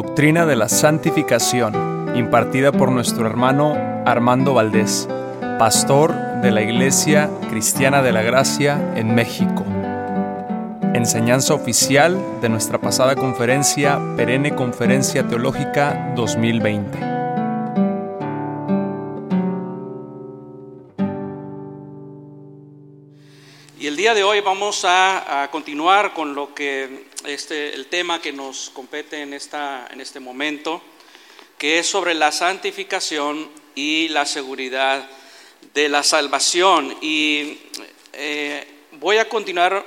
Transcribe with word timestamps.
Doctrina 0.00 0.46
de 0.46 0.54
la 0.54 0.68
Santificación, 0.68 2.14
impartida 2.16 2.70
por 2.70 2.92
nuestro 2.92 3.26
hermano 3.26 3.74
Armando 4.06 4.54
Valdés, 4.54 5.08
pastor 5.58 6.14
de 6.40 6.52
la 6.52 6.62
Iglesia 6.62 7.28
Cristiana 7.50 8.00
de 8.00 8.12
la 8.12 8.22
Gracia 8.22 8.92
en 8.94 9.12
México. 9.12 9.64
Enseñanza 10.94 11.52
oficial 11.52 12.16
de 12.40 12.48
nuestra 12.48 12.80
pasada 12.80 13.16
conferencia, 13.16 13.98
Perenne 14.16 14.54
Conferencia 14.54 15.26
Teológica 15.26 16.12
2020. 16.14 16.98
Y 23.80 23.86
el 23.88 23.96
día 23.96 24.14
de 24.14 24.22
hoy 24.22 24.42
vamos 24.42 24.84
a, 24.84 25.42
a 25.42 25.50
continuar 25.50 26.14
con 26.14 26.36
lo 26.36 26.54
que 26.54 27.08
este, 27.28 27.74
el 27.74 27.86
tema 27.86 28.20
que 28.20 28.32
nos 28.32 28.70
compete 28.70 29.20
en, 29.20 29.34
esta, 29.34 29.86
en 29.90 30.00
este 30.00 30.20
momento, 30.20 30.82
que 31.58 31.78
es 31.78 31.86
sobre 31.86 32.14
la 32.14 32.32
santificación 32.32 33.50
y 33.74 34.08
la 34.08 34.26
seguridad 34.26 35.08
de 35.74 35.88
la 35.88 36.02
salvación. 36.02 36.96
Y 37.00 37.58
eh, 38.14 38.66
voy 38.92 39.18
a 39.18 39.28
continuar 39.28 39.84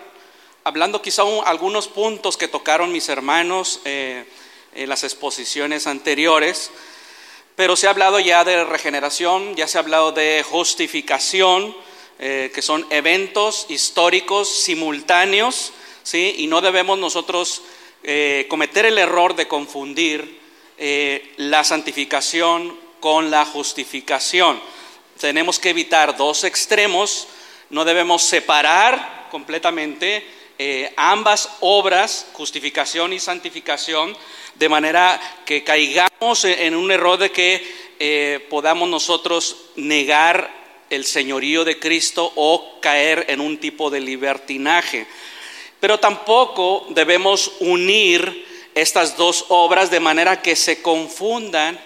hablando 0.63 1.01
quizá 1.01 1.23
un, 1.23 1.43
algunos 1.45 1.87
puntos 1.87 2.37
que 2.37 2.47
tocaron 2.47 2.91
mis 2.91 3.09
hermanos 3.09 3.81
eh, 3.85 4.25
en 4.75 4.89
las 4.89 5.03
exposiciones 5.03 5.87
anteriores, 5.87 6.71
pero 7.55 7.75
se 7.75 7.87
ha 7.87 7.89
hablado 7.89 8.19
ya 8.19 8.43
de 8.43 8.63
regeneración, 8.63 9.55
ya 9.55 9.67
se 9.67 9.77
ha 9.77 9.81
hablado 9.81 10.11
de 10.11 10.45
justificación, 10.47 11.75
eh, 12.19 12.51
que 12.53 12.61
son 12.61 12.85
eventos 12.91 13.65
históricos 13.69 14.47
simultáneos, 14.47 15.73
¿sí? 16.03 16.35
y 16.39 16.47
no 16.47 16.61
debemos 16.61 16.97
nosotros 16.97 17.61
eh, 18.03 18.45
cometer 18.49 18.85
el 18.85 18.97
error 18.97 19.35
de 19.35 19.47
confundir 19.47 20.39
eh, 20.77 21.33
la 21.37 21.63
santificación 21.63 22.77
con 22.99 23.31
la 23.31 23.45
justificación. 23.45 24.61
Tenemos 25.19 25.59
que 25.59 25.69
evitar 25.69 26.17
dos 26.17 26.43
extremos, 26.43 27.27
no 27.69 27.85
debemos 27.85 28.23
separar 28.23 29.27
completamente 29.31 30.25
ambas 30.95 31.49
obras, 31.61 32.27
justificación 32.33 33.13
y 33.13 33.19
santificación, 33.19 34.15
de 34.55 34.69
manera 34.69 35.19
que 35.43 35.63
caigamos 35.63 36.45
en 36.45 36.75
un 36.75 36.91
error 36.91 37.17
de 37.17 37.31
que 37.31 38.45
podamos 38.47 38.87
nosotros 38.87 39.57
negar 39.75 40.61
el 40.91 41.05
señorío 41.05 41.63
de 41.63 41.79
Cristo 41.79 42.31
o 42.35 42.79
caer 42.81 43.25
en 43.29 43.39
un 43.39 43.57
tipo 43.57 43.89
de 43.89 44.01
libertinaje. 44.01 45.07
Pero 45.81 45.99
tampoco 45.99 46.85
debemos 46.91 47.51
unir 47.59 48.47
estas 48.73 49.17
dos 49.17 49.45
obras 49.49 49.91
de 49.91 49.99
manera 49.99 50.41
que 50.41 50.55
se 50.55 50.81
confundan 50.81 51.77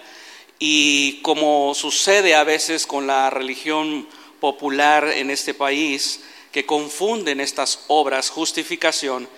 y 0.58 1.20
como 1.22 1.74
sucede 1.74 2.34
a 2.34 2.44
veces 2.44 2.86
con 2.86 3.06
la 3.06 3.30
religión 3.30 4.06
popular 4.38 5.08
en 5.08 5.30
este 5.30 5.54
país, 5.54 6.20
que 6.52 6.64
confunden 6.64 7.40
estas 7.40 7.80
obras, 7.88 8.30
justificación 8.30 9.28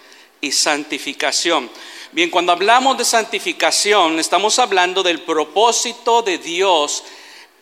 y 0.41 0.53
santificación. 0.53 1.71
Bien, 2.13 2.31
cuando 2.31 2.53
hablamos 2.53 2.99
de 2.99 3.05
santificación, 3.05 4.19
estamos 4.19 4.59
hablando 4.59 5.03
del 5.03 5.23
propósito 5.23 6.23
de 6.23 6.39
Dios 6.39 7.05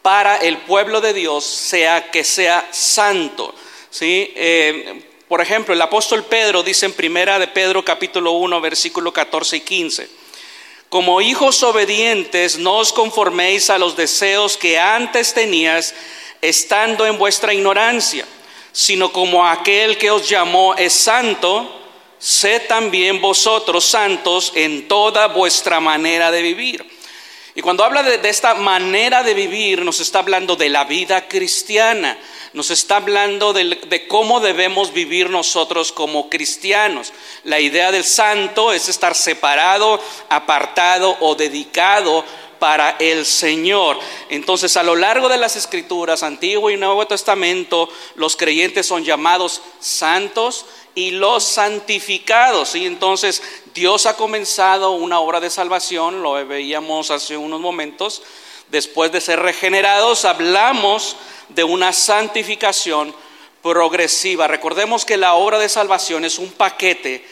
para 0.03 0.37
el 0.39 0.59
pueblo 0.59 1.01
de 1.01 1.13
Dios 1.13 1.45
sea 1.45 2.11
que 2.11 2.23
sea 2.23 2.69
santo. 2.71 3.55
¿sí? 3.91 4.33
Eh, 4.37 5.16
por 5.29 5.41
ejemplo, 5.41 5.75
el 5.75 5.83
apóstol 5.83 6.25
Pedro 6.25 6.63
dice 6.63 6.87
en 6.87 6.93
primera 6.93 7.39
de 7.39 7.49
Pedro 7.49 7.85
capítulo 7.85 8.33
1 8.33 8.61
versículo 8.61 9.13
14 9.13 9.57
y 9.57 9.61
15. 9.61 10.09
Como 10.89 11.21
hijos 11.21 11.63
obedientes, 11.65 12.59
no 12.59 12.77
os 12.77 12.93
conforméis 12.93 13.71
a 13.71 13.79
los 13.79 13.97
deseos 13.97 14.57
que 14.57 14.79
antes 14.79 15.35
tenías 15.35 15.95
estando 16.41 17.07
en 17.07 17.19
vuestra 17.19 17.53
ignorancia, 17.53 18.25
sino 18.71 19.13
como 19.13 19.45
aquel 19.45 19.99
que 19.99 20.13
os 20.13 20.29
llamó 20.29 20.75
es 20.77 20.93
santo, 20.93 21.73
sed 22.19 22.63
también 22.69 23.21
vosotros 23.21 23.85
santos 23.85 24.53
en 24.55 24.87
toda 24.87 25.27
vuestra 25.27 25.81
manera 25.81 26.31
de 26.31 26.43
vivir 26.43 26.96
y 27.57 27.63
cuando 27.63 27.85
habla 27.85 28.03
de, 28.03 28.29
esta 28.29 28.55
manera 28.55 29.23
de 29.23 29.33
vivir, 29.33 29.83
nos 29.83 29.99
está 30.01 30.19
hablando 30.19 30.57
de 30.57 30.69
la 30.69 30.85
vida 30.85 31.27
cristiana, 31.27 32.19
nos 32.53 32.71
está 32.71 32.97
hablando 32.97 33.55
de, 33.55 34.07
cómo 34.09 34.41
debemos 34.41 34.93
vivir 34.93 35.31
nosotros 35.31 35.91
como 35.91 36.29
cristianos. 36.29 37.15
La 37.45 37.59
idea 37.59 37.91
del 37.91 38.05
santo 38.05 38.75
es 38.75 38.91
estar 38.91 39.15
separado, 39.15 39.99
apartado 40.29 41.17
o 41.21 41.35
dedicado 41.35 42.27
para 42.59 42.97
el 42.99 43.25
Señor. 43.25 43.99
Entonces, 44.29 44.77
a 44.77 44.83
lo 44.83 44.95
largo 44.95 45.31
de 45.31 45.39
las 45.39 45.57
escrituras, 45.57 46.23
Antiguo 46.23 46.69
y 46.69 46.77
Nuevo 46.77 47.07
Testamento, 47.07 47.89
los 48.17 48.37
creyentes 48.37 48.85
son 48.85 49.03
llamados 49.03 49.63
santos 49.81 50.67
y 50.95 51.13
los 51.13 51.43
santificados. 51.45 52.75
Y 52.75 52.85
entonces 52.85 53.43
Dios 53.77 54.07
ha 54.07 54.17
comenzado 54.17 54.93
una 54.93 55.21
obra 55.21 55.39
de 55.39 55.51
salvación, 55.51 56.23
lo 56.23 56.33
veíamos 56.47 57.11
hace 57.11 57.37
unos 57.37 57.61
momentos. 57.61 58.23
Después 58.71 59.13
de 59.13 59.21
ser 59.21 59.39
regenerados, 59.41 60.25
hablamos 60.25 61.19
de 61.51 61.63
una 61.63 61.93
santificación 61.93 63.15
progresiva. 63.63 64.49
Recordemos 64.49 65.05
que 65.05 65.19
la 65.19 65.35
obra 65.35 65.59
de 65.59 65.69
salvación 65.69 66.25
es 66.25 66.39
un 66.39 66.53
paquete 66.53 67.23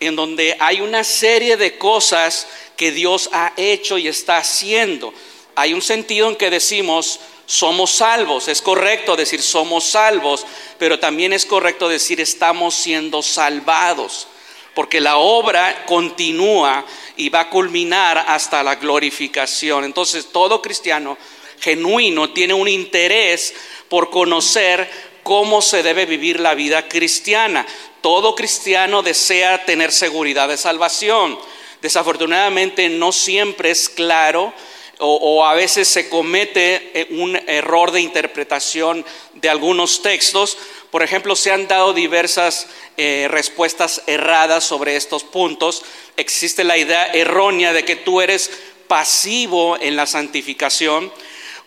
en 0.00 0.16
donde 0.16 0.56
hay 0.58 0.80
una 0.80 1.04
serie 1.04 1.58
de 1.58 1.76
cosas 1.76 2.46
que 2.78 2.92
Dios 2.92 3.28
ha 3.34 3.52
hecho 3.58 3.98
y 3.98 4.08
está 4.08 4.38
haciendo. 4.38 5.12
Hay 5.54 5.74
un 5.74 5.82
sentido 5.82 6.30
en 6.30 6.36
que 6.36 6.48
decimos, 6.48 7.20
somos 7.44 7.90
salvos. 7.90 8.48
Es 8.48 8.62
correcto 8.62 9.16
decir 9.16 9.42
somos 9.42 9.84
salvos, 9.84 10.46
pero 10.78 10.98
también 10.98 11.34
es 11.34 11.44
correcto 11.44 11.90
decir 11.90 12.22
estamos 12.22 12.74
siendo 12.74 13.22
salvados, 13.22 14.28
porque 14.74 15.00
la 15.00 15.16
obra 15.16 15.84
continúa 15.86 16.84
y 17.16 17.28
va 17.28 17.40
a 17.40 17.50
culminar 17.50 18.18
hasta 18.18 18.62
la 18.62 18.76
glorificación. 18.76 19.84
Entonces 19.84 20.28
todo 20.32 20.62
cristiano 20.62 21.18
genuino 21.60 22.30
tiene 22.30 22.54
un 22.54 22.68
interés 22.68 23.54
por 23.88 24.10
conocer 24.10 24.90
cómo 25.22 25.60
se 25.62 25.82
debe 25.82 26.06
vivir 26.06 26.40
la 26.40 26.54
vida 26.54 26.88
cristiana. 26.88 27.66
Todo 28.00 28.34
cristiano 28.34 29.02
desea 29.02 29.64
tener 29.64 29.92
seguridad 29.92 30.48
de 30.48 30.56
salvación. 30.56 31.38
Desafortunadamente 31.82 32.88
no 32.88 33.12
siempre 33.12 33.70
es 33.70 33.88
claro 33.88 34.52
o, 35.00 35.44
a 35.44 35.54
veces 35.54 35.88
se 35.88 36.08
comete 36.08 36.90
eh, 36.94 37.08
un 37.10 37.36
error 37.46 37.90
de 37.90 38.00
interpretación 38.00 39.04
de 39.34 39.48
algunos 39.48 40.02
textos. 40.02 40.56
Por 40.90 41.02
ejemplo, 41.02 41.34
se 41.36 41.50
han 41.50 41.68
dado 41.68 41.92
diversas 41.92 42.68
eh, 42.96 43.26
respuestas 43.30 44.02
erradas 44.06 44.64
sobre 44.64 44.96
estos 44.96 45.24
puntos. 45.24 45.84
Existe 46.16 46.64
la 46.64 46.78
idea 46.78 47.06
errónea 47.06 47.72
de 47.72 47.84
que 47.84 47.96
tú 47.96 48.20
eres 48.20 48.50
pasivo 48.86 49.78
en 49.80 49.96
la 49.96 50.06
santificación 50.06 51.12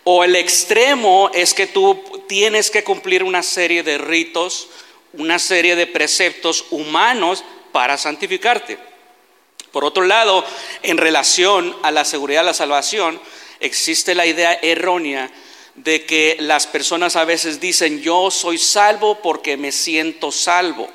o 0.04 0.22
el 0.22 0.36
extremo 0.36 1.30
es 1.32 1.54
que 1.54 1.66
tú 1.66 1.98
tienes 2.28 2.70
que 2.70 2.84
cumplir 2.84 3.22
una 3.22 3.42
serie 3.42 3.82
de 3.82 3.96
ritos, 3.96 4.68
una 5.14 5.38
serie 5.38 5.76
de 5.76 5.86
preceptos 5.86 6.66
humanos 6.70 7.42
para 7.72 7.96
santificarte. 7.96 8.78
Por 9.74 9.84
otro 9.84 10.04
lado, 10.04 10.44
en 10.84 10.98
relación 10.98 11.76
a 11.82 11.90
la 11.90 12.04
seguridad 12.04 12.42
de 12.42 12.46
la 12.46 12.54
salvación, 12.54 13.20
existe 13.58 14.14
la 14.14 14.24
idea 14.24 14.56
errónea 14.62 15.28
de 15.74 16.06
que 16.06 16.36
las 16.38 16.68
personas 16.68 17.16
a 17.16 17.24
veces 17.24 17.58
dicen, 17.58 18.00
yo 18.00 18.30
soy 18.30 18.58
salvo 18.58 19.20
porque 19.20 19.56
me 19.56 19.72
siento 19.72 20.30
salvo. 20.30 20.88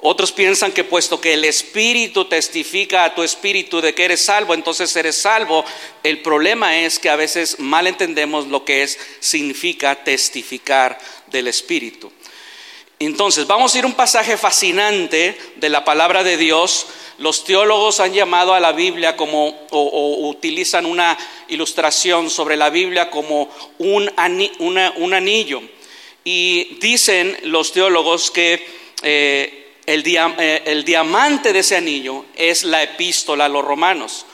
Otros 0.00 0.30
piensan 0.30 0.72
que 0.72 0.84
puesto 0.84 1.22
que 1.22 1.32
el 1.32 1.46
Espíritu 1.46 2.26
testifica 2.26 3.04
a 3.04 3.14
tu 3.14 3.22
Espíritu 3.22 3.80
de 3.80 3.94
que 3.94 4.04
eres 4.04 4.20
salvo, 4.20 4.52
entonces 4.52 4.94
eres 4.94 5.16
salvo. 5.16 5.64
El 6.02 6.20
problema 6.20 6.78
es 6.80 6.98
que 6.98 7.08
a 7.08 7.16
veces 7.16 7.58
mal 7.60 7.86
entendemos 7.86 8.46
lo 8.48 8.62
que 8.62 8.82
es, 8.82 8.98
significa 9.20 10.04
testificar 10.04 10.98
del 11.28 11.48
Espíritu. 11.48 12.12
Entonces, 12.98 13.46
vamos 13.46 13.74
a 13.74 13.78
ir 13.78 13.84
a 13.84 13.88
un 13.88 13.94
pasaje 13.94 14.36
fascinante 14.36 15.38
de 15.56 15.68
la 15.68 15.84
palabra 15.84 16.24
de 16.24 16.36
Dios 16.36 16.86
los 17.18 17.44
teólogos 17.44 18.00
han 18.00 18.12
llamado 18.12 18.52
a 18.52 18.60
la 18.60 18.72
Biblia 18.72 19.16
como, 19.16 19.66
o, 19.70 20.28
utilizan 20.28 20.84
una 20.84 21.16
ilustración 21.48 22.28
sobre 22.28 22.56
la 22.56 22.68
Biblia 22.68 23.10
como 23.10 23.48
un, 23.78 24.12
anillo. 24.16 25.62
Y 26.24 26.76
dicen 26.78 27.38
los 27.44 27.72
teólogos 27.72 28.30
que 28.30 28.54
eh, 29.02 29.74
eh, 29.86 30.62
el, 30.66 30.84
diamante 30.84 31.52
de 31.54 31.60
ese 31.60 31.76
anillo 31.76 32.26
es 32.34 32.64
la 32.64 32.82
epístola 32.82 33.46
a 33.46 33.48
los 33.48 33.64
romanos. 33.64 34.26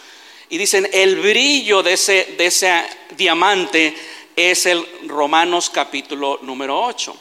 Y 0.49 0.59
dicen, 0.59 0.88
el 0.93 1.17
brillo 1.17 1.82
de 1.82 1.93
ese, 1.93 2.35
de 2.37 2.47
ese 2.47 2.82
diamante 3.17 3.94
es 4.35 4.67
el 4.67 4.85
Romanos 5.06 5.70
capítulo 5.70 6.41
número 6.43 6.82
8. 6.85 7.17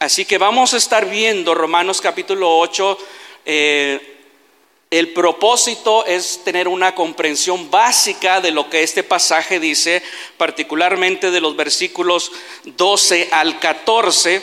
Así 0.00 0.24
que 0.24 0.38
vamos 0.38 0.72
a 0.72 0.78
estar 0.78 1.10
viendo 1.10 1.54
Romanos 1.54 2.00
capítulo 2.00 2.58
8 2.58 2.98
El 3.44 5.12
propósito 5.12 6.06
es 6.06 6.40
tener 6.42 6.68
una 6.68 6.94
comprensión 6.94 7.70
básica 7.70 8.40
de 8.40 8.50
lo 8.50 8.70
que 8.70 8.82
este 8.82 9.02
pasaje 9.02 9.60
dice, 9.60 10.02
particularmente 10.38 11.30
de 11.30 11.42
los 11.42 11.54
versículos 11.54 12.32
12 12.64 13.28
al 13.30 13.60
14, 13.60 14.42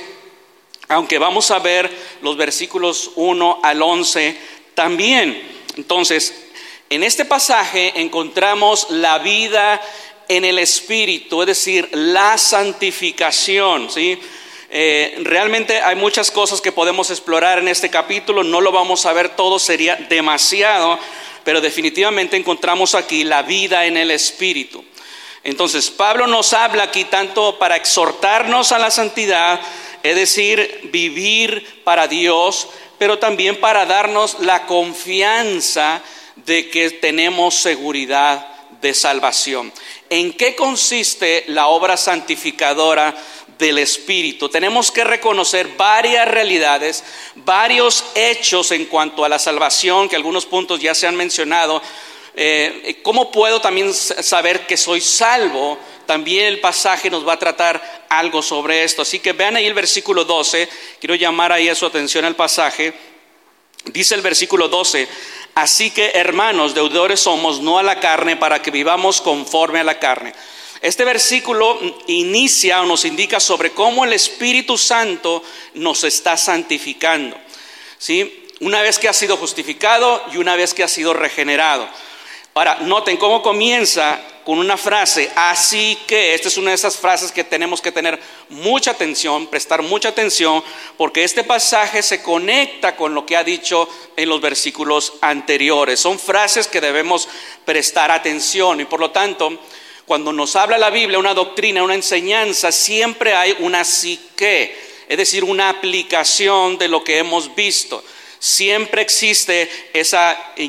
aunque 0.90 1.18
vamos 1.18 1.50
a 1.50 1.58
ver 1.58 1.92
los 2.22 2.38
versículos 2.38 3.14
1 3.16 3.60
al 3.64 3.82
11 3.82 4.38
también. 4.76 5.42
Entonces, 5.76 6.36
en 6.92 7.02
este 7.02 7.26
pasaje 7.26 8.00
encontramos 8.00 8.92
la 8.92 9.18
vida 9.18 9.82
en 10.28 10.46
el 10.46 10.60
Espíritu, 10.60 11.42
es 11.42 11.48
decir, 11.48 11.90
la 11.94 12.38
santificación, 12.38 13.90
¿sí? 13.90 14.20
Eh, 14.70 15.20
realmente 15.24 15.80
hay 15.82 15.96
muchas 15.96 16.30
cosas 16.30 16.60
que 16.60 16.74
podemos 16.74 17.10
explorar 17.10 17.60
en 17.60 17.70
este 17.70 17.90
capítulo, 17.90 18.44
no 18.44 18.60
lo 18.60 18.72
vamos 18.72 19.06
a 19.06 19.14
ver 19.14 19.30
todo, 19.30 19.60
sería 19.60 19.96
demasiado, 19.96 21.00
pero 21.44 21.62
definitivamente 21.62 22.36
encontramos 22.36 22.94
aquí 22.94 23.24
la 23.24 23.44
vida 23.44 23.86
en 23.86 23.96
el 23.96 24.12
Espíritu. 24.12 24.84
Entonces, 25.44 25.90
Pablo 25.90 26.28
nos 26.28 26.52
habla 26.52 26.84
aquí 26.84 27.06
tanto 27.06 27.58
para 27.58 27.78
exhortarnos 27.78 28.74
a 28.74 28.80
la 28.80 28.92
santidad, 28.92 29.62
es 30.04 30.16
decir, 30.16 30.90
vivir 30.92 31.82
para 31.86 32.10
Dios, 32.10 32.68
pero 32.98 33.20
también 33.20 33.62
para 33.62 33.86
darnos 33.86 34.42
la 34.42 34.66
confianza 34.66 36.02
de 36.36 36.70
que 36.70 36.92
tenemos 36.92 37.56
seguridad 37.56 38.46
de 38.82 38.94
salvación. 38.94 39.72
¿En 40.10 40.34
qué 40.34 40.56
consiste 40.56 41.46
la 41.48 41.68
obra 41.68 41.96
santificadora 41.96 43.16
del 43.58 43.80
Espíritu. 43.80 44.50
Tenemos 44.50 44.92
que 44.92 45.04
reconocer 45.04 45.70
varias 45.78 46.28
realidades, 46.28 47.04
varios 47.36 48.06
hechos 48.16 48.72
en 48.72 48.86
cuanto 48.86 49.26
a 49.26 49.30
la 49.30 49.40
salvación, 49.40 50.10
que 50.10 50.16
algunos 50.16 50.46
puntos 50.46 50.80
ya 50.80 50.94
se 50.94 51.08
han 51.08 51.16
mencionado. 51.16 51.82
Eh, 52.36 53.00
¿Cómo 53.04 53.32
puedo 53.32 53.60
también 53.62 53.94
saber 53.94 54.68
que 54.68 54.78
soy 54.78 55.02
salvo? 55.02 55.78
También 56.06 56.46
el 56.46 56.60
pasaje 56.60 57.10
nos 57.10 57.28
va 57.28 57.34
a 57.34 57.40
tratar 57.40 58.06
algo 58.10 58.42
sobre 58.42 58.84
esto. 58.84 59.02
Así 59.02 59.20
que 59.20 59.34
vean 59.34 59.56
ahí 59.56 59.66
el 59.66 59.74
versículo 59.74 60.24
12. 60.24 60.70
Quiero 61.00 61.16
llamar 61.16 61.52
ahí 61.52 61.68
a 61.68 61.76
su 61.76 61.86
atención 61.86 62.26
al 62.26 62.36
pasaje. 62.36 62.94
Dice 63.94 64.16
el 64.16 64.22
versículo 64.22 64.68
12, 64.68 65.08
así 65.56 65.92
que 65.92 66.12
hermanos, 66.16 66.74
deudores 66.74 67.22
somos, 67.22 67.62
no 67.62 67.80
a 67.80 67.84
la 67.84 68.00
carne, 68.00 68.36
para 68.36 68.62
que 68.62 68.72
vivamos 68.72 69.22
conforme 69.22 69.80
a 69.80 69.84
la 69.84 70.00
carne. 70.00 70.34
Este 70.82 71.06
versículo 71.06 71.80
inicia 72.08 72.82
o 72.82 72.86
nos 72.86 73.06
indica 73.06 73.40
sobre 73.40 73.72
cómo 73.72 74.06
el 74.06 74.14
Espíritu 74.14 74.78
Santo 74.78 75.44
nos 75.74 76.04
está 76.04 76.38
santificando. 76.38 77.38
¿sí? 77.98 78.48
Una 78.60 78.82
vez 78.82 79.00
que 79.00 79.10
ha 79.10 79.14
sido 79.14 79.38
justificado 79.38 80.24
y 80.34 80.38
una 80.38 80.56
vez 80.56 80.74
que 80.74 80.84
ha 80.84 80.88
sido 80.88 81.14
regenerado. 81.14 81.88
Ahora, 82.54 82.80
noten 82.82 83.18
cómo 83.18 83.44
comienza 83.44 84.20
con 84.44 84.60
una 84.60 84.78
frase, 84.78 85.30
así 85.36 85.98
que, 86.08 86.34
esta 86.34 86.48
es 86.48 86.58
una 86.58 86.70
de 86.70 86.76
esas 86.76 86.96
frases 86.96 87.34
que 87.34 87.44
tenemos 87.44 87.82
que 87.82 87.92
tener 87.92 88.18
mucha 88.48 88.92
atención, 88.92 89.48
prestar 89.48 89.84
mucha 89.84 90.10
atención, 90.10 90.64
porque 90.96 91.26
este 91.26 91.44
pasaje 91.44 92.02
se 92.02 92.24
conecta 92.24 92.96
con 92.96 93.14
lo 93.14 93.26
que 93.26 93.36
ha 93.36 93.44
dicho 93.44 93.90
en 94.16 94.30
los 94.30 94.40
versículos 94.40 95.16
anteriores. 95.20 96.00
Son 96.00 96.18
frases 96.18 96.68
que 96.68 96.80
debemos 96.80 97.28
prestar 97.66 98.10
atención 98.10 98.80
y 98.80 98.86
por 98.86 99.02
lo 99.02 99.12
tanto 99.12 99.60
cuando 100.08 100.32
nos 100.32 100.56
habla 100.56 100.78
la 100.78 100.90
Biblia, 100.90 101.20
una 101.20 101.34
doctrina, 101.34 101.84
una 101.84 101.94
enseñanza, 101.94 102.72
siempre 102.72 103.36
hay 103.36 103.58
una 103.60 103.84
psique, 103.84 104.74
es 105.06 105.18
decir, 105.18 105.44
una 105.44 105.68
aplicación 105.68 106.78
de 106.78 106.88
lo 106.88 107.04
que 107.04 107.18
hemos 107.18 107.54
visto. 107.54 108.02
Siempre 108.40 109.02
existe 109.02 109.70
ese 109.94 110.18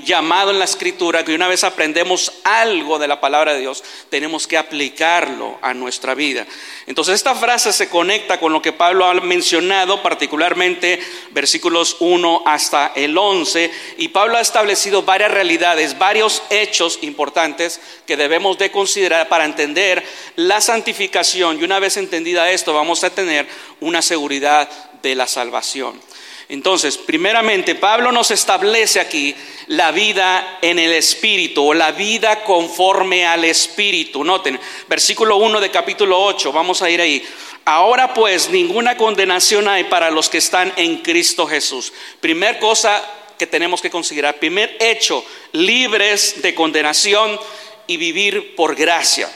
llamado 0.04 0.50
en 0.50 0.58
la 0.58 0.64
escritura 0.64 1.24
que 1.24 1.34
una 1.34 1.48
vez 1.48 1.64
aprendemos 1.64 2.32
algo 2.44 2.98
de 2.98 3.08
la 3.08 3.20
palabra 3.20 3.52
de 3.52 3.60
Dios, 3.60 3.84
tenemos 4.08 4.46
que 4.46 4.56
aplicarlo 4.56 5.58
a 5.60 5.74
nuestra 5.74 6.14
vida. 6.14 6.46
Entonces 6.86 7.16
esta 7.16 7.34
frase 7.34 7.72
se 7.74 7.90
conecta 7.90 8.40
con 8.40 8.54
lo 8.54 8.62
que 8.62 8.72
Pablo 8.72 9.04
ha 9.04 9.14
mencionado, 9.14 10.02
particularmente 10.02 10.98
versículos 11.32 11.96
1 12.00 12.44
hasta 12.46 12.92
el 12.94 13.16
11, 13.18 13.70
y 13.98 14.08
Pablo 14.08 14.38
ha 14.38 14.40
establecido 14.40 15.02
varias 15.02 15.30
realidades, 15.30 15.98
varios 15.98 16.42
hechos 16.48 16.98
importantes 17.02 17.80
que 18.06 18.16
debemos 18.16 18.56
de 18.56 18.70
considerar 18.70 19.28
para 19.28 19.44
entender 19.44 20.02
la 20.36 20.62
santificación 20.62 21.60
y 21.60 21.64
una 21.64 21.78
vez 21.78 21.98
entendida 21.98 22.50
esto 22.50 22.72
vamos 22.72 23.04
a 23.04 23.10
tener 23.10 23.46
una 23.80 24.00
seguridad 24.00 24.68
de 25.02 25.14
la 25.14 25.26
salvación. 25.26 26.00
Entonces, 26.48 26.96
primeramente, 26.96 27.74
Pablo 27.74 28.10
nos 28.10 28.30
establece 28.30 29.00
aquí 29.00 29.34
la 29.66 29.90
vida 29.90 30.58
en 30.62 30.78
el 30.78 30.92
Espíritu 30.92 31.68
o 31.68 31.74
la 31.74 31.92
vida 31.92 32.42
conforme 32.42 33.26
al 33.26 33.44
Espíritu. 33.44 34.24
Noten, 34.24 34.58
versículo 34.88 35.36
1 35.36 35.60
de 35.60 35.70
capítulo 35.70 36.18
8, 36.18 36.50
vamos 36.52 36.80
a 36.80 36.88
ir 36.88 37.02
ahí. 37.02 37.22
Ahora 37.66 38.14
pues 38.14 38.48
ninguna 38.48 38.96
condenación 38.96 39.68
hay 39.68 39.84
para 39.84 40.10
los 40.10 40.30
que 40.30 40.38
están 40.38 40.72
en 40.76 41.02
Cristo 41.02 41.46
Jesús. 41.46 41.92
Primer 42.18 42.58
cosa 42.58 43.04
que 43.38 43.46
tenemos 43.46 43.82
que 43.82 43.90
considerar, 43.90 44.38
primer 44.38 44.74
hecho, 44.80 45.22
libres 45.52 46.40
de 46.40 46.54
condenación 46.54 47.38
y 47.86 47.98
vivir 47.98 48.54
por 48.56 48.74
gracia. 48.74 49.30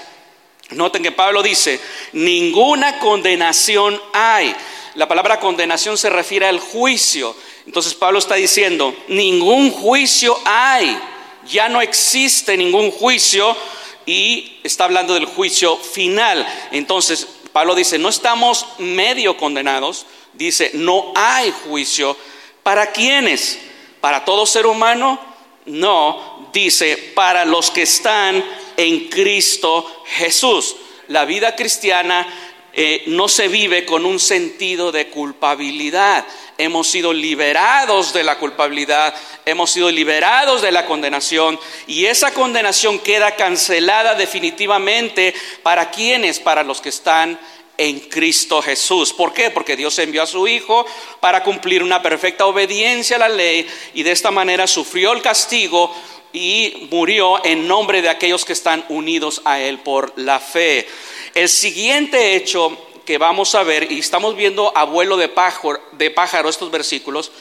Noten 0.71 1.03
que 1.03 1.13
Pablo 1.13 1.43
dice, 1.43 1.79
ninguna 2.13 2.99
condenación 2.99 4.01
hay 4.15 4.57
la 4.95 5.09
palabra 5.09 5.41
condenación 5.41 5.97
se 5.97 6.11
refiere 6.11 6.47
al 6.47 6.61
juicio. 6.61 7.35
Entonces 7.67 7.95
Pablo 7.95 8.19
está 8.19 8.35
diciendo, 8.35 8.95
ningún 9.09 9.71
juicio 9.71 10.39
hay, 10.45 10.99
ya 11.47 11.69
no 11.69 11.81
existe 11.81 12.57
ningún 12.57 12.91
juicio 12.91 13.57
y 14.05 14.59
está 14.63 14.85
hablando 14.85 15.15
del 15.15 15.25
juicio 15.25 15.77
final. 15.77 16.47
Entonces 16.73 17.27
Pablo 17.53 17.75
dice, 17.75 17.99
no 17.99 18.09
estamos 18.09 18.67
medio 18.79 19.37
condenados, 19.37 20.07
dice, 20.35 20.71
no 20.75 21.13
hay 21.15 21.53
juicio. 21.67 22.17
¿Para 22.63 22.93
quiénes? 22.93 23.59
¿Para 24.01 24.25
todo 24.25 24.47
ser 24.47 24.67
humano? 24.67 25.19
No, 25.65 26.49
dice, 26.53 26.97
para 27.15 27.45
los 27.45 27.71
que 27.71 27.83
están 27.83 28.45
en 28.77 29.09
Cristo 29.09 30.05
Jesús. 30.07 30.77
La 31.09 31.25
vida 31.25 31.57
cristiana 31.57 32.27
eh, 32.75 33.03
no 33.07 33.29
se 33.29 33.49
vive 33.49 33.85
con 33.85 34.07
un 34.07 34.19
sentido 34.19 34.93
de 34.93 35.09
culpabilidad. 35.09 36.25
Hemos 36.57 36.89
sido 36.89 37.13
liberados 37.13 38.13
de 38.15 38.25
la 38.25 38.39
culpabilidad, 38.39 39.15
hemos 39.45 39.71
sido 39.71 39.91
liberados 39.91 40.63
de 40.63 40.73
la 40.73 40.87
condenación 40.87 41.59
y 41.87 42.07
esa 42.07 42.33
condenación 42.33 42.99
queda 43.01 43.37
cancelada 43.37 44.15
definitivamente 44.15 45.35
para 45.63 45.91
quienes, 45.91 46.41
para 46.41 46.63
los 46.63 46.81
que 46.81 46.89
están 46.89 47.39
en 47.77 48.01
Cristo 48.01 48.63
Jesús. 48.63 49.13
¿Por 49.13 49.33
qué? 49.33 49.51
Porque 49.51 49.77
Dios 49.77 49.99
envió 49.99 50.23
a 50.23 50.27
su 50.27 50.47
Hijo 50.49 50.87
para 51.21 51.43
cumplir 51.43 51.83
una 51.83 52.01
perfecta 52.01 52.47
obediencia 52.47 53.17
a 53.17 53.21
la 53.21 53.29
ley 53.29 53.67
y 53.93 54.03
de 54.03 54.13
esta 54.13 54.31
manera 54.31 54.67
sufrió 54.67 55.13
el 55.13 55.21
castigo 55.21 55.95
y 56.33 56.89
murió 56.91 57.45
en 57.45 57.69
nombre 57.69 58.03
de 58.03 58.09
aquellos 58.09 58.45
que 58.45 58.53
están 58.53 58.85
unidos 58.89 59.43
a 59.45 59.61
Él 59.61 59.79
por 59.81 60.13
la 60.17 60.41
fe. 60.41 60.87
El 61.35 61.49
siguiente 61.49 62.35
hecho 62.35 62.77
que 63.05 63.19
vamos 63.19 63.55
a 63.55 63.63
ver, 63.63 63.91
y 63.91 63.99
estamos 63.99 64.37
viendo 64.37 64.77
abuelo 64.77 65.17
de 65.17 65.29
pájaro, 65.29 65.81
de 65.93 66.11
pájaro 66.11 66.49
estos 66.49 66.71
versículos, 66.71 67.33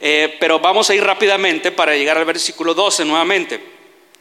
eh, 0.00 0.36
pero 0.40 0.58
vamos 0.58 0.90
a 0.90 0.94
ir 0.94 1.02
rápidamente 1.02 1.70
para 1.70 1.96
llegar 1.96 2.18
al 2.18 2.24
versículo 2.24 2.74
12 2.74 3.04
nuevamente. 3.04 3.60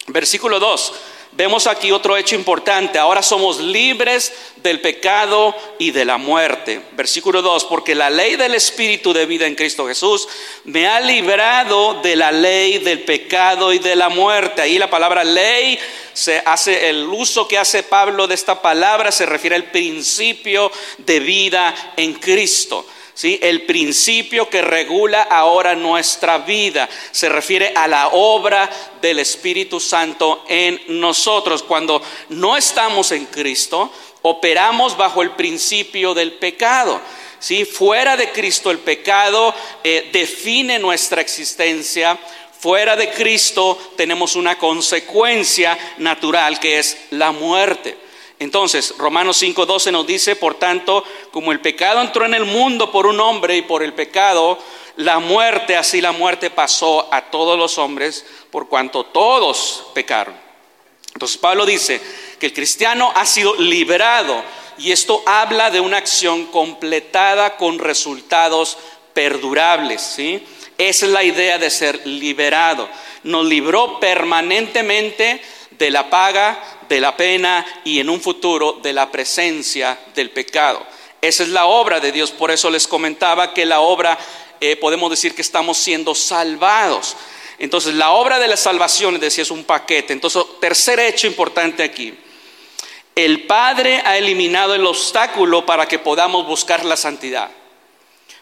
Versículo 0.08 0.60
2. 0.60 0.94
Vemos 1.38 1.68
aquí 1.68 1.92
otro 1.92 2.16
hecho 2.16 2.36
importante. 2.36 2.98
Ahora 2.98 3.22
somos 3.22 3.60
libres 3.60 4.32
del 4.56 4.80
pecado 4.80 5.54
y 5.78 5.92
de 5.92 6.06
la 6.06 6.18
muerte. 6.18 6.82
Versículo 6.94 7.42
2. 7.42 7.66
Porque 7.66 7.94
la 7.94 8.10
ley 8.10 8.38
del 8.38 8.56
Espíritu 8.56 9.12
de 9.12 9.26
vida 9.26 9.46
en 9.46 9.56
Cristo 9.56 9.86
Jesús 9.86 10.30
me 10.64 10.88
ha 10.88 11.02
librado 11.02 12.02
de 12.02 12.16
la 12.16 12.32
ley 12.32 12.78
del 12.78 13.02
pecado 13.02 13.74
y 13.74 13.80
de 13.80 13.98
la 13.98 14.08
muerte. 14.08 14.62
Ahí 14.62 14.78
la 14.78 14.90
palabra 14.90 15.26
ley 15.26 15.78
se 16.14 16.42
hace, 16.46 16.88
el 16.88 17.04
uso 17.04 17.50
que 17.50 17.58
hace 17.58 17.84
Pablo 17.84 18.28
de 18.28 18.36
esta 18.36 18.62
palabra 18.62 19.12
se 19.12 19.26
refiere 19.26 19.58
al 19.58 19.66
principio 19.66 20.72
de 21.00 21.20
vida 21.20 21.94
en 21.98 22.14
Cristo. 22.14 22.86
¿Sí? 23.16 23.40
El 23.42 23.64
principio 23.64 24.48
que 24.48 24.62
regula 24.62 25.24
ahora 25.24 25.74
nuestra 25.74 26.38
vida 26.40 26.88
se 27.12 27.30
refiere 27.30 27.72
a 27.76 27.88
la 27.88 28.10
obra 28.10 28.70
del 29.02 29.18
Espíritu 29.20 29.80
Santo 29.80 30.44
en 30.48 30.80
nosotros. 30.88 31.64
Cuando 31.64 32.02
no 32.30 32.56
estamos 32.56 33.12
en 33.12 33.26
Cristo, 33.26 33.92
operamos 34.22 34.96
bajo 34.96 35.24
el 35.24 35.32
principio 35.32 36.14
del 36.14 36.34
pecado. 36.34 37.02
¿sí? 37.40 37.66
Fuera 37.66 38.18
de 38.18 38.32
Cristo 38.32 38.70
el 38.70 38.80
pecado 38.80 39.56
eh, 39.84 40.10
define 40.12 40.78
nuestra 40.78 41.22
existencia. 41.22 42.20
Fuera 42.60 42.96
de 42.96 43.12
Cristo 43.12 43.94
tenemos 43.96 44.36
una 44.36 44.58
consecuencia 44.58 45.78
natural 45.98 46.60
que 46.60 46.80
es 46.80 46.98
la 47.12 47.32
muerte. 47.32 48.05
Entonces, 48.40 48.96
Romanos 48.98 49.42
5:12 49.42 49.92
nos 49.92 50.06
dice, 50.06 50.36
por 50.36 50.56
tanto, 50.56 51.04
como 51.32 51.52
el 51.52 51.62
pecado 51.62 52.02
entró 52.02 52.26
en 52.26 52.34
el 52.34 52.46
mundo 52.46 52.92
por 52.92 53.08
un 53.08 53.20
hombre 53.20 53.58
y 53.58 53.62
por 53.62 53.82
el 53.82 53.94
pecado 53.94 54.58
la 54.98 55.20
muerte, 55.20 55.76
así 55.76 56.02
la 56.02 56.12
muerte 56.12 56.50
pasó 56.50 57.08
a 57.12 57.22
todos 57.22 57.58
los 57.58 57.78
hombres 57.78 58.26
por 58.52 58.68
cuanto 58.68 59.06
todos 59.06 59.88
pecaron. 59.94 60.36
Entonces 61.14 61.38
Pablo 61.38 61.66
dice 61.66 62.02
que 62.40 62.48
el 62.48 62.54
cristiano 62.54 63.12
ha 63.16 63.26
sido 63.26 63.56
liberado 63.56 64.44
y 64.78 64.92
esto 64.92 65.24
habla 65.26 65.72
de 65.72 65.80
una 65.80 65.98
acción 65.98 66.46
completada 66.48 67.56
con 67.58 67.80
resultados 67.80 68.78
perdurables, 69.14 70.02
¿sí? 70.02 70.46
Esa 70.78 71.06
es 71.06 71.12
la 71.14 71.24
idea 71.24 71.58
de 71.58 71.70
ser 71.70 72.06
liberado. 72.06 72.90
Nos 73.24 73.46
libró 73.46 74.00
permanentemente 74.00 75.42
de 75.72 75.90
la 75.90 76.10
paga, 76.10 76.62
de 76.88 77.00
la 77.00 77.16
pena 77.16 77.66
y 77.84 78.00
en 78.00 78.10
un 78.10 78.22
futuro 78.22 78.80
de 78.82 78.94
la 78.94 79.12
presencia 79.12 79.98
del 80.14 80.32
pecado. 80.32 80.86
Esa 81.22 81.44
es 81.44 81.50
la 81.50 81.66
obra 81.66 82.00
de 82.00 82.12
Dios. 82.12 82.32
Por 82.32 82.52
eso 82.52 82.70
les 82.70 82.88
comentaba 82.88 83.54
que 83.54 83.66
la 83.66 83.82
obra, 83.82 84.18
eh, 84.62 84.76
podemos 84.76 85.10
decir 85.10 85.34
que 85.34 85.42
estamos 85.42 85.78
siendo 85.78 86.14
salvados. 86.14 87.16
Entonces, 87.58 87.94
la 87.96 88.12
obra 88.12 88.38
de 88.38 88.48
la 88.48 88.58
salvación, 88.58 89.20
decía, 89.20 89.42
es 89.42 89.52
un 89.52 89.64
paquete. 89.64 90.14
Entonces, 90.14 90.44
tercer 90.60 91.00
hecho 91.00 91.26
importante 91.28 91.84
aquí. 91.84 92.14
El 93.16 93.48
Padre 93.48 94.02
ha 94.06 94.18
eliminado 94.18 94.76
el 94.76 94.86
obstáculo 94.86 95.66
para 95.66 95.88
que 95.88 96.00
podamos 96.00 96.46
buscar 96.46 96.84
la 96.84 96.98
santidad. 96.98 97.50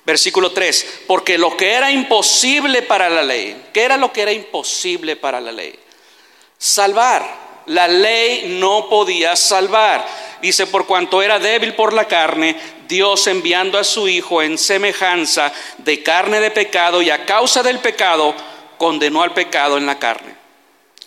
Versículo 0.06 0.52
3, 0.52 1.04
porque 1.08 1.38
lo 1.38 1.56
que 1.56 1.72
era 1.72 1.90
imposible 1.90 2.82
para 2.82 3.10
la 3.10 3.24
ley, 3.24 3.68
¿qué 3.72 3.84
era 3.84 3.96
lo 3.96 4.12
que 4.12 4.24
era 4.24 4.34
imposible 4.34 5.16
para 5.16 5.40
la 5.40 5.52
ley? 5.52 5.80
Salvar. 6.58 7.43
La 7.68 7.88
ley 7.88 8.58
no 8.60 8.90
podía 8.90 9.36
salvar. 9.36 10.06
Dice, 10.42 10.68
por 10.68 10.86
cuanto 10.86 11.22
era 11.22 11.40
débil 11.40 11.74
por 11.74 11.94
la 11.94 12.06
carne, 12.06 12.58
Dios 12.88 13.28
enviando 13.28 13.78
a 13.78 13.84
su 13.84 14.08
Hijo 14.08 14.42
en 14.42 14.58
semejanza 14.58 15.52
de 15.78 16.04
carne 16.04 16.40
de 16.40 16.52
pecado 16.52 17.02
y 17.02 17.10
a 17.10 17.26
causa 17.26 17.64
del 17.64 17.80
pecado, 17.80 18.36
condenó 18.78 19.24
al 19.24 19.34
pecado 19.34 19.78
en 19.78 19.86
la 19.86 19.98
carne. 19.98 20.36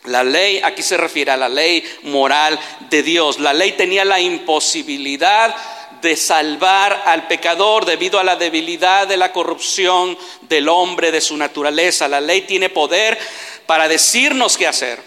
La 0.04 0.22
ley, 0.22 0.60
aquí 0.62 0.82
se 0.82 0.96
refiere 0.96 1.32
a 1.32 1.36
la 1.36 1.48
ley 1.48 1.84
moral 2.04 2.58
de 2.88 3.02
Dios. 3.02 3.40
La 3.40 3.52
ley 3.52 3.72
tenía 3.72 4.04
la 4.04 4.20
imposibilidad 4.20 5.54
de 6.00 6.16
salvar 6.16 7.02
al 7.06 7.26
pecador 7.26 7.84
debido 7.84 8.20
a 8.20 8.24
la 8.24 8.36
debilidad 8.36 9.08
de 9.08 9.16
la 9.16 9.32
corrupción 9.32 10.16
del 10.42 10.68
hombre, 10.68 11.10
de 11.10 11.20
su 11.20 11.36
naturaleza. 11.36 12.08
La 12.08 12.20
ley 12.20 12.42
tiene 12.42 12.68
poder 12.68 13.18
para 13.66 13.88
decirnos 13.88 14.56
qué 14.56 14.66
hacer, 14.68 15.00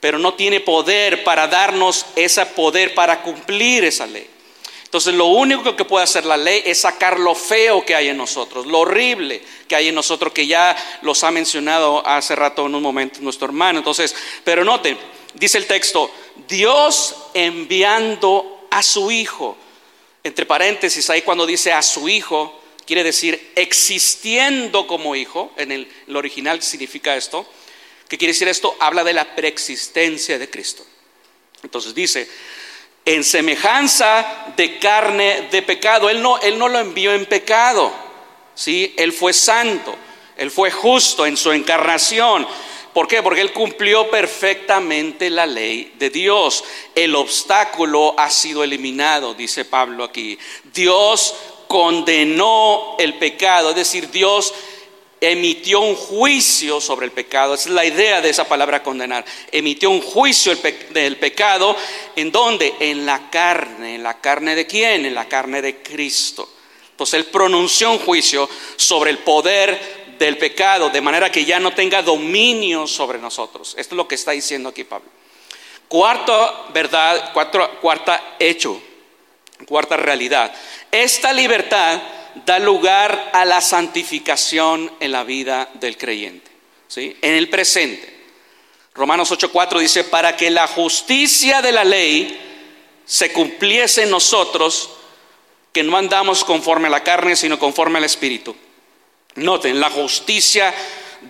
pero 0.00 0.18
no 0.18 0.34
tiene 0.34 0.60
poder 0.60 1.24
para 1.24 1.46
darnos 1.46 2.06
ese 2.16 2.44
poder 2.46 2.94
para 2.94 3.22
cumplir 3.22 3.84
esa 3.84 4.06
ley. 4.06 4.28
Entonces 4.84 5.14
lo 5.14 5.26
único 5.26 5.74
que 5.76 5.84
puede 5.84 6.04
hacer 6.04 6.24
la 6.24 6.36
ley 6.36 6.62
es 6.64 6.80
sacar 6.80 7.18
lo 7.18 7.34
feo 7.34 7.84
que 7.84 7.94
hay 7.94 8.08
en 8.08 8.16
nosotros, 8.16 8.66
lo 8.66 8.80
horrible 8.80 9.42
que 9.68 9.76
hay 9.76 9.88
en 9.88 9.94
nosotros, 9.94 10.32
que 10.32 10.46
ya 10.46 10.76
los 11.02 11.24
ha 11.24 11.30
mencionado 11.30 12.06
hace 12.06 12.36
rato 12.36 12.66
en 12.66 12.74
un 12.74 12.82
momento 12.82 13.20
nuestro 13.20 13.46
hermano. 13.46 13.80
Entonces, 13.80 14.14
pero 14.44 14.64
note, 14.64 14.96
dice 15.34 15.58
el 15.58 15.66
texto, 15.66 16.10
Dios 16.48 17.16
enviando 17.34 18.68
a 18.70 18.82
su 18.82 19.10
Hijo 19.10 19.56
entre 20.26 20.44
paréntesis, 20.44 21.08
ahí 21.08 21.22
cuando 21.22 21.46
dice 21.46 21.72
a 21.72 21.82
su 21.82 22.08
hijo, 22.08 22.60
quiere 22.84 23.04
decir 23.04 23.52
existiendo 23.54 24.88
como 24.88 25.14
hijo, 25.14 25.52
en 25.56 25.70
el, 25.70 25.88
original 26.16 26.60
significa 26.62 27.16
esto. 27.16 27.46
¿Qué 28.08 28.18
quiere 28.18 28.32
decir 28.32 28.48
esto? 28.48 28.76
Habla 28.80 29.04
de 29.04 29.12
la 29.12 29.34
preexistencia 29.34 30.38
de 30.38 30.48
Cristo. 30.48 30.84
Entonces 31.62 31.94
dice, 31.94 32.28
en 33.04 33.24
semejanza 33.24 34.52
de 34.56 34.78
carne 34.78 35.48
de 35.50 35.62
pecado, 35.62 36.08
él 36.08 36.22
no, 36.22 36.38
él 36.38 36.58
no 36.58 36.68
lo 36.68 36.78
envió 36.78 37.12
en 37.12 37.26
pecado, 37.26 37.92
¿sí? 38.54 38.94
Él 38.96 39.12
fue 39.12 39.32
santo, 39.32 39.96
él 40.36 40.50
fue 40.50 40.70
justo 40.70 41.26
en 41.26 41.36
su 41.36 41.52
encarnación, 41.52 42.46
¿Por 42.96 43.08
qué? 43.08 43.22
Porque 43.22 43.42
Él 43.42 43.52
cumplió 43.52 44.10
perfectamente 44.10 45.28
la 45.28 45.44
ley 45.44 45.92
de 45.98 46.08
Dios. 46.08 46.64
El 46.94 47.14
obstáculo 47.14 48.14
ha 48.18 48.30
sido 48.30 48.64
eliminado, 48.64 49.34
dice 49.34 49.66
Pablo 49.66 50.02
aquí. 50.02 50.38
Dios 50.72 51.34
condenó 51.68 52.96
el 52.98 53.18
pecado, 53.18 53.68
es 53.68 53.76
decir, 53.76 54.10
Dios 54.10 54.54
emitió 55.20 55.80
un 55.80 55.94
juicio 55.94 56.80
sobre 56.80 57.06
el 57.06 57.12
pecado. 57.12 57.54
Esa 57.54 57.68
es 57.68 57.74
la 57.74 57.84
idea 57.84 58.20
de 58.20 58.30
esa 58.30 58.48
palabra 58.48 58.82
condenar. 58.82 59.24
Emitió 59.50 59.90
un 59.90 60.00
juicio 60.02 60.54
del 60.90 61.16
pecado. 61.16 61.76
¿En 62.14 62.30
dónde? 62.30 62.74
En 62.80 63.06
la 63.06 63.30
carne. 63.30 63.96
¿En 63.96 64.02
la 64.02 64.20
carne 64.20 64.54
de 64.54 64.66
quién? 64.66 65.06
En 65.06 65.14
la 65.14 65.28
carne 65.28 65.62
de 65.62 65.82
Cristo. 65.82 66.48
Entonces 66.90 67.14
Él 67.14 67.26
pronunció 67.26 67.90
un 67.90 67.98
juicio 67.98 68.48
sobre 68.76 69.10
el 69.10 69.18
poder 69.18 70.06
del 70.18 70.38
pecado, 70.38 70.88
de 70.88 71.02
manera 71.02 71.30
que 71.30 71.44
ya 71.44 71.60
no 71.60 71.74
tenga 71.74 72.00
dominio 72.00 72.86
sobre 72.86 73.18
nosotros. 73.18 73.74
Esto 73.76 73.94
es 73.94 73.96
lo 73.96 74.08
que 74.08 74.14
está 74.14 74.30
diciendo 74.30 74.70
aquí 74.70 74.84
Pablo. 74.84 75.10
Cuarta 75.88 76.64
verdad, 76.72 77.32
cuarta 77.80 78.36
hecho, 78.38 78.80
cuarta 79.66 79.96
realidad. 79.96 80.52
Esta 80.90 81.32
libertad 81.32 82.00
da 82.44 82.58
lugar 82.58 83.30
a 83.32 83.44
la 83.44 83.60
santificación 83.60 84.92
en 85.00 85.12
la 85.12 85.24
vida 85.24 85.70
del 85.74 85.96
creyente, 85.96 86.50
¿sí? 86.88 87.16
en 87.22 87.34
el 87.34 87.48
presente. 87.48 88.14
Romanos 88.94 89.30
8:4 89.30 89.78
dice, 89.78 90.04
para 90.04 90.36
que 90.36 90.50
la 90.50 90.66
justicia 90.66 91.62
de 91.62 91.72
la 91.72 91.84
ley 91.84 92.40
se 93.04 93.32
cumpliese 93.32 94.02
en 94.02 94.10
nosotros, 94.10 94.90
que 95.72 95.82
no 95.82 95.96
andamos 95.96 96.44
conforme 96.44 96.88
a 96.88 96.90
la 96.90 97.04
carne, 97.04 97.36
sino 97.36 97.58
conforme 97.58 97.98
al 97.98 98.04
Espíritu. 98.04 98.56
Noten, 99.36 99.78
la 99.78 99.90
justicia 99.90 100.74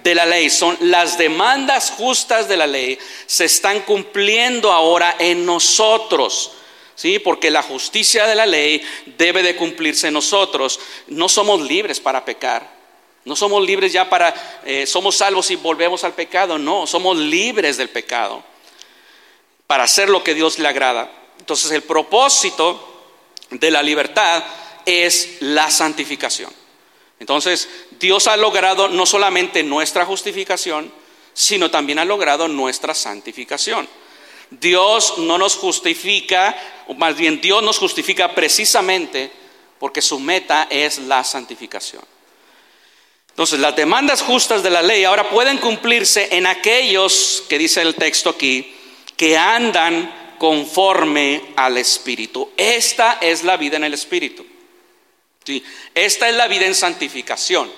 de 0.03 0.15
la 0.15 0.25
ley, 0.25 0.49
son 0.51 0.77
las 0.81 1.19
demandas 1.19 1.91
justas 1.91 2.49
de 2.49 2.57
la 2.57 2.67
ley, 2.67 2.99
se 3.27 3.45
están 3.45 3.81
cumpliendo 3.81 4.73
ahora 4.73 5.17
en 5.19 5.45
nosotros. 5.45 6.53
¿Sí? 6.97 7.19
Porque 7.19 7.51
la 7.51 7.63
justicia 7.63 8.27
de 8.27 8.35
la 8.35 8.47
ley 8.47 8.83
debe 9.19 9.43
de 9.43 9.55
cumplirse 9.55 10.09
en 10.09 10.15
nosotros. 10.15 10.81
No 11.07 11.29
somos 11.29 11.61
libres 11.61 12.01
para 12.01 12.25
pecar. 12.25 12.75
No 13.25 13.37
somos 13.37 13.65
libres 13.65 13.93
ya 13.93 14.09
para, 14.09 14.63
eh, 14.65 14.87
somos 14.87 15.17
salvos 15.17 15.51
y 15.51 15.57
volvemos 15.57 16.03
al 16.05 16.15
pecado. 16.15 16.59
No, 16.59 16.87
somos 16.87 17.17
libres 17.17 17.77
del 17.77 17.91
pecado 17.91 18.43
para 19.67 19.85
hacer 19.85 20.09
lo 20.09 20.25
que 20.25 20.35
Dios 20.35 20.59
le 20.59 20.69
agrada. 20.69 21.11
Entonces 21.39 21.71
el 21.71 21.83
propósito 21.83 23.05
de 23.51 23.71
la 23.71 23.83
libertad 23.83 24.43
es 24.85 25.39
la 25.41 25.71
santificación. 25.71 26.51
Entonces, 27.19 27.69
Dios 27.99 28.27
ha 28.27 28.37
logrado 28.37 28.89
no 28.89 29.07
solamente 29.07 29.63
nuestra 29.63 30.05
justificación, 30.05 30.93
sino 31.33 31.71
también 31.71 31.99
ha 31.99 32.05
logrado 32.05 32.47
nuestra 32.49 32.95
santificación. 32.95 33.89
Dios 34.51 35.19
no 35.19 35.39
nos 35.39 35.57
justifica, 35.57 36.57
más 36.97 37.17
bien 37.17 37.41
Dios 37.41 37.63
nos 37.63 37.79
justifica 37.79 38.35
precisamente 38.35 39.31
porque 39.79 40.03
su 40.03 40.19
meta 40.19 40.69
es 40.71 40.99
la 40.99 41.25
santificación. 41.25 42.03
Entonces, 43.29 43.61
las 43.61 43.77
demandas 43.77 44.23
justas 44.23 44.63
de 44.63 44.71
la 44.71 44.81
ley 44.83 45.05
ahora 45.05 45.29
pueden 45.29 45.59
cumplirse 45.59 46.29
en 46.31 46.47
aquellos, 46.47 47.45
que 47.49 47.59
dice 47.59 47.83
el 47.83 47.95
texto 47.95 48.31
aquí, 48.31 48.75
que 49.15 49.37
andan 49.37 50.35
conforme 50.39 51.53
al 51.57 51.77
Espíritu. 51.77 52.51
Esta 52.57 53.19
es 53.21 53.45
la 53.45 53.59
vida 53.59 53.77
en 53.77 53.85
el 53.85 53.95
Espíritu. 53.95 54.47
Esta 55.95 56.29
es 56.29 56.35
la 56.35 56.49
vida 56.49 56.67
en 56.67 56.75
santificación. 56.75 57.71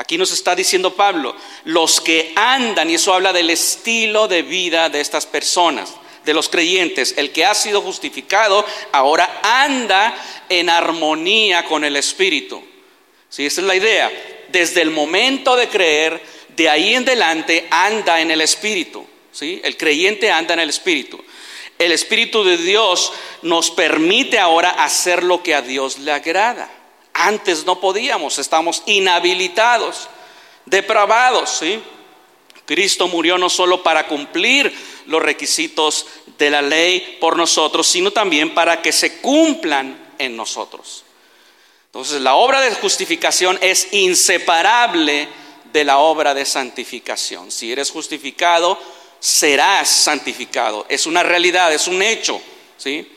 Aquí 0.00 0.16
nos 0.16 0.32
está 0.32 0.56
diciendo 0.56 0.94
Pablo, 0.94 1.36
los 1.64 2.00
que 2.00 2.32
andan, 2.34 2.88
y 2.88 2.94
eso 2.94 3.12
habla 3.12 3.34
del 3.34 3.50
estilo 3.50 4.28
de 4.28 4.40
vida 4.40 4.88
de 4.88 4.98
estas 4.98 5.26
personas, 5.26 5.92
de 6.24 6.32
los 6.32 6.48
creyentes, 6.48 7.12
el 7.18 7.32
que 7.32 7.44
ha 7.44 7.54
sido 7.54 7.82
justificado 7.82 8.64
ahora 8.92 9.40
anda 9.42 10.14
en 10.48 10.70
armonía 10.70 11.66
con 11.66 11.84
el 11.84 11.96
Espíritu. 11.96 12.64
¿Sí? 13.28 13.44
Esa 13.44 13.60
es 13.60 13.66
la 13.66 13.76
idea. 13.76 14.10
Desde 14.48 14.80
el 14.80 14.90
momento 14.90 15.54
de 15.54 15.68
creer, 15.68 16.22
de 16.56 16.70
ahí 16.70 16.94
en 16.94 17.02
adelante 17.02 17.68
anda 17.70 18.22
en 18.22 18.30
el 18.30 18.40
Espíritu. 18.40 19.06
¿Sí? 19.30 19.60
El 19.62 19.76
creyente 19.76 20.30
anda 20.30 20.54
en 20.54 20.60
el 20.60 20.70
Espíritu. 20.70 21.22
El 21.78 21.92
Espíritu 21.92 22.42
de 22.42 22.56
Dios 22.56 23.12
nos 23.42 23.70
permite 23.70 24.38
ahora 24.38 24.70
hacer 24.70 25.22
lo 25.22 25.42
que 25.42 25.54
a 25.54 25.60
Dios 25.60 25.98
le 25.98 26.10
agrada. 26.10 26.79
Antes 27.22 27.66
no 27.66 27.80
podíamos, 27.80 28.38
estamos 28.38 28.82
inhabilitados, 28.86 30.08
depravados, 30.64 31.50
¿sí? 31.50 31.82
Cristo 32.64 33.08
murió 33.08 33.36
no 33.36 33.50
solo 33.50 33.82
para 33.82 34.06
cumplir 34.06 34.72
los 35.06 35.20
requisitos 35.20 36.06
de 36.38 36.48
la 36.48 36.62
ley 36.62 37.18
por 37.20 37.36
nosotros, 37.36 37.86
sino 37.86 38.10
también 38.10 38.54
para 38.54 38.80
que 38.80 38.92
se 38.92 39.20
cumplan 39.20 40.14
en 40.18 40.34
nosotros. 40.34 41.04
Entonces, 41.86 42.22
la 42.22 42.36
obra 42.36 42.60
de 42.62 42.74
justificación 42.76 43.58
es 43.60 43.92
inseparable 43.92 45.28
de 45.72 45.84
la 45.84 45.98
obra 45.98 46.32
de 46.32 46.46
santificación. 46.46 47.50
Si 47.50 47.70
eres 47.70 47.90
justificado, 47.90 48.78
serás 49.18 49.90
santificado. 49.90 50.86
Es 50.88 51.04
una 51.04 51.22
realidad, 51.22 51.70
es 51.74 51.86
un 51.86 52.00
hecho, 52.00 52.40
¿sí? 52.78 53.10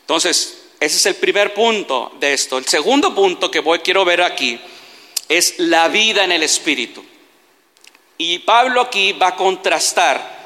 Entonces, 0.00 0.65
ese 0.78 0.96
es 0.96 1.06
el 1.06 1.16
primer 1.16 1.54
punto 1.54 2.12
de 2.20 2.34
esto. 2.34 2.58
El 2.58 2.66
segundo 2.66 3.14
punto 3.14 3.50
que 3.50 3.60
voy, 3.60 3.78
quiero 3.78 4.04
ver 4.04 4.22
aquí 4.22 4.60
es 5.28 5.58
la 5.58 5.88
vida 5.88 6.24
en 6.24 6.32
el 6.32 6.42
Espíritu. 6.42 7.04
Y 8.18 8.40
Pablo 8.40 8.80
aquí 8.80 9.12
va 9.12 9.28
a 9.28 9.36
contrastar 9.36 10.36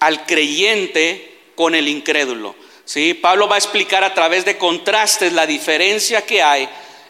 al 0.00 0.26
creyente 0.26 1.38
con 1.54 1.74
el 1.74 1.88
incrédulo. 1.88 2.54
¿sí? 2.84 3.14
Pablo 3.14 3.48
va 3.48 3.56
a 3.56 3.58
explicar 3.58 4.04
a 4.04 4.14
través 4.14 4.44
de 4.44 4.56
contrastes 4.56 5.32
la 5.32 5.46
diferencia 5.46 6.24
que 6.24 6.42
hay 6.42 6.68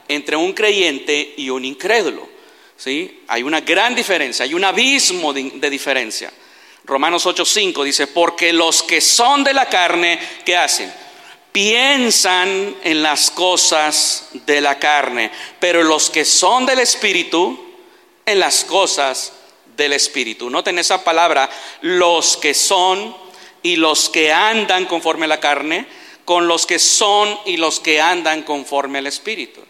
entre 0.09 0.37
un 0.37 0.53
creyente 0.53 1.35
y 1.37 1.51
un 1.51 1.65
incrédulo. 1.65 2.29
¿sí? 2.77 3.23
Hay 3.29 3.43
una 3.43 3.61
gran 3.61 3.95
diferencia, 3.95 4.45
hay 4.45 4.55
un 4.55 4.65
abismo 4.65 5.33
de, 5.33 5.71
diferencia. 5.71 6.33
Romanos 6.85 7.27
8:5 7.27 7.85
dice, 7.85 8.07
porque 8.07 8.53
los 8.53 8.83
que 8.83 9.01
son 9.01 9.45
de 9.45 9.53
la 9.53 9.67
carne, 9.67 10.19
¿qué 10.45 10.57
hacen? 10.57 10.91
Piensan 11.53 12.77
en 12.83 13.03
las 13.03 13.31
cosas 13.31 14.29
de 14.47 14.61
la 14.61 14.79
carne, 14.79 15.31
pero 15.59 15.83
los 15.83 16.11
que 16.11 16.25
son 16.25 16.67
del 16.67 16.79
Espíritu, 16.79 17.67
en 18.27 18.41
las 18.41 18.65
cosas 18.65 19.33
del 19.77 19.95
Espíritu. 19.95 20.51
Noten 20.51 20.79
esa 20.79 21.03
palabra, 21.03 21.49
los 21.81 22.37
que 22.37 22.55
son 22.55 23.17
y 23.63 23.77
los 23.77 24.09
que 24.09 24.33
andan 24.33 24.87
conforme 24.87 25.25
a 25.25 25.29
la 25.29 25.41
carne, 25.41 25.87
con 26.25 26.47
los 26.47 26.67
que 26.67 26.79
son 26.79 27.39
y 27.47 27.57
los 27.57 27.81
que 27.81 28.01
andan 28.01 28.43
conforme 28.43 28.99
al 28.99 29.07
Espíritu. 29.07 29.63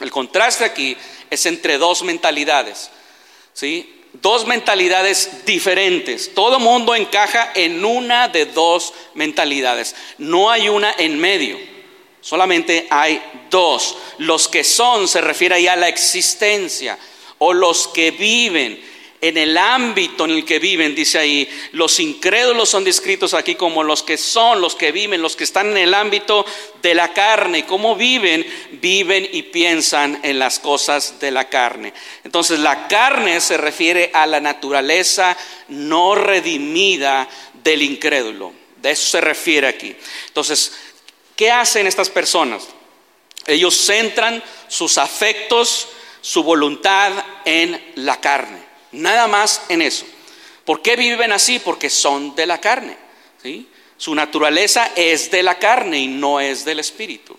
El 0.00 0.10
contraste 0.10 0.64
aquí 0.64 0.96
es 1.30 1.46
entre 1.46 1.78
dos 1.78 2.02
mentalidades, 2.02 2.90
¿sí? 3.52 3.93
Dos 4.22 4.46
mentalidades 4.46 5.44
diferentes. 5.44 6.32
Todo 6.34 6.60
mundo 6.60 6.94
encaja 6.94 7.50
en 7.54 7.84
una 7.84 8.28
de 8.28 8.46
dos 8.46 8.94
mentalidades. 9.14 9.94
No 10.18 10.50
hay 10.50 10.68
una 10.68 10.94
en 10.96 11.18
medio. 11.18 11.58
Solamente 12.20 12.86
hay 12.90 13.20
dos. 13.50 13.96
Los 14.18 14.48
que 14.48 14.64
son 14.64 15.08
se 15.08 15.20
refiere 15.20 15.56
ahí 15.56 15.66
a 15.66 15.76
la 15.76 15.88
existencia 15.88 16.98
o 17.38 17.52
los 17.52 17.88
que 17.88 18.12
viven 18.12 18.82
en 19.28 19.38
el 19.38 19.56
ámbito 19.56 20.26
en 20.26 20.32
el 20.32 20.44
que 20.44 20.58
viven, 20.58 20.94
dice 20.94 21.18
ahí, 21.18 21.48
los 21.72 21.98
incrédulos 21.98 22.68
son 22.68 22.84
descritos 22.84 23.32
aquí 23.32 23.54
como 23.54 23.82
los 23.82 24.02
que 24.02 24.18
son, 24.18 24.60
los 24.60 24.74
que 24.74 24.92
viven, 24.92 25.22
los 25.22 25.34
que 25.34 25.44
están 25.44 25.70
en 25.70 25.78
el 25.78 25.94
ámbito 25.94 26.44
de 26.82 26.94
la 26.94 27.14
carne. 27.14 27.64
¿Cómo 27.64 27.96
viven? 27.96 28.46
Viven 28.82 29.26
y 29.32 29.44
piensan 29.44 30.20
en 30.22 30.38
las 30.38 30.58
cosas 30.58 31.20
de 31.20 31.30
la 31.30 31.48
carne. 31.48 31.94
Entonces 32.22 32.58
la 32.58 32.86
carne 32.86 33.40
se 33.40 33.56
refiere 33.56 34.10
a 34.12 34.26
la 34.26 34.40
naturaleza 34.40 35.34
no 35.68 36.14
redimida 36.14 37.26
del 37.62 37.80
incrédulo. 37.80 38.52
De 38.82 38.90
eso 38.90 39.06
se 39.06 39.22
refiere 39.22 39.66
aquí. 39.68 39.96
Entonces, 40.26 40.72
¿qué 41.34 41.50
hacen 41.50 41.86
estas 41.86 42.10
personas? 42.10 42.68
Ellos 43.46 43.74
centran 43.74 44.42
sus 44.68 44.98
afectos, 44.98 45.88
su 46.20 46.42
voluntad 46.42 47.12
en 47.46 47.92
la 47.94 48.20
carne. 48.20 48.63
Nada 48.94 49.26
más 49.28 49.62
en 49.68 49.82
eso. 49.82 50.06
¿Por 50.64 50.82
qué 50.82 50.96
viven 50.96 51.32
así? 51.32 51.58
Porque 51.58 51.90
son 51.90 52.34
de 52.34 52.46
la 52.46 52.60
carne. 52.60 52.96
¿sí? 53.42 53.68
Su 53.96 54.14
naturaleza 54.14 54.92
es 54.96 55.30
de 55.30 55.42
la 55.42 55.58
carne 55.58 55.98
y 55.98 56.06
no 56.08 56.40
es 56.40 56.64
del 56.64 56.80
espíritu. 56.80 57.36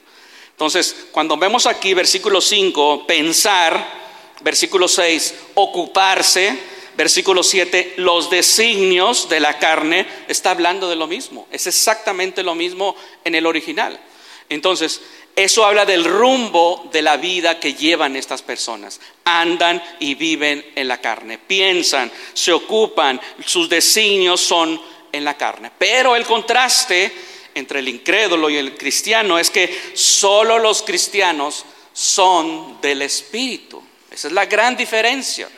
Entonces, 0.52 1.08
cuando 1.12 1.36
vemos 1.36 1.66
aquí 1.66 1.94
versículo 1.94 2.40
5, 2.40 3.06
pensar, 3.06 4.06
versículo 4.42 4.88
6, 4.88 5.34
ocuparse, 5.56 6.58
versículo 6.96 7.44
7, 7.44 7.96
los 7.98 8.30
designios 8.30 9.28
de 9.28 9.42
la 9.42 9.60
carne, 9.60 10.08
está 10.28 10.52
hablando 10.52 10.90
de 10.90 10.96
lo 10.96 11.08
mismo. 11.08 11.48
Es 11.52 11.68
exactamente 11.68 12.42
lo 12.42 12.56
mismo 12.56 12.96
en 13.26 13.36
el 13.36 13.46
original. 13.48 14.00
Entonces, 14.48 15.02
eso 15.36 15.66
habla 15.66 15.86
del 15.86 16.06
rumbo 16.06 16.88
de 16.94 17.02
la 17.02 17.18
vida 17.18 17.60
que 17.60 17.74
llevan 17.74 18.16
estas 18.16 18.42
personas. 18.42 19.02
Andan 19.26 19.84
y 20.00 20.16
viven 20.16 20.66
en 20.76 20.88
la 20.88 21.02
carne, 21.02 21.38
piensan, 21.38 22.10
se 22.34 22.54
ocupan, 22.54 23.20
sus 23.46 23.68
designios 23.68 24.40
son 24.40 24.82
en 25.12 25.26
la 25.26 25.36
carne. 25.36 25.72
Pero 25.78 26.16
el 26.16 26.26
contraste 26.26 27.12
entre 27.54 27.80
el 27.80 27.90
incrédulo 27.90 28.50
y 28.50 28.58
el 28.58 28.78
cristiano 28.78 29.38
es 29.38 29.50
que 29.50 29.94
solo 29.94 30.58
los 30.58 30.84
cristianos 30.84 31.66
son 31.92 32.80
del 32.82 33.02
Espíritu. 33.02 33.84
Esa 34.10 34.28
es 34.28 34.34
la 34.34 34.46
gran 34.46 34.78
diferencia. 34.78 35.50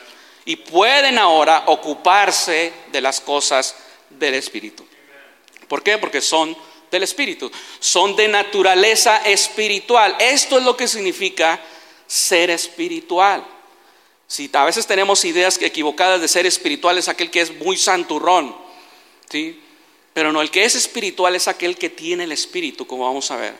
Y 0.44 0.56
pueden 0.56 1.18
ahora 1.18 1.64
ocuparse 1.66 2.72
de 2.90 3.00
las 3.00 3.20
cosas 3.20 3.76
del 4.10 4.34
Espíritu. 4.34 4.84
¿Por 5.68 5.82
qué? 5.82 5.98
Porque 5.98 6.20
son 6.20 6.56
del 6.90 7.02
Espíritu. 7.02 7.50
Son 7.80 8.16
de 8.16 8.28
naturaleza 8.28 9.18
espiritual. 9.18 10.16
Esto 10.18 10.58
es 10.58 10.64
lo 10.64 10.76
que 10.76 10.88
significa 10.88 11.60
ser 12.06 12.50
espiritual. 12.50 13.46
Si 14.26 14.50
a 14.52 14.64
veces 14.64 14.86
tenemos 14.86 15.24
ideas 15.24 15.60
equivocadas 15.60 16.20
de 16.20 16.28
ser 16.28 16.44
espiritual 16.46 16.98
es 16.98 17.08
aquel 17.08 17.30
que 17.30 17.40
es 17.40 17.54
muy 17.54 17.78
santurrón, 17.78 18.54
¿sí? 19.30 19.58
Pero 20.12 20.32
no, 20.32 20.42
el 20.42 20.50
que 20.50 20.64
es 20.64 20.74
espiritual 20.74 21.34
es 21.36 21.48
aquel 21.48 21.78
que 21.78 21.90
tiene 21.90 22.24
el 22.24 22.32
Espíritu, 22.32 22.86
como 22.86 23.04
vamos 23.04 23.30
a 23.30 23.36
ver. 23.36 23.54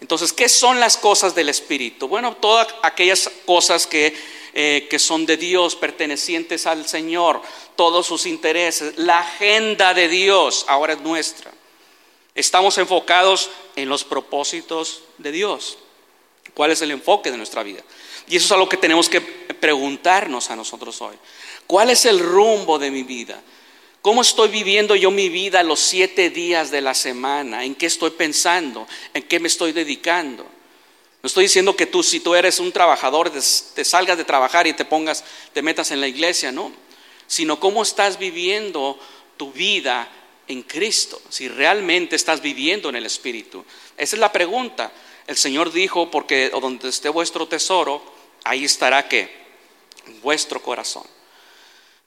Entonces, 0.00 0.32
¿qué 0.32 0.48
son 0.48 0.78
las 0.78 0.96
cosas 0.96 1.34
del 1.34 1.48
Espíritu? 1.48 2.06
Bueno, 2.06 2.36
todas 2.36 2.68
aquellas 2.82 3.30
cosas 3.44 3.86
que, 3.86 4.14
eh, 4.54 4.86
que 4.88 4.98
son 4.98 5.26
de 5.26 5.36
Dios, 5.36 5.74
pertenecientes 5.74 6.66
al 6.66 6.86
Señor, 6.86 7.42
todos 7.76 8.06
sus 8.06 8.24
intereses, 8.26 8.94
la 8.96 9.20
agenda 9.20 9.94
de 9.94 10.08
Dios 10.08 10.64
ahora 10.68 10.94
es 10.94 11.00
nuestra. 11.00 11.50
Estamos 12.36 12.76
enfocados 12.76 13.48
en 13.76 13.88
los 13.88 14.04
propósitos 14.04 15.02
de 15.16 15.32
Dios. 15.32 15.78
¿Cuál 16.52 16.70
es 16.70 16.82
el 16.82 16.90
enfoque 16.90 17.30
de 17.30 17.38
nuestra 17.38 17.62
vida? 17.62 17.82
Y 18.28 18.36
eso 18.36 18.44
es 18.44 18.52
algo 18.52 18.68
que 18.68 18.76
tenemos 18.76 19.08
que 19.08 19.22
preguntarnos 19.22 20.50
a 20.50 20.56
nosotros 20.56 21.00
hoy. 21.00 21.16
¿Cuál 21.66 21.88
es 21.88 22.04
el 22.04 22.18
rumbo 22.20 22.78
de 22.78 22.90
mi 22.90 23.04
vida? 23.04 23.42
¿Cómo 24.02 24.20
estoy 24.20 24.50
viviendo 24.50 24.94
yo 24.94 25.10
mi 25.10 25.30
vida 25.30 25.62
los 25.62 25.80
siete 25.80 26.28
días 26.28 26.70
de 26.70 26.82
la 26.82 26.92
semana? 26.92 27.64
¿En 27.64 27.74
qué 27.74 27.86
estoy 27.86 28.10
pensando? 28.10 28.86
¿En 29.14 29.22
qué 29.22 29.40
me 29.40 29.48
estoy 29.48 29.72
dedicando? 29.72 30.44
No 30.44 31.26
estoy 31.26 31.44
diciendo 31.44 31.74
que 31.74 31.86
tú, 31.86 32.02
si 32.02 32.20
tú 32.20 32.34
eres 32.34 32.60
un 32.60 32.70
trabajador, 32.70 33.30
te 33.30 33.84
salgas 33.84 34.18
de 34.18 34.24
trabajar 34.24 34.66
y 34.66 34.74
te 34.74 34.84
pongas, 34.84 35.24
te 35.54 35.62
metas 35.62 35.90
en 35.90 36.02
la 36.02 36.06
iglesia, 36.06 36.52
no. 36.52 36.70
Sino 37.26 37.58
cómo 37.58 37.82
estás 37.82 38.18
viviendo 38.18 38.98
tu 39.38 39.52
vida 39.52 40.08
en 40.48 40.62
Cristo, 40.62 41.20
si 41.28 41.48
realmente 41.48 42.16
estás 42.16 42.40
viviendo 42.40 42.88
en 42.88 42.96
el 42.96 43.06
Espíritu. 43.06 43.64
Esa 43.96 44.16
es 44.16 44.20
la 44.20 44.32
pregunta. 44.32 44.92
El 45.26 45.36
Señor 45.36 45.72
dijo, 45.72 46.10
porque 46.10 46.50
donde 46.50 46.88
esté 46.88 47.08
vuestro 47.08 47.46
tesoro, 47.48 48.02
ahí 48.44 48.64
estará 48.64 49.08
que 49.08 49.28
vuestro 50.22 50.62
corazón. 50.62 51.04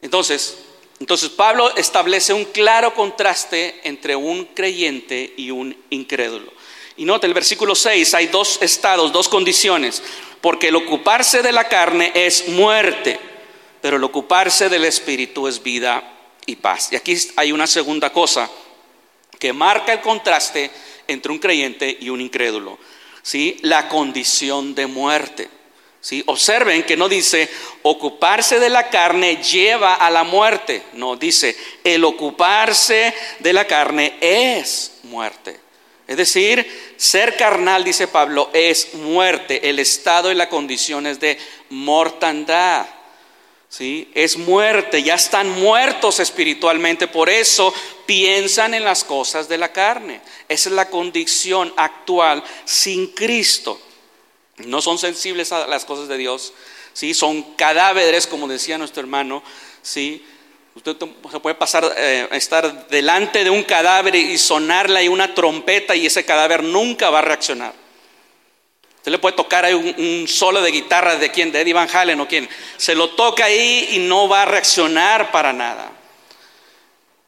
Entonces, 0.01 0.57
entonces 0.99 1.29
Pablo 1.29 1.75
establece 1.75 2.33
un 2.33 2.45
claro 2.45 2.93
contraste 2.93 3.81
entre 3.83 4.15
un 4.15 4.45
creyente 4.45 5.33
y 5.37 5.51
un 5.51 5.75
incrédulo. 5.89 6.51
Y 6.97 7.05
nota 7.05 7.27
el 7.27 7.33
versículo 7.33 7.75
6, 7.75 8.13
hay 8.13 8.27
dos 8.27 8.59
estados, 8.61 9.13
dos 9.13 9.29
condiciones, 9.29 10.03
porque 10.41 10.69
el 10.69 10.75
ocuparse 10.75 11.41
de 11.41 11.53
la 11.53 11.67
carne 11.69 12.11
es 12.13 12.49
muerte, 12.49 13.19
pero 13.81 13.97
el 13.97 14.03
ocuparse 14.03 14.67
del 14.67 14.85
espíritu 14.85 15.47
es 15.47 15.63
vida 15.63 16.18
y 16.45 16.55
paz. 16.55 16.89
Y 16.91 16.95
aquí 16.95 17.17
hay 17.35 17.51
una 17.51 17.67
segunda 17.67 18.11
cosa 18.11 18.49
que 19.37 19.53
marca 19.53 19.93
el 19.93 20.01
contraste 20.01 20.69
entre 21.07 21.31
un 21.31 21.39
creyente 21.39 21.97
y 21.99 22.09
un 22.09 22.21
incrédulo. 22.21 22.77
¿sí? 23.21 23.57
La 23.61 23.87
condición 23.87 24.75
de 24.75 24.87
muerte. 24.87 25.49
¿sí? 26.01 26.23
Observen 26.27 26.83
que 26.83 26.97
no 26.97 27.09
dice 27.09 27.49
ocuparse 27.83 28.59
de 28.59 28.69
la 28.69 28.89
carne 28.89 29.37
lleva 29.37 29.95
a 29.95 30.09
la 30.09 30.23
muerte. 30.23 30.83
No, 30.93 31.15
dice 31.15 31.55
el 31.83 32.03
ocuparse 32.03 33.13
de 33.39 33.53
la 33.53 33.65
carne 33.65 34.17
es 34.19 34.99
muerte. 35.03 35.59
Es 36.09 36.17
decir, 36.17 36.95
ser 36.97 37.37
carnal, 37.37 37.83
dice 37.83 38.07
Pablo, 38.07 38.49
es 38.51 38.95
muerte. 38.95 39.69
El 39.69 39.77
estado 39.77 40.31
y 40.31 40.35
la 40.35 40.49
condición 40.49 41.05
es 41.05 41.19
de 41.19 41.37
mortandad. 41.69 42.87
¿Sí? 43.69 44.11
Es 44.13 44.35
muerte, 44.35 45.03
ya 45.03 45.15
están 45.15 45.49
muertos 45.61 46.19
espiritualmente, 46.19 47.07
por 47.07 47.29
eso 47.29 47.73
piensan 48.05 48.73
en 48.73 48.83
las 48.83 49.03
cosas 49.03 49.47
de 49.47 49.57
la 49.57 49.71
carne. 49.71 50.19
Esa 50.49 50.69
es 50.69 50.75
la 50.75 50.89
condición 50.89 51.71
actual 51.77 52.43
sin 52.65 53.07
Cristo. 53.07 53.79
No 54.57 54.81
son 54.81 54.97
sensibles 54.97 55.51
a 55.51 55.67
las 55.67 55.85
cosas 55.85 56.09
de 56.09 56.17
Dios, 56.17 56.53
¿sí? 56.91 57.13
Son 57.13 57.55
cadáveres, 57.55 58.27
como 58.27 58.47
decía 58.47 58.77
nuestro 58.77 59.01
hermano, 59.01 59.41
¿sí? 59.81 60.25
Usted 60.75 60.97
se 61.31 61.39
puede 61.39 61.55
pasar 61.55 61.93
eh, 61.97 62.27
estar 62.31 62.87
delante 62.89 63.43
de 63.43 63.49
un 63.49 63.63
cadáver 63.63 64.15
y 64.15 64.37
sonarle 64.37 65.07
una 65.09 65.33
trompeta 65.33 65.95
y 65.95 66.05
ese 66.05 66.25
cadáver 66.25 66.63
nunca 66.63 67.09
va 67.09 67.19
a 67.19 67.23
reaccionar. 67.23 67.73
Le 69.09 69.19
puede 69.19 69.35
tocar 69.35 69.65
ahí 69.65 69.73
un, 69.73 70.27
solo 70.27 70.61
de 70.61 70.71
guitarra 70.71 71.15
de 71.15 71.31
quién, 71.31 71.51
de 71.51 71.61
Eddie 71.61 71.73
Van 71.73 71.89
Halen 71.91 72.19
o 72.19 72.27
quién. 72.27 72.49
Se 72.77 72.95
lo 72.95 73.09
toca 73.11 73.45
ahí 73.45 73.89
y 73.91 73.99
no 73.99 74.27
va 74.27 74.43
a 74.43 74.45
reaccionar 74.45 75.31
para 75.31 75.53
nada. 75.53 75.91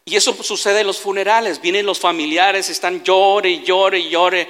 Y 0.06 0.16
eso 0.16 0.36
sucede 0.44 0.82
en 0.82 0.88
los 0.88 1.00
funerales. 1.00 1.62
Vienen 1.62 1.86
los 1.86 2.00
familiares, 2.00 2.70
están 2.70 3.04
llore 3.04 3.62
llore 3.62 4.10
llore. 4.10 4.48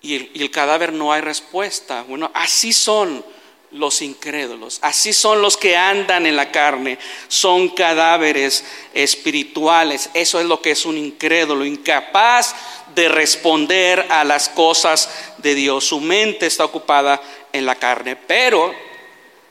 Y 0.00 0.16
el, 0.16 0.30
y 0.34 0.42
el 0.42 0.50
cadáver 0.50 0.92
no 0.92 1.12
hay 1.12 1.20
respuesta. 1.20 2.04
Bueno, 2.08 2.30
así 2.34 2.72
son 2.72 3.24
los 3.72 4.02
incrédulos. 4.02 4.78
Así 4.82 5.12
son 5.12 5.42
los 5.42 5.56
que 5.56 5.76
andan 5.76 6.26
en 6.26 6.36
la 6.36 6.50
carne. 6.50 6.98
Son 7.28 7.70
cadáveres 7.70 8.64
espirituales. 8.94 10.10
Eso 10.14 10.40
es 10.40 10.46
lo 10.46 10.60
que 10.60 10.72
es 10.72 10.84
un 10.84 10.98
incrédulo, 10.98 11.64
incapaz 11.64 12.54
de 12.94 13.08
responder 13.08 14.06
a 14.10 14.24
las 14.24 14.48
cosas 14.48 15.08
de 15.38 15.54
Dios. 15.54 15.84
Su 15.84 16.00
mente 16.00 16.46
está 16.46 16.64
ocupada 16.64 17.20
en 17.52 17.66
la 17.66 17.74
carne. 17.76 18.16
Pero 18.16 18.74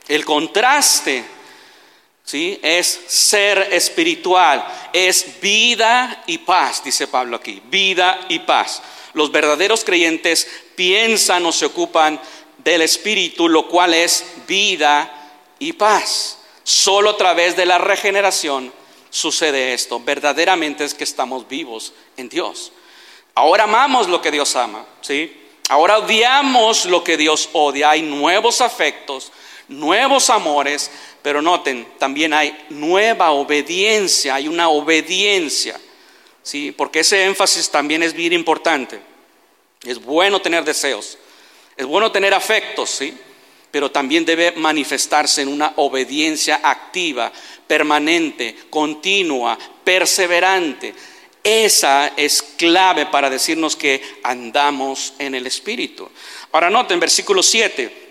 el 0.08 0.24
contraste 0.24 1.24
¿sí? 2.24 2.58
es 2.62 3.00
ser 3.06 3.68
espiritual, 3.72 4.64
es 4.92 5.40
vida 5.40 6.22
y 6.26 6.38
paz, 6.38 6.82
dice 6.84 7.06
Pablo 7.06 7.36
aquí, 7.36 7.62
vida 7.66 8.20
y 8.28 8.40
paz. 8.40 8.82
Los 9.14 9.30
verdaderos 9.30 9.84
creyentes 9.84 10.48
piensan 10.74 11.44
o 11.46 11.52
se 11.52 11.66
ocupan 11.66 12.20
del 12.58 12.82
Espíritu, 12.82 13.48
lo 13.48 13.68
cual 13.68 13.94
es 13.94 14.24
vida 14.46 15.12
y 15.58 15.72
paz. 15.72 16.38
Solo 16.64 17.10
a 17.10 17.16
través 17.16 17.56
de 17.56 17.66
la 17.66 17.78
regeneración 17.78 18.72
sucede 19.10 19.74
esto. 19.74 20.00
Verdaderamente 20.00 20.84
es 20.84 20.94
que 20.94 21.04
estamos 21.04 21.46
vivos 21.46 21.92
en 22.16 22.28
Dios. 22.28 22.72
Ahora 23.34 23.64
amamos 23.64 24.08
lo 24.08 24.20
que 24.20 24.30
Dios 24.30 24.54
ama, 24.56 24.84
¿sí? 25.00 25.38
Ahora 25.68 25.98
odiamos 25.98 26.84
lo 26.84 27.02
que 27.02 27.16
Dios 27.16 27.48
odia. 27.52 27.90
Hay 27.90 28.02
nuevos 28.02 28.60
afectos, 28.60 29.32
nuevos 29.68 30.28
amores, 30.28 30.90
pero 31.22 31.40
noten, 31.40 31.86
también 31.98 32.34
hay 32.34 32.66
nueva 32.68 33.30
obediencia, 33.30 34.34
hay 34.34 34.48
una 34.48 34.68
obediencia, 34.68 35.80
¿sí? 36.42 36.72
Porque 36.72 37.00
ese 37.00 37.24
énfasis 37.24 37.70
también 37.70 38.02
es 38.02 38.12
bien 38.12 38.32
importante. 38.32 39.00
Es 39.84 40.00
bueno 40.02 40.40
tener 40.40 40.64
deseos, 40.64 41.18
es 41.76 41.86
bueno 41.86 42.12
tener 42.12 42.34
afectos, 42.34 42.90
¿sí? 42.90 43.16
Pero 43.70 43.90
también 43.90 44.24
debe 44.26 44.52
manifestarse 44.52 45.42
en 45.42 45.48
una 45.48 45.72
obediencia 45.76 46.60
activa, 46.62 47.32
permanente, 47.66 48.56
continua, 48.68 49.58
perseverante. 49.82 50.94
Esa 51.44 52.12
es 52.16 52.42
clave 52.42 53.06
para 53.06 53.28
decirnos 53.28 53.74
que 53.74 54.00
andamos 54.22 55.14
en 55.18 55.34
el 55.34 55.46
Espíritu. 55.46 56.08
Ahora 56.52 56.70
noten, 56.70 57.00
versículo 57.00 57.42
7, 57.42 58.10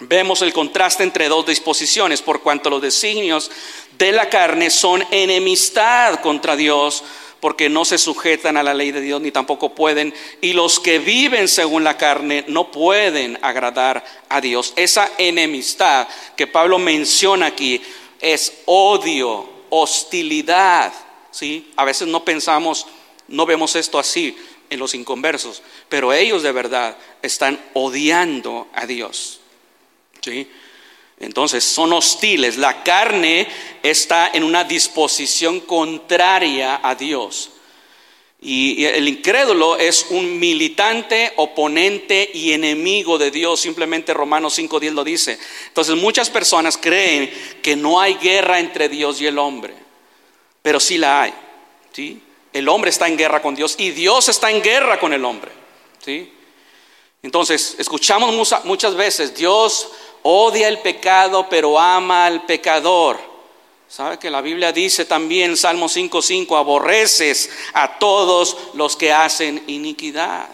vemos 0.00 0.42
el 0.42 0.52
contraste 0.52 1.04
entre 1.04 1.28
dos 1.28 1.46
disposiciones, 1.46 2.22
por 2.22 2.42
cuanto 2.42 2.70
los 2.70 2.82
designios 2.82 3.50
de 3.96 4.12
la 4.12 4.28
carne 4.28 4.70
son 4.70 5.04
enemistad 5.10 6.20
contra 6.20 6.56
Dios, 6.56 7.04
porque 7.38 7.68
no 7.68 7.84
se 7.84 7.98
sujetan 7.98 8.56
a 8.56 8.62
la 8.62 8.74
ley 8.74 8.90
de 8.90 9.00
Dios 9.00 9.20
ni 9.20 9.30
tampoco 9.30 9.74
pueden, 9.74 10.12
y 10.40 10.52
los 10.52 10.80
que 10.80 10.98
viven 10.98 11.46
según 11.46 11.84
la 11.84 11.96
carne 11.96 12.44
no 12.48 12.72
pueden 12.72 13.38
agradar 13.42 14.04
a 14.28 14.40
Dios. 14.40 14.72
Esa 14.74 15.08
enemistad 15.18 16.08
que 16.36 16.48
Pablo 16.48 16.78
menciona 16.78 17.46
aquí 17.46 17.80
es 18.20 18.52
odio, 18.64 19.48
hostilidad, 19.70 20.92
¿sí? 21.36 21.70
A 21.76 21.84
veces 21.84 22.08
no 22.08 22.24
pensamos, 22.24 22.86
no 23.28 23.44
vemos 23.44 23.76
esto 23.76 23.98
así 23.98 24.36
en 24.70 24.78
los 24.78 24.94
inconversos, 24.94 25.62
pero 25.88 26.12
ellos 26.12 26.42
de 26.42 26.50
verdad 26.50 26.96
están 27.20 27.60
odiando 27.74 28.68
a 28.72 28.86
Dios. 28.86 29.40
¿Sí? 30.22 30.48
Entonces 31.20 31.62
son 31.62 31.92
hostiles. 31.92 32.56
La 32.56 32.82
carne 32.82 33.46
está 33.82 34.30
en 34.32 34.44
una 34.44 34.64
disposición 34.64 35.60
contraria 35.60 36.80
a 36.82 36.94
Dios. 36.94 37.50
Y 38.40 38.84
el 38.84 39.08
incrédulo 39.08 39.76
es 39.76 40.06
un 40.10 40.38
militante, 40.38 41.32
oponente 41.36 42.30
y 42.32 42.52
enemigo 42.52 43.18
de 43.18 43.30
Dios. 43.30 43.60
Simplemente 43.60 44.14
Romanos 44.14 44.58
5.10 44.58 44.92
lo 44.92 45.04
dice. 45.04 45.38
Entonces 45.68 45.96
muchas 45.96 46.28
personas 46.28 46.76
creen 46.76 47.30
que 47.62 47.76
no 47.76 48.00
hay 48.00 48.14
guerra 48.14 48.58
entre 48.58 48.88
Dios 48.88 49.20
y 49.20 49.26
el 49.26 49.38
hombre. 49.38 49.85
Pero 50.66 50.80
sí 50.80 50.98
la 50.98 51.22
hay. 51.22 51.34
¿sí? 51.92 52.20
El 52.52 52.68
hombre 52.68 52.90
está 52.90 53.06
en 53.06 53.16
guerra 53.16 53.40
con 53.40 53.54
Dios 53.54 53.76
y 53.78 53.92
Dios 53.92 54.28
está 54.28 54.50
en 54.50 54.60
guerra 54.60 54.98
con 54.98 55.12
el 55.12 55.24
hombre. 55.24 55.52
¿sí? 56.04 56.32
Entonces, 57.22 57.76
escuchamos 57.78 58.64
muchas 58.64 58.96
veces, 58.96 59.32
Dios 59.36 59.88
odia 60.24 60.66
el 60.66 60.80
pecado, 60.80 61.48
pero 61.48 61.78
ama 61.78 62.26
al 62.26 62.46
pecador. 62.46 63.16
¿Sabe 63.86 64.18
que 64.18 64.28
la 64.28 64.40
Biblia 64.40 64.72
dice 64.72 65.04
también, 65.04 65.56
Salmo 65.56 65.88
5:5, 65.88 66.56
aborreces 66.56 67.48
a 67.72 68.00
todos 68.00 68.56
los 68.74 68.96
que 68.96 69.12
hacen 69.12 69.62
iniquidad? 69.68 70.48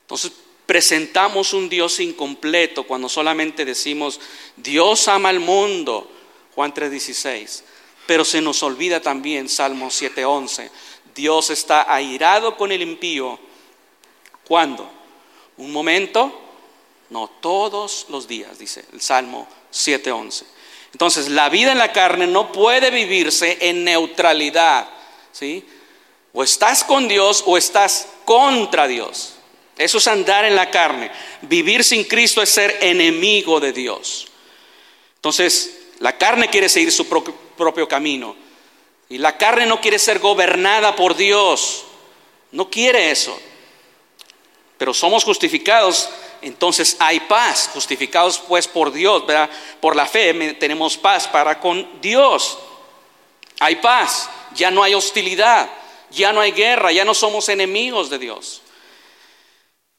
Entonces, 0.00 0.32
presentamos 0.66 1.52
un 1.52 1.68
Dios 1.68 2.00
incompleto 2.00 2.82
cuando 2.82 3.08
solamente 3.08 3.64
decimos, 3.64 4.18
Dios 4.56 5.06
ama 5.06 5.28
al 5.28 5.38
mundo, 5.38 6.10
Juan 6.56 6.74
3:16. 6.74 7.62
Pero 8.08 8.24
se 8.24 8.40
nos 8.40 8.64
olvida 8.64 9.00
también, 9.00 9.48
Salmo 9.48 9.88
7:11, 9.88 10.68
Dios 11.14 11.50
está 11.50 11.94
airado 11.94 12.56
con 12.56 12.72
el 12.72 12.82
impío. 12.82 13.38
¿Cuándo? 14.44 14.90
Un 15.58 15.70
momento 15.70 16.48
no, 17.10 17.28
todos 17.40 18.06
los 18.10 18.28
días, 18.28 18.58
dice 18.58 18.84
el 18.92 19.00
Salmo 19.00 19.48
7.11. 19.72 20.44
Entonces, 20.92 21.28
la 21.28 21.48
vida 21.48 21.72
en 21.72 21.78
la 21.78 21.92
carne 21.92 22.26
no 22.26 22.52
puede 22.52 22.90
vivirse 22.90 23.58
en 23.60 23.84
neutralidad. 23.84 24.88
¿sí? 25.32 25.64
O 26.32 26.42
estás 26.42 26.84
con 26.84 27.08
Dios 27.08 27.42
o 27.46 27.56
estás 27.56 28.08
contra 28.24 28.86
Dios. 28.86 29.34
Eso 29.78 29.98
es 29.98 30.06
andar 30.06 30.44
en 30.44 30.56
la 30.56 30.70
carne. 30.70 31.10
Vivir 31.42 31.84
sin 31.84 32.04
Cristo 32.04 32.42
es 32.42 32.50
ser 32.50 32.78
enemigo 32.82 33.60
de 33.60 33.72
Dios. 33.72 34.26
Entonces, 35.16 35.78
la 36.00 36.16
carne 36.18 36.48
quiere 36.48 36.68
seguir 36.68 36.92
su 36.92 37.08
propio, 37.08 37.34
propio 37.58 37.86
camino. 37.86 38.34
Y 39.10 39.18
la 39.18 39.36
carne 39.36 39.66
no 39.66 39.82
quiere 39.82 39.98
ser 39.98 40.18
gobernada 40.18 40.96
por 40.96 41.14
Dios. 41.14 41.84
No 42.52 42.70
quiere 42.70 43.10
eso. 43.10 43.38
Pero 44.78 44.94
somos 44.94 45.24
justificados 45.24 46.08
entonces 46.40 46.96
hay 47.00 47.20
paz, 47.20 47.70
justificados 47.72 48.38
pues 48.38 48.68
por 48.68 48.92
Dios, 48.92 49.26
¿verdad? 49.26 49.50
Por 49.80 49.96
la 49.96 50.06
fe 50.06 50.54
tenemos 50.54 50.96
paz 50.96 51.26
para 51.26 51.58
con 51.58 52.00
Dios. 52.00 52.58
Hay 53.60 53.76
paz, 53.76 54.30
ya 54.54 54.70
no 54.70 54.82
hay 54.82 54.94
hostilidad, 54.94 55.68
ya 56.10 56.32
no 56.32 56.40
hay 56.40 56.52
guerra, 56.52 56.92
ya 56.92 57.04
no 57.04 57.14
somos 57.14 57.48
enemigos 57.48 58.08
de 58.08 58.18
Dios. 58.18 58.62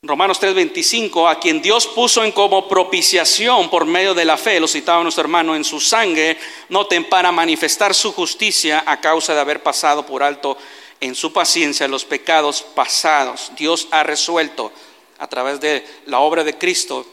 Romanos 0.01 0.39
3:25, 0.39 1.27
a 1.27 1.39
quien 1.39 1.62
Dios 1.62 1.85
puso 1.85 2.23
en 2.23 2.31
como 2.31 2.69
propiciación 2.69 3.69
por 3.69 3.85
medio 3.85 4.13
de 4.13 4.23
la 4.23 4.38
fe, 4.38 4.57
lo 4.62 4.67
citaba 4.67 5.03
nuestro 5.03 5.23
hermano, 5.23 5.57
en 5.57 5.65
su 5.65 5.81
sangre, 5.81 6.38
noten, 6.69 7.09
para 7.09 7.33
manifestar 7.33 7.93
su 7.93 8.13
justicia 8.13 8.81
a 8.85 9.01
causa 9.01 9.33
de 9.33 9.41
haber 9.41 9.62
pasado 9.62 10.05
por 10.05 10.23
alto 10.23 10.57
en 11.01 11.15
su 11.15 11.33
paciencia 11.33 11.85
los 11.89 12.05
pecados 12.05 12.62
pasados. 12.62 13.51
Dios 13.57 13.89
ha 13.91 14.03
resuelto 14.03 14.71
a 15.17 15.27
través 15.27 15.59
de 15.59 15.85
la 16.05 16.19
obra 16.19 16.45
de 16.45 16.57
Cristo 16.57 17.05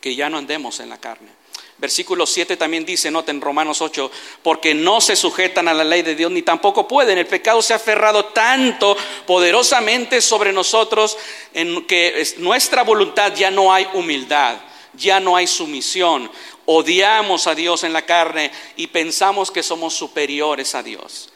que 0.00 0.16
ya 0.16 0.28
no 0.28 0.38
andemos 0.38 0.80
en 0.80 0.88
la 0.88 0.98
carne. 0.98 1.37
Versículo 1.78 2.26
7 2.26 2.56
también 2.56 2.84
dice, 2.84 3.10
noten 3.10 3.40
Romanos 3.40 3.80
8, 3.80 4.10
porque 4.42 4.74
no 4.74 5.00
se 5.00 5.14
sujetan 5.14 5.68
a 5.68 5.74
la 5.74 5.84
ley 5.84 6.02
de 6.02 6.16
Dios 6.16 6.30
ni 6.32 6.42
tampoco 6.42 6.88
pueden. 6.88 7.18
El 7.18 7.26
pecado 7.26 7.62
se 7.62 7.72
ha 7.72 7.76
aferrado 7.76 8.26
tanto 8.26 8.96
poderosamente 9.26 10.20
sobre 10.20 10.52
nosotros 10.52 11.16
en 11.54 11.86
que 11.86 12.26
nuestra 12.38 12.82
voluntad 12.82 13.32
ya 13.34 13.52
no 13.52 13.72
hay 13.72 13.86
humildad, 13.94 14.56
ya 14.94 15.20
no 15.20 15.36
hay 15.36 15.46
sumisión. 15.46 16.30
Odiamos 16.66 17.46
a 17.46 17.54
Dios 17.54 17.84
en 17.84 17.92
la 17.92 18.04
carne 18.04 18.50
y 18.76 18.88
pensamos 18.88 19.50
que 19.52 19.62
somos 19.62 19.94
superiores 19.94 20.74
a 20.74 20.82
Dios 20.82 21.32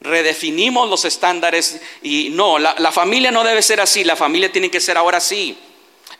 redefinimos 0.00 0.88
los 0.88 1.04
estándares 1.04 1.80
y 2.02 2.28
no, 2.30 2.58
la, 2.58 2.92
familia 2.92 3.30
no 3.30 3.44
debe 3.44 3.62
ser 3.62 3.80
así, 3.80 4.04
la 4.04 4.16
familia 4.16 4.50
tiene 4.52 4.70
que 4.70 4.80
ser 4.80 4.96
ahora 4.96 5.20
sí. 5.20 5.58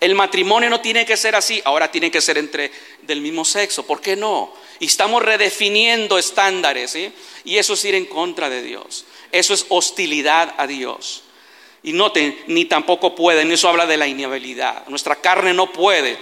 El 0.01 0.15
matrimonio 0.15 0.71
no 0.71 0.81
tiene 0.81 1.05
que 1.05 1.17
ser 1.17 1.35
así, 1.35 1.61
ahora 1.65 1.91
tiene 1.91 2.11
que 2.11 2.21
ser 2.21 2.39
entre 2.39 2.71
del 3.09 3.21
mismo 3.23 3.45
sexo. 3.45 3.85
¿Por 3.85 4.01
qué 4.01 4.15
no? 4.15 4.53
Y 4.79 4.87
estamos 4.87 5.23
redefiniendo 5.23 6.19
estándares, 6.19 6.97
Y 7.45 7.57
eso 7.57 7.73
es 7.73 7.85
ir 7.85 7.97
en 7.97 8.05
contra 8.05 8.49
de 8.49 8.63
Dios. 8.63 9.07
Eso 9.33 9.55
es 9.55 9.67
hostilidad 9.71 10.55
a 10.59 10.69
Dios. 10.69 11.25
Y 11.83 11.93
noten, 11.93 12.39
ni 12.47 12.67
tampoco 12.67 13.15
pueden, 13.15 13.51
eso 13.51 13.69
habla 13.69 13.87
de 13.87 13.97
la 13.97 14.07
inhabilidad. 14.07 14.87
Nuestra 14.89 15.17
carne 15.17 15.55
no 15.55 15.73
puede 15.73 16.17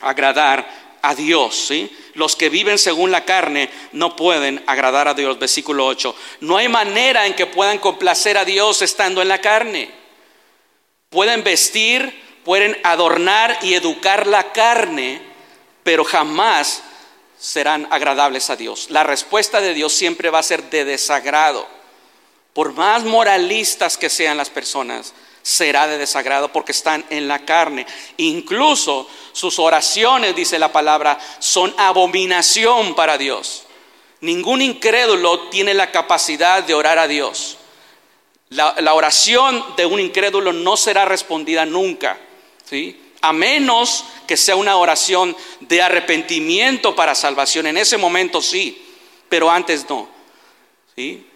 agradar 0.00 0.84
a 1.02 1.14
Dios, 1.14 1.66
¿sí? 1.68 1.90
Los 2.14 2.34
que 2.34 2.48
viven 2.48 2.78
según 2.78 3.10
la 3.10 3.24
carne 3.24 3.68
no 3.92 4.16
pueden 4.16 4.62
agradar 4.66 5.06
a 5.06 5.14
Dios, 5.14 5.38
versículo 5.38 5.86
8. 5.86 6.16
No 6.40 6.56
hay 6.56 6.68
manera 6.68 7.26
en 7.26 7.34
que 7.34 7.46
puedan 7.46 7.78
complacer 7.78 8.38
a 8.38 8.44
Dios 8.44 8.80
estando 8.80 9.20
en 9.20 9.28
la 9.28 9.40
carne. 9.40 9.90
Pueden 11.10 11.44
vestir, 11.44 12.22
pueden 12.42 12.78
adornar 12.84 13.58
y 13.62 13.74
educar 13.74 14.26
la 14.26 14.52
carne, 14.52 15.33
pero 15.84 16.04
jamás 16.04 16.82
serán 17.38 17.86
agradables 17.90 18.50
a 18.50 18.56
Dios. 18.56 18.86
La 18.90 19.04
respuesta 19.04 19.60
de 19.60 19.74
Dios 19.74 19.92
siempre 19.92 20.30
va 20.30 20.40
a 20.40 20.42
ser 20.42 20.70
de 20.70 20.84
desagrado. 20.84 21.68
Por 22.52 22.72
más 22.72 23.04
moralistas 23.04 23.96
que 23.96 24.08
sean 24.08 24.36
las 24.36 24.50
personas, 24.50 25.12
será 25.42 25.86
de 25.86 25.98
desagrado 25.98 26.50
porque 26.50 26.72
están 26.72 27.04
en 27.10 27.28
la 27.28 27.44
carne. 27.44 27.86
Incluso 28.16 29.08
sus 29.32 29.58
oraciones, 29.58 30.34
dice 30.34 30.58
la 30.58 30.72
palabra, 30.72 31.18
son 31.38 31.74
abominación 31.76 32.94
para 32.94 33.18
Dios. 33.18 33.64
Ningún 34.22 34.62
incrédulo 34.62 35.48
tiene 35.50 35.74
la 35.74 35.92
capacidad 35.92 36.62
de 36.62 36.72
orar 36.72 36.98
a 36.98 37.06
Dios. 37.06 37.58
La, 38.48 38.94
oración 38.94 39.62
de 39.76 39.84
un 39.84 40.00
incrédulo 40.00 40.52
no 40.52 40.76
será 40.76 41.04
respondida 41.04 41.66
nunca, 41.66 42.18
¿sí? 42.64 43.03
A 43.24 43.32
menos 43.32 44.04
que 44.26 44.36
sea 44.36 44.54
una 44.54 44.76
oración 44.76 45.34
de 45.60 45.80
arrepentimiento 45.80 46.94
para 46.94 47.14
salvación. 47.14 47.66
En 47.66 47.78
ese 47.78 47.96
momento 47.96 48.42
sí, 48.42 48.84
pero 49.30 49.50
antes 49.50 49.88
no. 49.88 50.08
¿sí? 50.94 51.26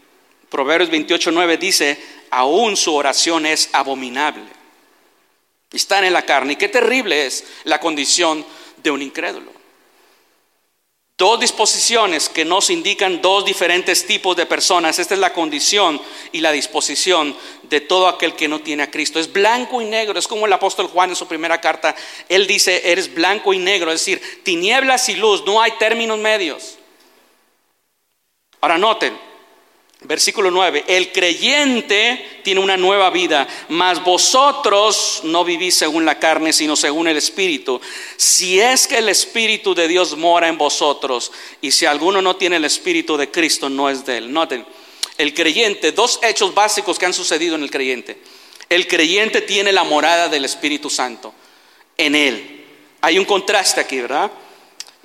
Proverbios 0.51 0.91
28.9 0.91 1.59
dice, 1.59 1.99
aún 2.31 2.77
su 2.77 2.95
oración 2.95 3.47
es 3.47 3.71
abominable. 3.73 4.45
Están 5.73 6.05
en 6.05 6.13
la 6.13 6.27
carne. 6.27 6.53
Y 6.53 6.57
qué 6.57 6.69
terrible 6.69 7.25
es 7.25 7.45
la 7.65 7.81
condición 7.81 8.45
de 8.83 8.91
un 8.91 9.01
incrédulo. 9.01 9.58
Dos 11.19 11.41
disposiciones 11.41 12.29
que 12.29 12.45
nos 12.45 12.71
indican 12.71 13.21
dos 13.21 13.45
diferentes 13.45 14.07
tipos 14.07 14.37
de 14.37 14.47
personas. 14.47 15.01
Esta 15.01 15.15
es 15.15 15.21
la 15.21 15.33
condición 15.33 16.01
y 16.31 16.41
la 16.41 16.53
disposición 16.53 17.37
de 17.65 17.81
todo 17.81 18.07
aquel 18.07 18.37
que 18.37 18.47
no 18.47 18.61
tiene 18.61 18.85
a 18.85 18.91
Cristo. 18.93 19.19
Es 19.19 19.33
blanco 19.33 19.83
y 19.83 19.85
negro. 19.85 20.17
Es 20.17 20.29
como 20.29 20.47
el 20.47 20.53
apóstol 20.53 20.87
Juan 20.87 21.11
en 21.11 21.17
su 21.17 21.27
primera 21.27 21.61
carta. 21.61 21.97
Él 22.29 22.47
dice, 22.47 22.93
eres 22.93 23.13
blanco 23.13 23.53
y 23.53 23.59
negro. 23.59 23.91
Es 23.91 23.99
decir, 23.99 24.45
tinieblas 24.45 25.09
y 25.09 25.17
luz. 25.17 25.43
No 25.45 25.61
hay 25.61 25.73
términos 25.73 26.21
medios. 26.21 26.79
Ahora 28.61 28.79
noten, 28.79 29.19
Versículo 30.03 30.53
9, 30.53 30.85
el 30.87 31.11
creyente 31.11 32.41
tiene 32.45 32.61
una 32.61 32.77
nueva 32.77 33.11
vida, 33.11 33.49
mas 33.69 34.05
vosotros 34.05 35.23
no 35.25 35.45
vivís 35.45 35.75
según 35.75 36.05
la 36.05 36.21
carne, 36.21 36.53
sino 36.53 36.77
según 36.77 37.09
el 37.09 37.17
Espíritu. 37.17 37.81
Si 38.17 38.61
es 38.61 38.87
que 38.87 38.99
el 38.99 39.09
Espíritu 39.09 39.75
de 39.75 39.89
Dios 39.89 40.17
mora 40.17 40.47
en 40.47 40.57
vosotros, 40.57 41.33
y 41.61 41.73
si 41.73 41.85
alguno 41.85 42.23
no 42.23 42.37
tiene 42.37 42.57
el 42.57 42.65
Espíritu 42.65 43.17
de 43.17 43.33
Cristo, 43.33 43.69
no 43.69 43.91
es 43.91 44.07
de 44.07 44.19
él. 44.19 44.33
Noten, 44.33 44.65
el 45.19 45.35
creyente, 45.35 45.91
dos 45.91 46.21
hechos 46.23 46.55
básicos 46.55 46.97
que 46.97 47.07
han 47.07 47.13
sucedido 47.13 47.57
en 47.57 47.65
el 47.65 47.71
creyente. 47.71 48.19
El 48.69 48.87
creyente 48.87 49.41
tiene 49.41 49.73
la 49.73 49.83
morada 49.83 50.29
del 50.29 50.45
Espíritu 50.45 50.91
Santo 50.91 51.35
en 51.97 52.15
él. 52.15 52.65
Hay 53.01 53.19
un 53.19 53.25
contraste 53.25 53.81
aquí, 53.81 54.01
¿verdad? 54.01 54.31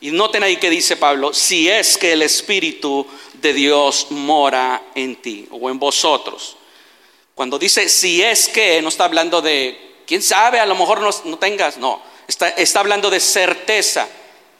Y 0.01 0.11
noten 0.11 0.43
ahí 0.43 0.57
que 0.57 0.69
dice 0.69 0.97
Pablo, 0.97 1.33
si 1.33 1.69
es 1.69 1.97
que 1.97 2.11
el 2.11 2.21
Espíritu 2.21 3.07
de 3.43 3.53
Dios 3.53 4.07
mora 4.09 4.81
en 4.95 5.17
ti 5.17 5.47
o 5.51 5.69
en 5.69 5.77
vosotros. 5.77 6.57
Cuando 7.35 7.59
dice 7.59 7.87
si 7.89 8.23
es 8.23 8.47
que, 8.47 8.81
no 8.81 8.89
está 8.89 9.03
hablando 9.03 9.41
de, 9.41 10.01
quién 10.07 10.23
sabe, 10.23 10.59
a 10.59 10.65
lo 10.65 10.75
mejor 10.75 11.01
no, 11.01 11.37
tengas, 11.37 11.77
no, 11.77 12.01
está, 12.27 12.49
está 12.49 12.79
hablando 12.79 13.09
de 13.09 13.19
certeza, 13.19 14.07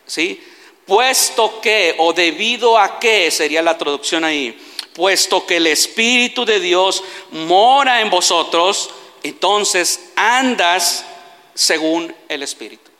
¿sí? 0.05 0.43
Puesto 0.85 1.61
que, 1.61 1.95
o 1.97 2.13
debido 2.13 2.77
a 2.77 2.99
que, 2.99 3.31
sería 3.31 3.61
la 3.61 3.77
traducción 3.77 4.25
ahí, 4.25 4.59
puesto 4.93 5.45
que 5.45 5.57
el 5.57 5.67
Espíritu 5.67 6.45
de 6.45 6.59
Dios 6.59 7.03
mora 7.31 8.01
en 8.01 8.09
vosotros, 8.09 8.89
entonces 9.23 10.11
andas 10.17 11.05
según 11.53 12.13
el 12.27 12.43
Espíritu. 12.43 12.91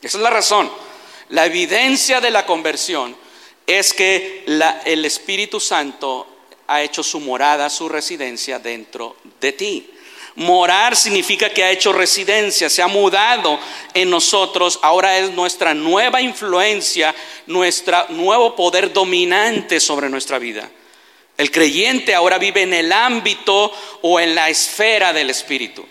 Esa 0.00 0.18
es 0.18 0.22
la 0.22 0.30
razón. 0.30 0.70
La 1.30 1.46
evidencia 1.46 2.20
de 2.20 2.30
la 2.30 2.46
conversión 2.46 3.16
es 3.66 3.92
que 3.92 4.44
el 4.84 5.04
Espíritu 5.04 5.60
Santo 5.60 6.26
ha 6.66 6.82
hecho 6.82 7.02
su 7.02 7.20
morada, 7.20 7.68
su 7.70 7.88
residencia 7.88 8.58
dentro 8.58 9.16
de 9.40 9.52
ti. 9.52 9.90
Morar 10.34 10.96
significa 10.96 11.50
que 11.50 11.62
ha 11.62 11.70
hecho 11.70 11.92
residencia, 11.92 12.70
se 12.70 12.80
ha 12.80 12.86
mudado 12.86 13.58
en 13.92 14.08
nosotros, 14.08 14.78
ahora 14.80 15.18
es 15.18 15.30
nuestra 15.30 15.74
nueva 15.74 16.22
influencia, 16.22 17.14
nuestro 17.46 18.06
nuevo 18.08 18.56
poder 18.56 18.92
dominante 18.92 19.78
sobre 19.78 20.08
nuestra 20.08 20.38
vida. 20.38 20.70
El 21.36 21.50
creyente 21.50 22.14
ahora 22.14 22.38
vive 22.38 22.62
en 22.62 22.72
el 22.72 22.92
ámbito 22.92 23.72
o 24.00 24.20
en 24.20 24.34
la 24.34 24.48
esfera 24.48 25.12
del 25.12 25.28
Espíritu 25.28 25.86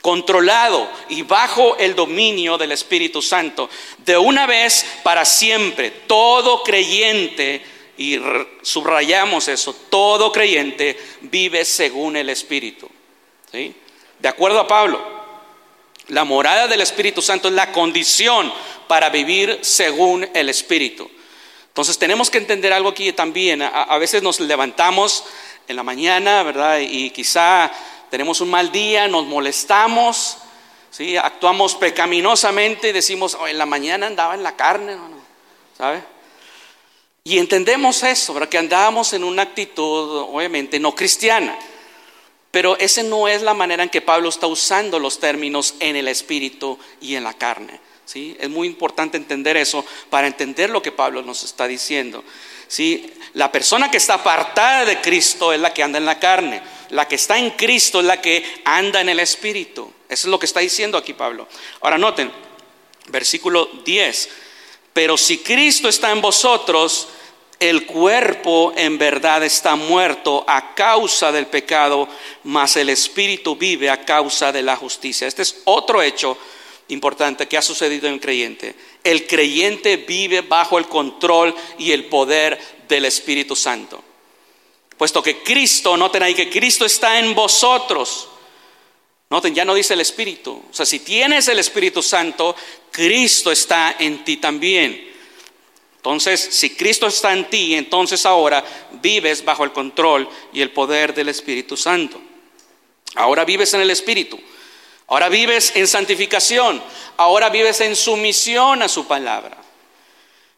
controlado 0.00 0.88
y 1.08 1.22
bajo 1.22 1.76
el 1.76 1.94
dominio 1.94 2.56
del 2.56 2.72
Espíritu 2.72 3.20
Santo, 3.20 3.68
de 3.98 4.16
una 4.16 4.46
vez 4.46 4.86
para 5.02 5.24
siempre. 5.24 5.90
Todo 6.06 6.62
creyente, 6.62 7.62
y 7.98 8.18
subrayamos 8.62 9.48
eso, 9.48 9.74
todo 9.90 10.32
creyente 10.32 10.98
vive 11.22 11.64
según 11.64 12.16
el 12.16 12.30
Espíritu. 12.30 12.88
De 13.52 14.28
acuerdo 14.28 14.60
a 14.60 14.68
Pablo, 14.68 15.20
la 16.08 16.24
morada 16.24 16.66
del 16.66 16.80
Espíritu 16.80 17.22
Santo 17.22 17.48
es 17.48 17.54
la 17.54 17.72
condición 17.72 18.52
para 18.88 19.10
vivir 19.10 19.58
según 19.62 20.28
el 20.34 20.48
Espíritu. 20.48 21.10
Entonces 21.68 21.98
tenemos 21.98 22.30
que 22.30 22.38
entender 22.38 22.72
algo 22.72 22.88
aquí 22.88 23.12
también. 23.12 23.62
A, 23.62 23.96
veces 23.98 24.22
nos 24.22 24.40
levantamos 24.40 25.24
en 25.68 25.76
la 25.76 25.82
mañana, 25.82 26.42
¿verdad? 26.42 26.80
Y 26.80 27.10
quizá 27.10 27.70
tenemos 28.10 28.40
un 28.40 28.50
mal 28.50 28.72
día, 28.72 29.08
nos 29.08 29.26
molestamos, 29.26 30.38
¿sí? 30.90 31.16
actuamos 31.16 31.76
pecaminosamente 31.76 32.88
y 32.88 32.92
decimos, 32.92 33.36
oh, 33.40 33.46
en 33.46 33.56
la 33.56 33.66
mañana 33.66 34.06
andaba 34.06 34.34
en 34.34 34.42
la 34.42 34.56
carne, 34.56 34.96
¿sabe? 35.78 36.02
Y 37.22 37.38
entendemos 37.38 38.02
eso, 38.02 38.34
que 38.48 38.58
andábamos 38.58 39.12
en 39.12 39.24
una 39.24 39.42
actitud, 39.42 40.26
obviamente, 40.32 40.80
no 40.80 40.94
cristiana. 40.94 41.56
Pero 42.50 42.76
esa 42.78 43.02
no 43.04 43.28
es 43.28 43.42
la 43.42 43.54
manera 43.54 43.84
en 43.84 43.90
que 43.90 44.00
Pablo 44.00 44.28
está 44.28 44.46
usando 44.48 44.98
los 44.98 45.20
términos 45.20 45.74
en 45.78 45.94
el 45.94 46.08
espíritu 46.08 46.78
y 47.00 47.14
en 47.14 47.22
la 47.22 47.34
carne. 47.34 47.78
¿sí? 48.04 48.36
Es 48.40 48.50
muy 48.50 48.66
importante 48.66 49.16
entender 49.16 49.56
eso 49.56 49.84
para 50.08 50.26
entender 50.26 50.70
lo 50.70 50.82
que 50.82 50.90
Pablo 50.90 51.22
nos 51.22 51.44
está 51.44 51.68
diciendo. 51.68 52.24
¿sí? 52.66 53.12
La 53.34 53.52
persona 53.52 53.90
que 53.90 53.98
está 53.98 54.14
apartada 54.14 54.84
de 54.84 55.00
Cristo 55.00 55.52
es 55.52 55.60
la 55.60 55.72
que 55.72 55.84
anda 55.84 55.98
en 55.98 56.06
la 56.06 56.18
carne 56.18 56.60
la 56.90 57.06
que 57.06 57.14
está 57.14 57.38
en 57.38 57.50
Cristo 57.50 58.00
es 58.00 58.06
la 58.06 58.20
que 58.20 58.44
anda 58.64 59.00
en 59.00 59.08
el 59.08 59.20
Espíritu. 59.20 59.90
Eso 60.08 60.26
es 60.26 60.30
lo 60.30 60.38
que 60.38 60.46
está 60.46 60.60
diciendo 60.60 60.98
aquí 60.98 61.14
Pablo. 61.14 61.48
Ahora 61.80 61.98
noten, 61.98 62.30
versículo 63.08 63.68
10. 63.84 64.28
Pero 64.92 65.16
si 65.16 65.38
Cristo 65.38 65.88
está 65.88 66.10
en 66.10 66.20
vosotros, 66.20 67.08
el 67.60 67.86
cuerpo 67.86 68.72
en 68.76 68.98
verdad 68.98 69.44
está 69.44 69.76
muerto 69.76 70.44
a 70.48 70.74
causa 70.74 71.30
del 71.30 71.46
pecado, 71.46 72.08
mas 72.44 72.76
el 72.76 72.88
Espíritu 72.88 73.54
vive 73.54 73.88
a 73.88 74.04
causa 74.04 74.50
de 74.50 74.62
la 74.62 74.76
justicia. 74.76 75.28
Este 75.28 75.42
es 75.42 75.62
otro 75.64 76.02
hecho 76.02 76.36
importante 76.88 77.46
que 77.46 77.56
ha 77.56 77.62
sucedido 77.62 78.08
en 78.08 78.14
el 78.14 78.20
creyente. 78.20 78.74
El 79.04 79.28
creyente 79.28 79.96
vive 79.96 80.40
bajo 80.40 80.76
el 80.76 80.88
control 80.88 81.54
y 81.78 81.92
el 81.92 82.06
poder 82.06 82.58
del 82.88 83.04
Espíritu 83.04 83.54
Santo 83.54 84.02
puesto 85.00 85.22
que 85.22 85.42
Cristo, 85.42 85.96
noten 85.96 86.22
ahí 86.22 86.34
que 86.34 86.50
Cristo 86.50 86.84
está 86.84 87.18
en 87.18 87.34
vosotros. 87.34 88.28
Noten, 89.30 89.54
ya 89.54 89.64
no 89.64 89.72
dice 89.72 89.94
el 89.94 90.02
Espíritu. 90.02 90.62
O 90.70 90.74
sea, 90.74 90.84
si 90.84 90.98
tienes 90.98 91.48
el 91.48 91.58
Espíritu 91.58 92.02
Santo, 92.02 92.54
Cristo 92.90 93.50
está 93.50 93.96
en 93.98 94.22
ti 94.26 94.36
también. 94.36 95.10
Entonces, 95.96 96.38
si 96.50 96.76
Cristo 96.76 97.06
está 97.06 97.32
en 97.32 97.48
ti, 97.48 97.76
entonces 97.76 98.26
ahora 98.26 98.62
vives 99.00 99.42
bajo 99.42 99.64
el 99.64 99.72
control 99.72 100.28
y 100.52 100.60
el 100.60 100.70
poder 100.70 101.14
del 101.14 101.30
Espíritu 101.30 101.78
Santo. 101.78 102.20
Ahora 103.14 103.46
vives 103.46 103.72
en 103.72 103.80
el 103.80 103.88
Espíritu. 103.88 104.38
Ahora 105.06 105.30
vives 105.30 105.72
en 105.76 105.88
santificación. 105.88 106.82
Ahora 107.16 107.48
vives 107.48 107.80
en 107.80 107.96
sumisión 107.96 108.82
a 108.82 108.88
su 108.88 109.06
palabra. 109.06 109.59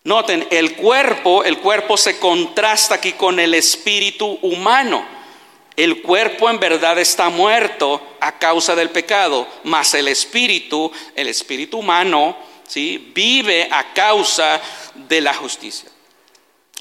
Noten, 0.05 0.49
el 0.51 0.75
cuerpo, 0.75 1.45
el 1.45 1.59
cuerpo 1.59 1.97
se 1.97 2.19
contrasta 2.19 2.97
aquí 2.97 3.13
con 3.13 3.39
el 3.39 3.55
espíritu 3.55 4.39
humano. 4.43 5.07
El 5.77 6.03
cuerpo 6.03 6.51
en 6.51 6.59
verdad 6.59 6.99
está 6.99 7.29
muerto 7.29 8.03
a 8.21 8.39
causa 8.39 8.75
del 8.75 8.91
pecado, 8.91 9.47
mas 9.65 9.95
el 9.95 10.09
espíritu, 10.09 10.91
el 11.15 11.29
espíritu 11.29 11.79
humano, 11.79 12.37
¿sí? 12.67 13.13
vive 13.15 13.69
a 13.71 13.95
causa 13.95 14.61
de 14.95 15.21
la 15.21 15.33
justicia. 15.33 15.89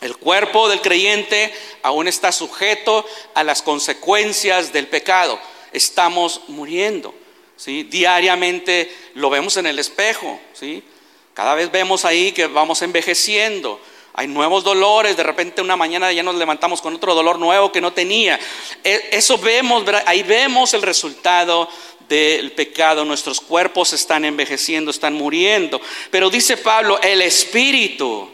El 0.01 0.17
cuerpo 0.17 0.67
del 0.67 0.81
creyente 0.81 1.53
aún 1.83 2.07
está 2.07 2.31
sujeto 2.31 3.05
a 3.35 3.43
las 3.43 3.61
consecuencias 3.61 4.73
del 4.73 4.87
pecado. 4.87 5.39
Estamos 5.71 6.41
muriendo. 6.47 7.13
¿sí? 7.55 7.83
Diariamente 7.83 8.91
lo 9.13 9.29
vemos 9.29 9.57
en 9.57 9.67
el 9.67 9.77
espejo. 9.77 10.39
¿sí? 10.53 10.83
Cada 11.33 11.55
vez 11.55 11.71
vemos 11.71 12.05
ahí 12.05 12.31
que 12.31 12.47
vamos 12.47 12.81
envejeciendo. 12.81 13.79
Hay 14.13 14.27
nuevos 14.27 14.63
dolores, 14.63 15.15
de 15.15 15.23
repente 15.23 15.61
una 15.61 15.77
mañana 15.77 16.11
ya 16.11 16.23
nos 16.23 16.35
levantamos 16.35 16.81
con 16.81 16.95
otro 16.95 17.15
dolor 17.15 17.39
nuevo 17.39 17.71
que 17.71 17.79
no 17.79 17.93
tenía. 17.93 18.39
E, 18.83 19.09
eso 19.13 19.37
vemos, 19.37 19.85
ahí 20.05 20.23
vemos 20.23 20.73
el 20.73 20.81
resultado 20.81 21.69
del 22.09 22.51
pecado. 22.51 23.05
Nuestros 23.05 23.39
cuerpos 23.39 23.93
están 23.93 24.25
envejeciendo, 24.25 24.91
están 24.91 25.13
muriendo. 25.13 25.79
Pero 26.09 26.29
dice 26.29 26.57
Pablo, 26.57 26.99
el 27.01 27.21
espíritu, 27.21 28.29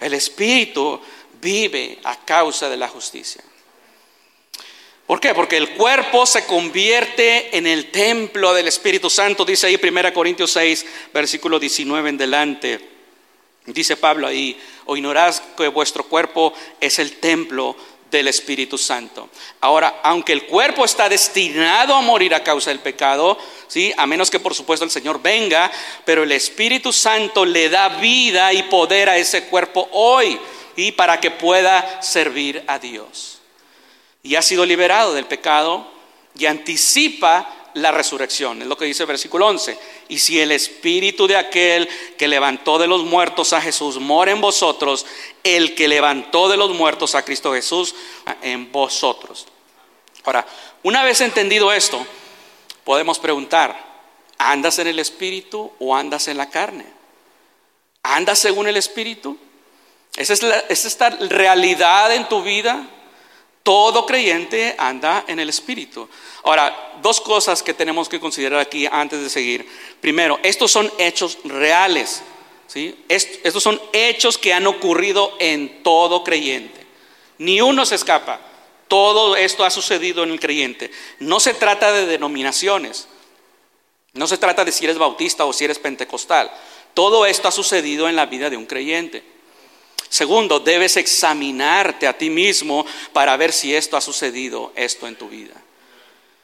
el 0.00 0.14
espíritu 0.14 0.98
vive 1.40 1.98
a 2.04 2.16
causa 2.24 2.70
de 2.70 2.78
la 2.78 2.88
justicia. 2.88 3.42
¿Por 5.08 5.20
qué? 5.20 5.34
Porque 5.34 5.56
el 5.56 5.70
cuerpo 5.70 6.26
se 6.26 6.44
convierte 6.44 7.56
en 7.56 7.66
el 7.66 7.90
templo 7.90 8.52
del 8.52 8.68
Espíritu 8.68 9.08
Santo, 9.08 9.46
dice 9.46 9.66
ahí 9.66 9.80
1 9.82 10.12
Corintios 10.12 10.50
6, 10.50 10.84
versículo 11.14 11.58
19 11.58 12.10
en 12.10 12.18
delante. 12.18 12.78
Dice 13.64 13.96
Pablo 13.96 14.26
ahí, 14.26 14.60
o 14.84 14.98
ignorás 14.98 15.42
que 15.56 15.68
vuestro 15.68 16.04
cuerpo 16.04 16.52
es 16.78 16.98
el 16.98 17.16
templo 17.20 17.74
del 18.10 18.28
Espíritu 18.28 18.76
Santo. 18.76 19.30
Ahora, 19.62 20.00
aunque 20.02 20.34
el 20.34 20.44
cuerpo 20.44 20.84
está 20.84 21.08
destinado 21.08 21.94
a 21.94 22.02
morir 22.02 22.34
a 22.34 22.44
causa 22.44 22.68
del 22.68 22.80
pecado, 22.80 23.38
¿sí? 23.66 23.90
a 23.96 24.06
menos 24.06 24.30
que 24.30 24.40
por 24.40 24.54
supuesto 24.54 24.84
el 24.84 24.90
Señor 24.90 25.22
venga, 25.22 25.72
pero 26.04 26.22
el 26.22 26.32
Espíritu 26.32 26.92
Santo 26.92 27.46
le 27.46 27.70
da 27.70 27.88
vida 27.98 28.52
y 28.52 28.64
poder 28.64 29.08
a 29.08 29.16
ese 29.16 29.44
cuerpo 29.44 29.88
hoy 29.92 30.38
y 30.76 30.92
para 30.92 31.18
que 31.18 31.30
pueda 31.30 32.02
servir 32.02 32.62
a 32.66 32.78
Dios 32.78 33.37
y 34.28 34.36
ha 34.36 34.42
sido 34.42 34.66
liberado 34.66 35.14
del 35.14 35.24
pecado 35.24 35.86
y 36.36 36.44
anticipa 36.44 37.48
la 37.72 37.92
resurrección. 37.92 38.60
Es 38.60 38.68
lo 38.68 38.76
que 38.76 38.84
dice 38.84 39.04
el 39.04 39.06
versículo 39.06 39.46
11. 39.46 39.78
Y 40.08 40.18
si 40.18 40.38
el 40.38 40.52
espíritu 40.52 41.26
de 41.26 41.38
aquel 41.38 41.88
que 42.18 42.28
levantó 42.28 42.78
de 42.78 42.86
los 42.86 43.04
muertos 43.04 43.54
a 43.54 43.60
Jesús 43.62 43.98
mora 43.98 44.30
en 44.30 44.42
vosotros, 44.42 45.06
el 45.42 45.74
que 45.74 45.88
levantó 45.88 46.50
de 46.50 46.58
los 46.58 46.74
muertos 46.74 47.14
a 47.14 47.24
Cristo 47.24 47.54
Jesús 47.54 47.94
en 48.42 48.70
vosotros. 48.70 49.46
Ahora, 50.24 50.46
una 50.82 51.04
vez 51.04 51.22
entendido 51.22 51.72
esto, 51.72 52.06
podemos 52.84 53.18
preguntar, 53.18 53.82
¿andas 54.36 54.78
en 54.78 54.88
el 54.88 54.98
espíritu 54.98 55.72
o 55.78 55.96
andas 55.96 56.28
en 56.28 56.36
la 56.36 56.50
carne? 56.50 56.84
¿Andas 58.02 58.38
según 58.38 58.68
el 58.68 58.76
espíritu? 58.76 59.38
¿Esa 60.16 60.34
es, 60.34 60.42
¿Es 60.68 60.84
esta 60.84 61.08
realidad 61.08 62.14
en 62.14 62.28
tu 62.28 62.42
vida? 62.42 62.86
Todo 63.68 64.06
creyente 64.06 64.74
anda 64.78 65.26
en 65.28 65.38
el 65.40 65.50
Espíritu. 65.50 66.08
Ahora, 66.44 66.94
dos 67.02 67.20
cosas 67.20 67.62
que 67.62 67.74
tenemos 67.74 68.08
que 68.08 68.18
considerar 68.18 68.60
aquí 68.60 68.88
antes 68.90 69.20
de 69.20 69.28
seguir. 69.28 69.68
Primero, 70.00 70.40
estos 70.42 70.72
son 70.72 70.90
hechos 70.96 71.36
reales. 71.44 72.22
¿sí? 72.66 73.04
Estos 73.10 73.62
son 73.62 73.78
hechos 73.92 74.38
que 74.38 74.54
han 74.54 74.66
ocurrido 74.66 75.34
en 75.38 75.82
todo 75.82 76.24
creyente. 76.24 76.86
Ni 77.36 77.60
uno 77.60 77.84
se 77.84 77.96
escapa. 77.96 78.40
Todo 78.88 79.36
esto 79.36 79.66
ha 79.66 79.70
sucedido 79.70 80.22
en 80.22 80.30
el 80.30 80.40
creyente. 80.40 80.90
No 81.18 81.38
se 81.38 81.52
trata 81.52 81.92
de 81.92 82.06
denominaciones. 82.06 83.06
No 84.14 84.26
se 84.26 84.38
trata 84.38 84.64
de 84.64 84.72
si 84.72 84.86
eres 84.86 84.96
bautista 84.96 85.44
o 85.44 85.52
si 85.52 85.66
eres 85.66 85.78
pentecostal. 85.78 86.50
Todo 86.94 87.26
esto 87.26 87.48
ha 87.48 87.52
sucedido 87.52 88.08
en 88.08 88.16
la 88.16 88.24
vida 88.24 88.48
de 88.48 88.56
un 88.56 88.64
creyente. 88.64 89.22
Segundo, 90.08 90.60
debes 90.60 90.96
examinarte 90.96 92.06
a 92.06 92.16
ti 92.16 92.30
mismo 92.30 92.86
para 93.12 93.36
ver 93.36 93.52
si 93.52 93.74
esto 93.74 93.96
ha 93.96 94.00
sucedido, 94.00 94.72
esto 94.74 95.06
en 95.06 95.16
tu 95.16 95.28
vida. 95.28 95.54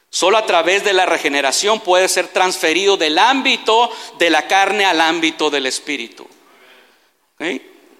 Solo 0.09 0.37
a 0.37 0.45
través 0.45 0.83
de 0.83 0.93
la 0.93 1.05
regeneración 1.05 1.81
puede 1.81 2.07
ser 2.07 2.27
transferido 2.29 2.95
del 2.95 3.17
ámbito 3.17 3.91
de 4.17 4.29
la 4.29 4.47
carne 4.47 4.85
al 4.85 5.01
ámbito 5.01 5.49
del 5.49 5.65
espíritu. 5.65 6.25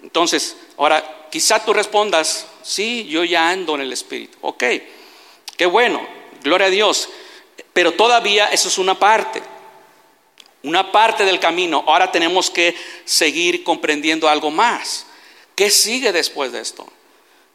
Entonces, 0.02 0.56
ahora, 0.78 1.26
quizá 1.30 1.62
tú 1.64 1.72
respondas, 1.74 2.46
sí, 2.62 3.06
yo 3.08 3.24
ya 3.24 3.50
ando 3.50 3.74
en 3.74 3.82
el 3.82 3.92
espíritu. 3.92 4.38
Ok, 4.40 4.64
qué 5.56 5.66
bueno, 5.66 6.06
gloria 6.42 6.68
a 6.68 6.70
Dios. 6.70 7.08
Pero 7.72 7.92
todavía 7.92 8.46
eso 8.48 8.68
es 8.68 8.78
una 8.78 8.98
parte, 8.98 9.42
una 10.62 10.90
parte 10.90 11.24
del 11.24 11.38
camino. 11.38 11.84
Ahora 11.86 12.10
tenemos 12.10 12.50
que 12.50 12.74
seguir 13.04 13.62
comprendiendo 13.62 14.28
algo 14.28 14.50
más. 14.50 15.05
¿Qué 15.56 15.70
sigue 15.70 16.12
después 16.12 16.52
de 16.52 16.60
esto? 16.60 16.86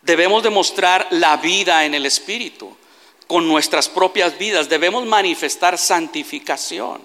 Debemos 0.02 0.42
demostrar 0.42 1.08
la 1.12 1.38
vida 1.38 1.86
en 1.86 1.94
el 1.94 2.06
Espíritu, 2.06 2.76
con 3.28 3.48
nuestras 3.48 3.88
propias 3.88 4.38
vidas. 4.38 4.68
Debemos 4.68 5.06
manifestar 5.06 5.78
santificación. 5.78 7.02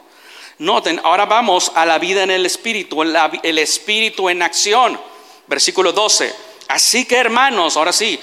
Noten, 0.58 0.98
ahora 1.04 1.26
vamos 1.26 1.70
a 1.74 1.84
la 1.84 1.98
vida 1.98 2.22
en 2.22 2.30
el 2.30 2.46
Espíritu, 2.46 3.02
el 3.02 3.58
Espíritu 3.58 4.30
en 4.30 4.42
acción. 4.42 4.98
Versículo 5.46 5.92
12. 5.92 6.34
Así 6.68 7.04
que 7.04 7.16
hermanos, 7.16 7.76
ahora 7.76 7.92
sí, 7.92 8.18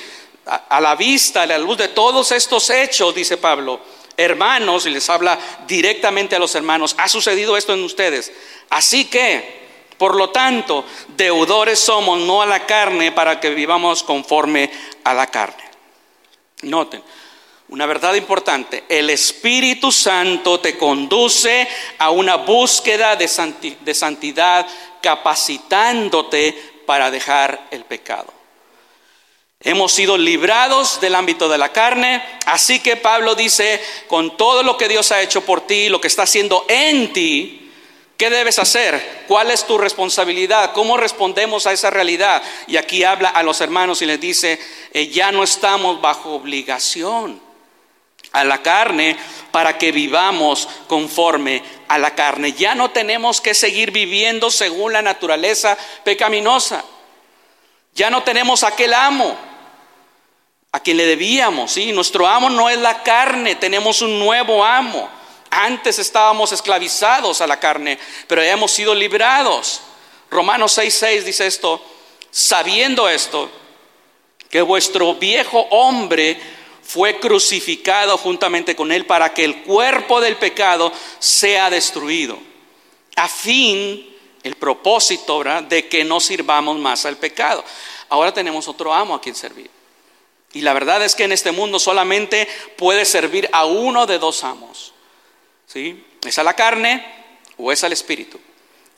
a, 0.45 0.81
la 0.81 0.95
vista, 0.95 1.43
a 1.43 1.45
la 1.45 1.59
luz 1.59 1.77
de 1.77 1.89
todos 1.89 2.31
estos 2.31 2.69
hechos, 2.71 3.13
dice 3.13 3.37
Pablo, 3.37 3.79
hermanos, 4.17 4.87
y 4.87 4.89
les 4.89 5.09
habla 5.09 5.39
directamente 5.67 6.35
a 6.35 6.39
los 6.39 6.55
hermanos, 6.55 6.95
ha 6.97 7.07
sucedido 7.07 7.55
esto 7.55 7.73
en 7.73 7.83
ustedes. 7.83 8.31
Así 8.69 9.05
que, 9.05 9.62
por 10.03 10.15
lo 10.17 10.31
tanto, 10.31 10.83
deudores 11.15 11.79
somos 11.79 12.19
no 12.19 12.41
a 12.41 12.45
la 12.45 12.65
carne 12.65 13.13
para 13.13 13.39
que 13.39 13.51
vivamos 13.51 14.03
conforme 14.03 14.69
a 15.05 15.13
la 15.13 15.27
carne. 15.27 15.63
Noten, 16.63 17.01
una 17.69 17.85
verdad 17.85 18.13
importante, 18.15 18.83
el 18.89 19.09
Espíritu 19.09 19.93
Santo 19.93 20.59
te 20.59 20.77
conduce 20.77 21.65
a 21.99 22.09
una 22.09 22.35
búsqueda 22.35 23.15
de, 23.15 23.29
santidad 23.93 24.67
capacitándote 25.01 26.81
para 26.85 27.09
dejar 27.09 27.67
el 27.71 27.85
pecado. 27.85 28.33
Hemos 29.61 29.93
sido 29.93 30.17
librados 30.17 30.99
del 30.99 31.15
ámbito 31.15 31.47
de 31.47 31.57
la 31.57 31.71
carne, 31.71 32.21
así 32.45 32.81
que 32.81 32.97
Pablo 32.97 33.35
dice, 33.35 33.81
con 34.07 34.35
todo 34.35 34.63
lo 34.63 34.75
que 34.75 34.89
Dios 34.89 35.13
ha 35.13 35.21
hecho 35.21 35.45
por 35.45 35.61
ti, 35.61 35.87
lo 35.87 36.01
que 36.01 36.09
está 36.09 36.23
haciendo 36.23 36.65
en 36.67 37.13
ti, 37.13 37.62
¿Qué 38.17 38.29
debes 38.29 38.59
hacer? 38.59 39.25
¿Cuál 39.27 39.51
es 39.51 39.65
tu 39.65 39.77
responsabilidad? 39.77 40.71
¿Cómo 40.73 40.97
respondemos 40.97 41.65
a 41.65 41.73
esa 41.73 41.89
realidad? 41.89 42.43
Y 42.67 42.77
aquí 42.77 43.03
habla 43.03 43.29
a 43.29 43.43
los 43.43 43.59
hermanos 43.59 44.01
y 44.01 44.05
les 44.05 44.19
dice, 44.19 44.59
eh, 44.93 45.07
ya 45.07 45.31
no 45.31 45.43
estamos 45.43 45.99
bajo 45.99 46.33
obligación 46.33 47.41
a 48.31 48.43
la 48.43 48.61
carne 48.61 49.17
para 49.51 49.77
que 49.77 49.91
vivamos 49.91 50.67
conforme 50.87 51.63
a 51.87 51.97
la 51.97 52.13
carne. 52.15 52.53
Ya 52.53 52.75
no 52.75 52.91
tenemos 52.91 53.41
que 53.41 53.53
seguir 53.53 53.91
viviendo 53.91 54.51
según 54.51 54.93
la 54.93 55.01
naturaleza 55.01 55.77
pecaminosa. 56.03 56.83
Ya 57.95 58.09
no 58.09 58.23
tenemos 58.23 58.63
aquel 58.63 58.93
amo 58.93 59.37
a 60.71 60.79
quien 60.79 60.97
le 60.97 61.05
debíamos. 61.05 61.71
¿sí? 61.71 61.91
Nuestro 61.91 62.27
amo 62.27 62.49
no 62.49 62.69
es 62.69 62.77
la 62.77 63.03
carne, 63.03 63.55
tenemos 63.55 64.01
un 64.01 64.19
nuevo 64.19 64.63
amo. 64.65 65.09
Antes 65.55 65.99
estábamos 65.99 66.51
esclavizados 66.51 67.39
a 67.39 67.47
la 67.47 67.59
carne, 67.59 67.99
pero 68.27 68.41
hemos 68.41 68.71
sido 68.71 68.95
librados. 68.95 69.81
Romanos 70.31 70.75
6:6 70.79 71.23
dice 71.23 71.45
esto, 71.45 71.79
sabiendo 72.31 73.07
esto, 73.07 73.51
que 74.49 74.63
vuestro 74.63 75.13
viejo 75.13 75.59
hombre 75.69 76.39
fue 76.81 77.19
crucificado 77.19 78.17
juntamente 78.17 78.75
con 78.75 78.91
él 78.91 79.05
para 79.05 79.31
que 79.31 79.45
el 79.45 79.61
cuerpo 79.61 80.19
del 80.19 80.37
pecado 80.37 80.91
sea 81.19 81.69
destruido, 81.69 82.39
a 83.15 83.27
fin, 83.27 84.11
el 84.41 84.55
propósito 84.55 85.43
de 85.69 85.87
que 85.87 86.03
no 86.03 86.19
sirvamos 86.19 86.77
más 86.79 87.05
al 87.05 87.17
pecado. 87.17 87.63
Ahora 88.09 88.33
tenemos 88.33 88.67
otro 88.67 88.91
amo 88.91 89.13
a 89.13 89.21
quien 89.21 89.35
servir. 89.35 89.69
Y 90.53 90.61
la 90.61 90.73
verdad 90.73 91.03
es 91.03 91.13
que 91.13 91.23
en 91.23 91.31
este 91.31 91.51
mundo 91.51 91.79
solamente 91.79 92.47
puede 92.75 93.05
servir 93.05 93.49
a 93.51 93.65
uno 93.65 94.05
de 94.07 94.17
dos 94.17 94.43
amos. 94.43 94.92
¿Sí? 95.67 96.03
¿Es 96.25 96.37
a 96.37 96.43
la 96.43 96.53
carne 96.53 97.05
o 97.57 97.71
es 97.71 97.83
al 97.83 97.93
espíritu? 97.93 98.39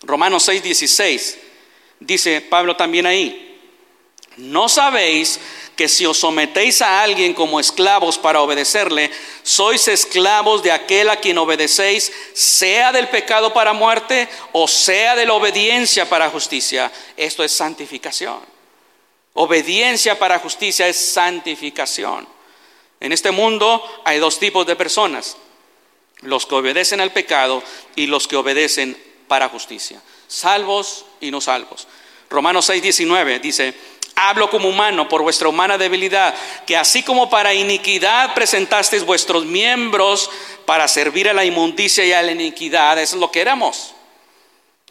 Romanos 0.02 0.44
6, 0.44 0.64
16. 0.64 1.38
Dice 2.00 2.42
Pablo 2.42 2.76
también 2.76 3.06
ahí. 3.06 3.42
¿No 4.38 4.68
sabéis 4.68 5.40
que 5.78 5.88
si 5.88 6.06
os 6.06 6.18
sometéis 6.18 6.82
a 6.82 7.02
alguien 7.02 7.34
como 7.34 7.60
esclavos 7.60 8.18
para 8.18 8.42
obedecerle, 8.42 9.10
sois 9.44 9.88
esclavos 9.88 10.62
de 10.62 10.72
aquel 10.72 11.10
a 11.10 11.18
quien 11.18 11.38
obedecéis, 11.38 12.12
sea 12.34 12.92
del 12.92 13.08
pecado 13.08 13.54
para 13.54 13.74
muerte 13.74 14.28
o 14.52 14.68
sea 14.68 15.16
de 15.16 15.26
la 15.26 15.34
obediencia 15.34 16.10
para 16.10 16.30
justicia? 16.30 16.92
Esto 17.16 17.44
es 17.44 17.54
santificación. 17.54 18.40
Obediencia 19.34 20.20
para 20.20 20.40
justicia 20.40 20.88
es 20.88 20.98
santificación. 20.98 22.28
En 23.00 23.12
este 23.12 23.32
mundo 23.32 23.84
hay 24.04 24.20
dos 24.20 24.40
tipos 24.40 24.66
de 24.66 24.76
personas 24.76 25.38
los 26.26 26.46
que 26.46 26.56
obedecen 26.56 27.02
al 27.02 27.12
pecado 27.12 27.64
y 27.96 28.08
los 28.08 28.28
que 28.28 28.36
obedecen 28.36 28.98
para 29.28 29.50
justicia, 29.50 30.02
salvos 30.28 31.06
y 31.22 31.32
no 31.32 31.42
salvos. 31.42 31.88
Romanos 32.30 32.66
6, 32.66 32.82
19 32.82 33.40
dice, 33.40 33.74
hablo 34.16 34.50
como 34.50 34.70
humano 34.70 35.08
por 35.08 35.22
vuestra 35.22 35.50
humana 35.50 35.78
debilidad, 35.78 36.34
que 36.66 36.78
así 36.78 37.04
como 37.04 37.30
para 37.30 37.54
iniquidad 37.54 38.34
presentasteis 38.34 39.04
vuestros 39.04 39.46
miembros 39.46 40.30
para 40.66 40.88
servir 40.88 41.30
a 41.30 41.34
la 41.34 41.46
inmundicia 41.46 42.06
y 42.06 42.14
a 42.14 42.22
la 42.22 42.32
iniquidad, 42.32 42.98
eso 43.00 43.16
es 43.16 43.20
lo 43.20 43.32
que 43.32 43.42
éramos. 43.42 43.94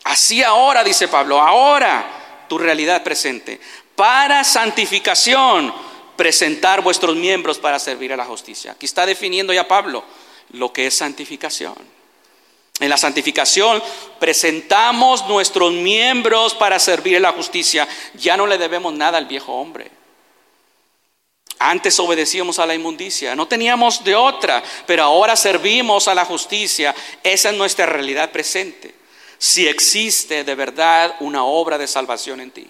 Así 0.05 0.43
ahora, 0.43 0.85
dice 0.85 1.09
Pablo, 1.09 1.41
ahora 1.41 2.45
tu 2.49 2.59
realidad 2.59 3.03
presente, 3.03 3.59
para 3.97 4.45
santificación, 4.45 5.75
presentar 6.17 6.83
vuestros 6.83 7.17
miembros 7.17 7.59
para 7.59 7.79
servir 7.79 8.13
a 8.13 8.17
la 8.17 8.25
justicia. 8.25 8.73
Aquí 8.73 8.87
está 8.87 9.07
definiendo 9.07 9.53
ya 9.53 9.67
Pablo 9.67 10.05
lo 10.51 10.73
que 10.73 10.87
es 10.87 10.95
santificación. 10.95 11.75
En 12.81 12.89
la 12.89 12.97
santificación 12.97 13.83
presentamos 14.19 15.27
nuestros 15.29 15.73
miembros 15.73 16.55
para 16.55 16.79
servir 16.79 17.17
en 17.17 17.23
la 17.23 17.33
justicia. 17.33 17.87
Ya 18.15 18.37
no 18.37 18.47
le 18.47 18.59
debemos 18.59 18.93
nada 18.93 19.19
al 19.19 19.27
viejo 19.27 19.53
hombre. 19.53 19.91
Antes 21.59 21.99
obedecíamos 22.01 22.59
a 22.59 22.67
la 22.67 22.75
inmundicia, 22.75 23.37
no 23.37 23.47
teníamos 23.47 24.03
de 24.03 24.17
otra, 24.17 24.63
pero 24.87 25.05
ahora 25.05 25.37
servimos 25.37 26.09
a 26.09 26.15
la 26.15 26.25
justicia. 26.25 26.95
Esa 27.23 27.51
es 27.51 27.57
nuestra 27.57 27.87
realidad 27.87 28.33
presente. 28.33 28.95
Si 29.39 29.69
existe 29.69 30.43
de 30.43 30.55
verdad 30.55 31.15
una 31.21 31.45
obra 31.45 31.79
de 31.79 31.87
salvación 31.87 32.41
en 32.41 32.51
ti. 32.51 32.67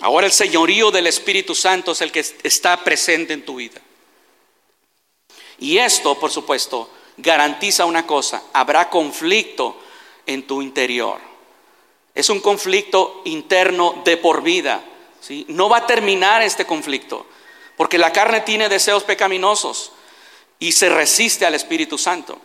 Ahora 0.00 0.26
el 0.26 0.32
señorío 0.32 0.90
del 0.90 1.06
Espíritu 1.06 1.54
Santo 1.54 1.92
es 1.92 2.00
el 2.00 2.10
que 2.10 2.24
está 2.42 2.82
presente 2.82 3.32
en 3.32 3.44
tu 3.44 3.56
vida. 3.56 3.80
Y 5.60 5.78
esto, 5.78 6.18
por 6.18 6.30
supuesto, 6.30 6.90
garantiza 7.16 7.84
una 7.84 8.06
cosa, 8.06 8.42
habrá 8.52 8.88
conflicto 8.88 9.76
en 10.26 10.46
tu 10.46 10.62
interior. 10.62 11.18
Es 12.14 12.28
un 12.30 12.40
conflicto 12.40 13.22
interno 13.24 14.02
de 14.04 14.16
por 14.16 14.42
vida. 14.42 14.82
¿sí? 15.20 15.44
No 15.48 15.68
va 15.68 15.78
a 15.78 15.86
terminar 15.86 16.42
este 16.42 16.64
conflicto, 16.64 17.26
porque 17.76 17.98
la 17.98 18.12
carne 18.12 18.40
tiene 18.40 18.68
deseos 18.68 19.04
pecaminosos 19.04 19.92
y 20.58 20.72
se 20.72 20.88
resiste 20.88 21.46
al 21.46 21.54
Espíritu 21.54 21.98
Santo. 21.98 22.38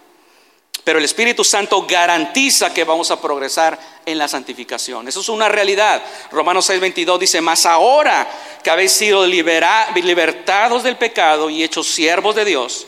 Pero 0.84 1.00
el 1.00 1.06
Espíritu 1.06 1.44
Santo 1.44 1.86
garantiza 1.88 2.74
que 2.74 2.84
vamos 2.84 3.10
a 3.10 3.20
progresar 3.20 3.80
en 4.06 4.18
la 4.20 4.28
santificación. 4.28 5.08
Eso 5.08 5.22
es 5.22 5.30
una 5.30 5.50
realidad. 5.50 6.04
Romanos 6.32 6.70
6:22 6.70 7.18
dice, 7.18 7.42
mas 7.42 7.66
ahora 7.66 8.28
que 8.62 8.70
habéis 8.70 8.92
sido 8.92 9.26
libertados 9.26 10.84
del 10.84 10.98
pecado 10.98 11.50
y 11.50 11.64
hechos 11.64 11.88
siervos 11.88 12.36
de 12.36 12.46
Dios, 12.46 12.86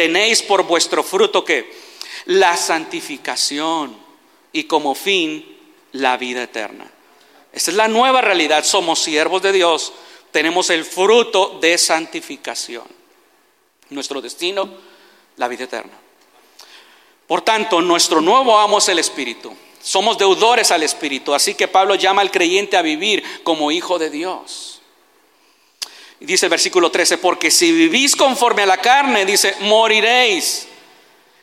tenéis 0.00 0.40
por 0.40 0.62
vuestro 0.62 1.02
fruto 1.02 1.44
que 1.44 1.70
la 2.24 2.56
santificación 2.56 3.94
y 4.50 4.64
como 4.64 4.94
fin 4.94 5.44
la 5.92 6.16
vida 6.16 6.44
eterna. 6.44 6.90
Esta 7.52 7.70
es 7.70 7.76
la 7.76 7.86
nueva 7.86 8.22
realidad. 8.22 8.64
Somos 8.64 8.98
siervos 9.00 9.42
de 9.42 9.52
Dios. 9.52 9.92
Tenemos 10.30 10.70
el 10.70 10.86
fruto 10.86 11.58
de 11.60 11.76
santificación. 11.76 12.84
Nuestro 13.90 14.22
destino, 14.22 14.70
la 15.36 15.48
vida 15.48 15.64
eterna. 15.64 15.98
Por 17.26 17.42
tanto, 17.42 17.82
nuestro 17.82 18.22
nuevo 18.22 18.58
amo 18.58 18.78
es 18.78 18.88
el 18.88 19.00
Espíritu. 19.00 19.54
Somos 19.82 20.16
deudores 20.16 20.70
al 20.70 20.82
Espíritu. 20.82 21.34
Así 21.34 21.52
que 21.52 21.68
Pablo 21.68 21.94
llama 21.94 22.22
al 22.22 22.30
creyente 22.30 22.78
a 22.78 22.82
vivir 22.82 23.42
como 23.42 23.70
hijo 23.70 23.98
de 23.98 24.08
Dios. 24.08 24.69
Dice 26.20 26.46
el 26.46 26.50
versículo 26.50 26.90
13, 26.90 27.16
porque 27.18 27.50
si 27.50 27.72
vivís 27.72 28.14
conforme 28.14 28.62
a 28.62 28.66
la 28.66 28.76
carne, 28.76 29.24
dice, 29.24 29.54
moriréis. 29.60 30.68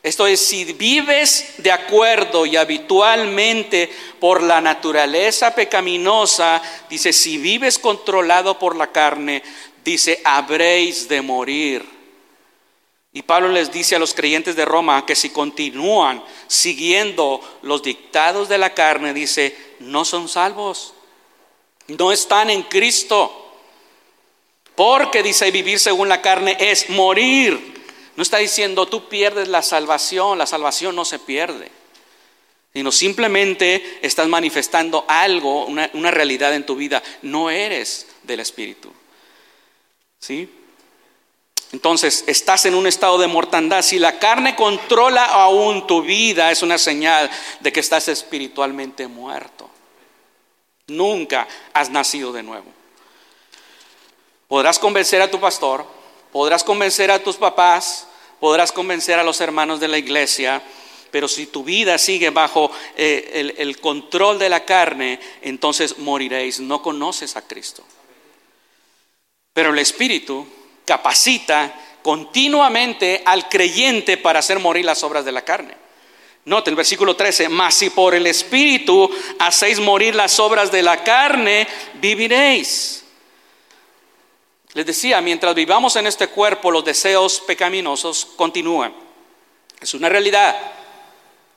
Esto 0.00 0.28
es, 0.28 0.40
si 0.40 0.64
vives 0.64 1.54
de 1.58 1.72
acuerdo 1.72 2.46
y 2.46 2.56
habitualmente 2.56 3.90
por 4.20 4.40
la 4.40 4.60
naturaleza 4.60 5.52
pecaminosa, 5.52 6.62
dice, 6.88 7.12
si 7.12 7.38
vives 7.38 7.78
controlado 7.80 8.56
por 8.56 8.76
la 8.76 8.92
carne, 8.92 9.42
dice, 9.84 10.20
habréis 10.24 11.08
de 11.08 11.22
morir. 11.22 11.84
Y 13.12 13.22
Pablo 13.22 13.48
les 13.48 13.72
dice 13.72 13.96
a 13.96 13.98
los 13.98 14.14
creyentes 14.14 14.54
de 14.54 14.64
Roma 14.64 15.04
que 15.04 15.16
si 15.16 15.30
continúan 15.30 16.22
siguiendo 16.46 17.40
los 17.62 17.82
dictados 17.82 18.48
de 18.48 18.58
la 18.58 18.74
carne, 18.74 19.12
dice, 19.12 19.56
no 19.80 20.04
son 20.04 20.28
salvos, 20.28 20.94
no 21.88 22.12
están 22.12 22.50
en 22.50 22.62
Cristo. 22.62 23.47
Porque 24.78 25.24
dice, 25.24 25.50
vivir 25.50 25.80
según 25.80 26.08
la 26.08 26.22
carne 26.22 26.56
es 26.60 26.88
morir. 26.88 27.82
No 28.14 28.22
está 28.22 28.38
diciendo, 28.38 28.86
tú 28.86 29.08
pierdes 29.08 29.48
la 29.48 29.60
salvación, 29.60 30.38
la 30.38 30.46
salvación 30.46 30.94
no 30.94 31.04
se 31.04 31.18
pierde. 31.18 31.68
Sino 32.72 32.92
simplemente 32.92 33.98
estás 34.02 34.28
manifestando 34.28 35.04
algo, 35.08 35.66
una, 35.66 36.10
realidad 36.12 36.54
en 36.54 36.64
tu 36.64 36.76
vida. 36.76 37.02
No 37.22 37.50
eres 37.50 38.06
del 38.22 38.38
Espíritu. 38.38 38.92
¿Sí? 40.20 40.48
Entonces, 41.72 42.22
estás 42.28 42.64
en 42.64 42.76
un 42.76 42.86
estado 42.86 43.18
de 43.18 43.26
mortandad. 43.26 43.82
Si 43.82 43.98
la 43.98 44.20
carne 44.20 44.54
controla 44.54 45.24
aún 45.24 45.88
tu 45.88 46.02
vida, 46.02 46.52
es 46.52 46.62
una 46.62 46.78
señal 46.78 47.28
de 47.58 47.72
que 47.72 47.80
estás 47.80 48.06
espiritualmente 48.06 49.08
muerto. 49.08 49.68
Nunca 50.86 51.48
has 51.72 51.90
nacido 51.90 52.32
de 52.32 52.44
nuevo. 52.44 52.77
Podrás 54.48 54.78
convencer 54.78 55.20
a 55.20 55.30
tu 55.30 55.38
pastor, 55.38 55.84
podrás 56.32 56.64
convencer 56.64 57.10
a 57.10 57.22
tus 57.22 57.36
papás, 57.36 58.08
podrás 58.40 58.72
convencer 58.72 59.18
a 59.18 59.22
los 59.22 59.42
hermanos 59.42 59.78
de 59.78 59.88
la 59.88 59.98
iglesia, 59.98 60.62
pero 61.10 61.28
si 61.28 61.46
tu 61.46 61.62
vida 61.62 61.98
sigue 61.98 62.30
bajo 62.30 62.70
eh, 62.96 63.30
el, 63.34 63.54
el 63.58 63.78
control 63.78 64.38
de 64.38 64.48
la 64.48 64.64
carne, 64.64 65.20
entonces 65.42 65.98
moriréis. 65.98 66.60
No 66.60 66.80
conoces 66.82 67.36
a 67.36 67.46
Cristo. 67.46 67.84
Pero 69.52 69.70
el 69.70 69.78
Espíritu 69.78 70.46
capacita 70.86 71.74
continuamente 72.02 73.22
al 73.26 73.50
creyente 73.50 74.16
para 74.16 74.38
hacer 74.38 74.58
morir 74.60 74.84
las 74.84 75.02
obras 75.02 75.26
de 75.26 75.32
la 75.32 75.44
carne. 75.44 75.74
Note 76.46 76.70
el 76.70 76.76
versículo 76.76 77.14
13, 77.14 77.50
mas 77.50 77.74
si 77.74 77.90
por 77.90 78.14
el 78.14 78.26
Espíritu 78.26 79.10
hacéis 79.38 79.78
morir 79.78 80.14
las 80.14 80.40
obras 80.40 80.72
de 80.72 80.82
la 80.82 81.04
carne, 81.04 81.68
viviréis. 82.00 83.04
Les 84.74 84.84
decía, 84.84 85.20
mientras 85.20 85.54
vivamos 85.54 85.96
en 85.96 86.06
este 86.06 86.28
cuerpo, 86.28 86.70
los 86.70 86.84
deseos 86.84 87.40
pecaminosos 87.40 88.26
continúan. 88.36 88.94
Es 89.80 89.94
una 89.94 90.08
realidad. 90.08 90.56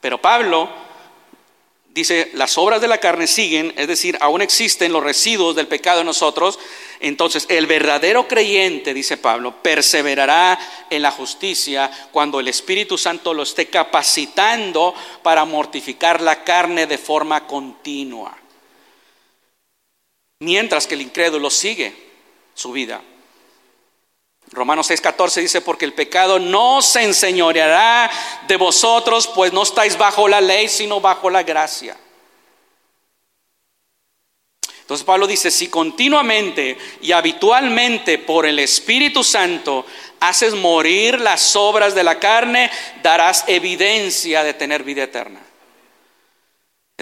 Pero 0.00 0.20
Pablo 0.20 0.68
dice, 1.88 2.30
las 2.34 2.56
obras 2.56 2.80
de 2.80 2.88
la 2.88 2.98
carne 2.98 3.26
siguen, 3.26 3.74
es 3.76 3.86
decir, 3.86 4.16
aún 4.20 4.40
existen 4.40 4.92
los 4.92 5.02
residuos 5.02 5.54
del 5.54 5.68
pecado 5.68 6.00
en 6.00 6.06
nosotros. 6.06 6.58
Entonces, 7.00 7.46
el 7.50 7.66
verdadero 7.66 8.26
creyente, 8.26 8.94
dice 8.94 9.18
Pablo, 9.18 9.62
perseverará 9.62 10.58
en 10.88 11.02
la 11.02 11.10
justicia 11.10 11.90
cuando 12.12 12.40
el 12.40 12.48
Espíritu 12.48 12.96
Santo 12.96 13.34
lo 13.34 13.42
esté 13.42 13.66
capacitando 13.66 14.94
para 15.22 15.44
mortificar 15.44 16.22
la 16.22 16.44
carne 16.44 16.86
de 16.86 16.98
forma 16.98 17.46
continua. 17.46 18.36
Mientras 20.40 20.86
que 20.86 20.94
el 20.94 21.02
incrédulo 21.02 21.50
sigue 21.50 22.11
su 22.54 22.72
vida. 22.72 23.00
Romanos 24.50 24.90
6:14 24.90 25.40
dice, 25.40 25.60
porque 25.60 25.84
el 25.84 25.94
pecado 25.94 26.38
no 26.38 26.82
se 26.82 27.02
enseñoreará 27.02 28.10
de 28.46 28.56
vosotros, 28.56 29.26
pues 29.28 29.52
no 29.52 29.62
estáis 29.62 29.96
bajo 29.96 30.28
la 30.28 30.40
ley, 30.40 30.68
sino 30.68 31.00
bajo 31.00 31.30
la 31.30 31.42
gracia. 31.42 31.96
Entonces 34.80 35.06
Pablo 35.06 35.26
dice, 35.26 35.50
si 35.50 35.68
continuamente 35.68 36.76
y 37.00 37.12
habitualmente 37.12 38.18
por 38.18 38.44
el 38.44 38.58
Espíritu 38.58 39.24
Santo 39.24 39.86
haces 40.20 40.54
morir 40.54 41.18
las 41.18 41.56
obras 41.56 41.94
de 41.94 42.04
la 42.04 42.18
carne, 42.18 42.70
darás 43.02 43.44
evidencia 43.46 44.44
de 44.44 44.52
tener 44.52 44.82
vida 44.82 45.04
eterna. 45.04 45.40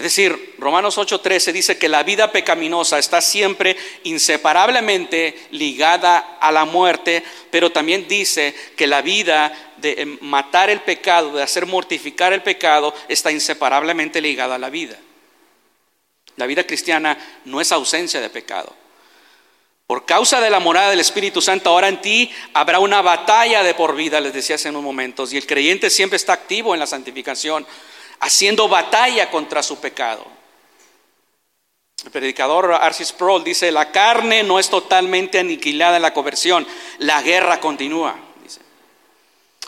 Es 0.01 0.15
decir, 0.15 0.55
Romanos 0.57 0.97
8:13 0.97 1.51
dice 1.51 1.77
que 1.77 1.87
la 1.87 2.01
vida 2.01 2.31
pecaminosa 2.31 2.97
está 2.97 3.21
siempre 3.21 3.77
inseparablemente 4.01 5.47
ligada 5.51 6.39
a 6.41 6.51
la 6.51 6.65
muerte, 6.65 7.23
pero 7.51 7.71
también 7.71 8.07
dice 8.07 8.55
que 8.75 8.87
la 8.87 9.03
vida 9.03 9.75
de 9.77 10.17
matar 10.21 10.71
el 10.71 10.81
pecado, 10.81 11.33
de 11.33 11.43
hacer 11.43 11.67
mortificar 11.67 12.33
el 12.33 12.41
pecado, 12.41 12.95
está 13.09 13.31
inseparablemente 13.31 14.21
ligada 14.21 14.55
a 14.55 14.57
la 14.57 14.71
vida. 14.71 14.97
La 16.35 16.47
vida 16.47 16.63
cristiana 16.63 17.15
no 17.45 17.61
es 17.61 17.71
ausencia 17.71 18.19
de 18.19 18.31
pecado. 18.31 18.75
Por 19.85 20.07
causa 20.07 20.41
de 20.41 20.49
la 20.49 20.59
morada 20.59 20.89
del 20.89 20.99
Espíritu 20.99 21.43
Santo, 21.43 21.69
ahora 21.69 21.89
en 21.89 22.01
ti 22.01 22.31
habrá 22.55 22.79
una 22.79 23.03
batalla 23.03 23.61
de 23.61 23.75
por 23.75 23.95
vida, 23.95 24.19
les 24.19 24.33
decía 24.33 24.55
hace 24.55 24.69
unos 24.69 24.81
momentos, 24.81 25.31
y 25.31 25.37
el 25.37 25.45
creyente 25.45 25.91
siempre 25.91 26.15
está 26.15 26.33
activo 26.33 26.73
en 26.73 26.79
la 26.79 26.87
santificación 26.87 27.67
haciendo 28.21 28.69
batalla 28.69 29.29
contra 29.29 29.61
su 29.61 29.79
pecado. 29.79 30.25
El 32.05 32.11
predicador 32.11 32.73
Arcis 32.73 33.09
Sproul 33.09 33.43
dice, 33.43 33.71
la 33.71 33.91
carne 33.91 34.43
no 34.43 34.57
es 34.57 34.69
totalmente 34.69 35.39
aniquilada 35.39 35.97
en 35.97 36.01
la 36.01 36.13
conversión, 36.13 36.65
la 36.99 37.21
guerra 37.21 37.59
continúa. 37.59 38.15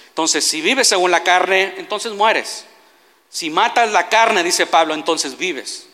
Entonces, 0.07 0.45
si 0.45 0.61
vives 0.61 0.87
según 0.87 1.09
la 1.11 1.23
carne, 1.23 1.73
entonces 1.77 2.13
mueres. 2.13 2.65
Si 3.29 3.49
matas 3.49 3.91
la 3.91 4.09
carne, 4.09 4.43
dice 4.43 4.67
Pablo, 4.67 4.93
entonces 4.93 5.37
vives. 5.37 5.87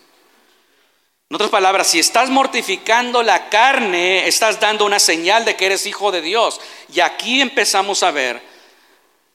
En 1.29 1.35
otras 1.35 1.49
palabras, 1.49 1.87
si 1.87 1.99
estás 1.99 2.29
mortificando 2.29 3.23
la 3.23 3.47
carne, 3.49 4.27
estás 4.27 4.59
dando 4.59 4.85
una 4.85 4.99
señal 4.99 5.45
de 5.45 5.55
que 5.55 5.67
eres 5.67 5.85
hijo 5.85 6.11
de 6.11 6.21
Dios. 6.21 6.59
Y 6.93 6.99
aquí 6.99 7.39
empezamos 7.39 8.03
a 8.03 8.11
ver 8.11 8.48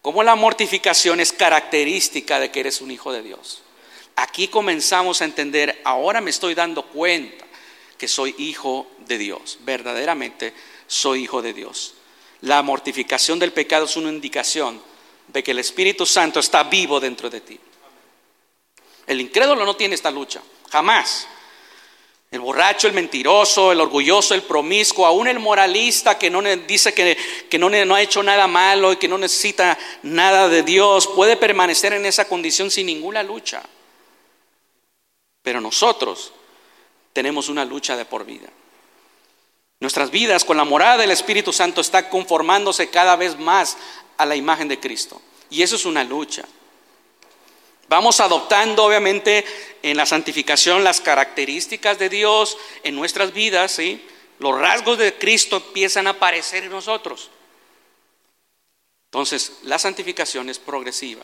cómo 0.04 0.22
la 0.22 0.34
mortificación 0.34 1.18
es 1.20 1.32
característica 1.32 2.38
de 2.38 2.50
que 2.50 2.60
eres 2.60 2.82
un 2.82 2.90
hijo 2.90 3.10
de 3.10 3.22
Dios. 3.22 3.62
Aquí 4.16 4.48
comenzamos 4.48 5.22
a 5.22 5.24
entender, 5.24 5.80
ahora 5.82 6.20
me 6.20 6.28
estoy 6.28 6.54
dando 6.54 6.82
cuenta 6.82 7.46
que 7.96 8.06
soy 8.06 8.34
hijo 8.36 8.86
de 9.06 9.16
Dios, 9.16 9.56
verdaderamente 9.60 10.52
soy 10.86 11.22
hijo 11.22 11.40
de 11.40 11.54
Dios. 11.54 11.94
La 12.42 12.60
mortificación 12.60 13.38
del 13.38 13.54
pecado 13.54 13.86
es 13.86 13.96
una 13.96 14.10
indicación 14.10 14.78
de 15.28 15.42
que 15.42 15.52
el 15.52 15.58
Espíritu 15.60 16.04
Santo 16.04 16.38
está 16.38 16.64
vivo 16.64 17.00
dentro 17.00 17.30
de 17.30 17.40
ti. 17.40 17.58
El 19.06 19.22
incrédulo 19.22 19.64
no 19.64 19.74
tiene 19.74 19.94
esta 19.94 20.10
lucha, 20.10 20.42
jamás. 20.70 21.26
El 22.34 22.40
borracho, 22.40 22.88
el 22.88 22.94
mentiroso, 22.94 23.70
el 23.70 23.80
orgulloso, 23.80 24.34
el 24.34 24.42
promiscuo, 24.42 25.06
aún 25.06 25.28
el 25.28 25.38
moralista 25.38 26.18
que 26.18 26.30
no 26.30 26.42
dice 26.42 26.92
que, 26.92 27.58
no, 27.60 27.70
no 27.70 27.94
ha 27.94 28.02
hecho 28.02 28.24
nada 28.24 28.48
malo 28.48 28.92
y 28.92 28.96
que 28.96 29.06
no 29.06 29.16
necesita 29.16 29.78
nada 30.02 30.48
de 30.48 30.64
Dios, 30.64 31.06
puede 31.06 31.36
permanecer 31.36 31.92
en 31.92 32.04
esa 32.04 32.26
condición 32.26 32.72
sin 32.72 32.86
ninguna 32.86 33.22
lucha. 33.22 33.62
Pero 35.42 35.60
nosotros 35.60 36.32
tenemos 37.12 37.48
una 37.48 37.64
lucha 37.64 37.96
de 37.96 38.04
por 38.04 38.24
vida. 38.24 38.48
Nuestras 39.78 40.10
vidas 40.10 40.44
con 40.44 40.56
la 40.56 40.64
morada 40.64 40.96
del 40.96 41.12
Espíritu 41.12 41.52
Santo 41.52 41.82
está 41.82 42.08
conformándose 42.08 42.90
cada 42.90 43.14
vez 43.14 43.38
más 43.38 43.76
a 44.16 44.26
la 44.26 44.34
imagen 44.34 44.66
de 44.66 44.80
Cristo. 44.80 45.22
Y 45.50 45.62
eso 45.62 45.76
es 45.76 45.84
una 45.84 46.02
lucha. 46.02 46.44
Vamos 47.88 48.20
adoptando, 48.20 48.84
obviamente, 48.84 49.44
en 49.82 49.96
la 49.96 50.06
santificación 50.06 50.84
las 50.84 51.00
características 51.00 51.98
de 51.98 52.08
Dios 52.08 52.56
en 52.82 52.96
nuestras 52.96 53.32
vidas, 53.32 53.72
¿sí? 53.72 54.04
Los 54.38 54.58
rasgos 54.58 54.98
de 54.98 55.14
Cristo 55.14 55.56
empiezan 55.56 56.06
a 56.06 56.10
aparecer 56.10 56.64
en 56.64 56.70
nosotros. 56.70 57.30
Entonces, 59.10 59.58
la 59.62 59.78
santificación 59.78 60.48
es 60.48 60.58
progresiva. 60.58 61.22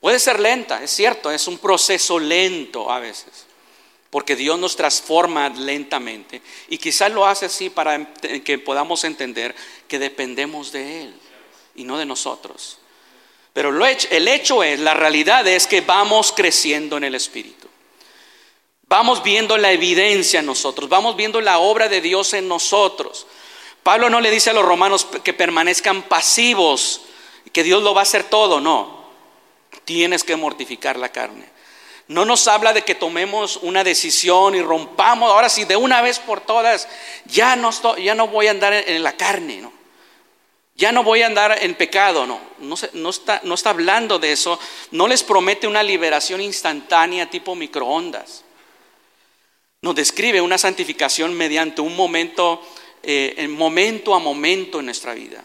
Puede 0.00 0.18
ser 0.18 0.40
lenta, 0.40 0.82
es 0.82 0.90
cierto, 0.90 1.30
es 1.30 1.46
un 1.46 1.58
proceso 1.58 2.18
lento 2.18 2.90
a 2.90 3.00
veces, 3.00 3.46
porque 4.10 4.34
Dios 4.34 4.58
nos 4.58 4.74
transforma 4.74 5.48
lentamente 5.50 6.42
y 6.68 6.78
quizás 6.78 7.12
lo 7.12 7.26
hace 7.26 7.46
así 7.46 7.70
para 7.70 8.12
que 8.44 8.58
podamos 8.58 9.04
entender 9.04 9.54
que 9.88 9.98
dependemos 9.98 10.72
de 10.72 11.02
Él 11.02 11.14
y 11.74 11.84
no 11.84 11.96
de 11.96 12.06
nosotros. 12.06 12.79
Pero 13.52 13.70
el 13.84 14.28
hecho 14.28 14.62
es, 14.62 14.78
la 14.80 14.94
realidad 14.94 15.46
es 15.46 15.66
que 15.66 15.80
vamos 15.80 16.32
creciendo 16.32 16.96
en 16.96 17.04
el 17.04 17.14
Espíritu. 17.14 17.68
Vamos 18.90 19.22
viendo 19.22 19.56
la 19.56 19.70
evidencia 19.70 20.40
en 20.40 20.46
nosotros, 20.46 20.88
vamos 20.88 21.16
viendo 21.16 21.40
la 21.40 21.58
obra 21.58 21.88
de 21.88 22.00
Dios 22.00 22.34
en 22.34 22.48
nosotros. 22.48 23.26
Pablo 23.82 24.10
no 24.10 24.20
le 24.20 24.30
dice 24.30 24.50
a 24.50 24.52
los 24.52 24.64
romanos 24.64 25.06
que 25.22 25.32
permanezcan 25.32 26.02
pasivos, 26.02 27.02
que 27.52 27.62
Dios 27.62 27.82
lo 27.82 27.94
va 27.94 28.00
a 28.00 28.02
hacer 28.02 28.24
todo, 28.24 28.60
no. 28.60 29.04
Tienes 29.84 30.24
que 30.24 30.36
mortificar 30.36 30.98
la 30.98 31.10
carne. 31.10 31.48
No 32.08 32.24
nos 32.24 32.48
habla 32.48 32.72
de 32.72 32.82
que 32.82 32.96
tomemos 32.96 33.58
una 33.62 33.84
decisión 33.84 34.56
y 34.56 34.62
rompamos, 34.62 35.30
ahora 35.30 35.48
sí, 35.48 35.64
de 35.64 35.76
una 35.76 36.02
vez 36.02 36.18
por 36.18 36.40
todas, 36.40 36.88
ya 37.26 37.54
no, 37.54 37.70
ya 37.96 38.16
no 38.16 38.26
voy 38.26 38.48
a 38.48 38.50
andar 38.50 38.72
en 38.72 39.02
la 39.04 39.16
carne, 39.16 39.58
no. 39.58 39.79
Ya 40.80 40.92
no 40.92 41.04
voy 41.04 41.20
a 41.20 41.26
andar 41.26 41.58
en 41.60 41.74
pecado, 41.74 42.26
no, 42.26 42.40
no, 42.94 43.10
está, 43.10 43.42
no 43.44 43.54
está 43.54 43.68
hablando 43.68 44.18
de 44.18 44.32
eso. 44.32 44.58
No 44.92 45.06
les 45.06 45.22
promete 45.22 45.66
una 45.66 45.82
liberación 45.82 46.40
instantánea 46.40 47.28
tipo 47.28 47.54
microondas. 47.54 48.44
Nos 49.82 49.94
describe 49.94 50.40
una 50.40 50.56
santificación 50.56 51.34
mediante 51.34 51.82
un 51.82 51.94
momento, 51.94 52.62
eh, 53.02 53.46
momento 53.46 54.14
a 54.14 54.20
momento 54.20 54.80
en 54.80 54.86
nuestra 54.86 55.12
vida. 55.12 55.44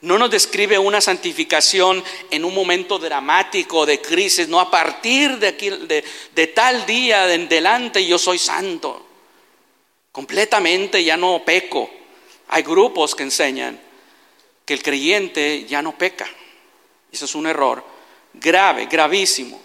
No 0.00 0.18
nos 0.18 0.32
describe 0.32 0.80
una 0.80 1.00
santificación 1.00 2.02
en 2.32 2.44
un 2.44 2.52
momento 2.52 2.98
dramático 2.98 3.86
de 3.86 4.00
crisis, 4.00 4.48
no 4.48 4.58
a 4.58 4.68
partir 4.68 5.38
de, 5.38 5.46
aquí, 5.46 5.70
de, 5.70 6.02
de 6.34 6.46
tal 6.48 6.84
día 6.86 7.32
en 7.32 7.48
delante 7.48 8.04
yo 8.04 8.18
soy 8.18 8.40
santo. 8.40 9.06
Completamente 10.10 11.04
ya 11.04 11.16
no 11.16 11.44
peco. 11.44 11.88
Hay 12.48 12.64
grupos 12.64 13.14
que 13.14 13.22
enseñan 13.22 13.85
que 14.66 14.74
el 14.74 14.82
creyente 14.82 15.64
ya 15.64 15.80
no 15.80 15.96
peca. 15.96 16.26
Eso 17.10 17.24
es 17.24 17.34
un 17.34 17.46
error 17.46 17.82
grave, 18.34 18.86
gravísimo. 18.86 19.60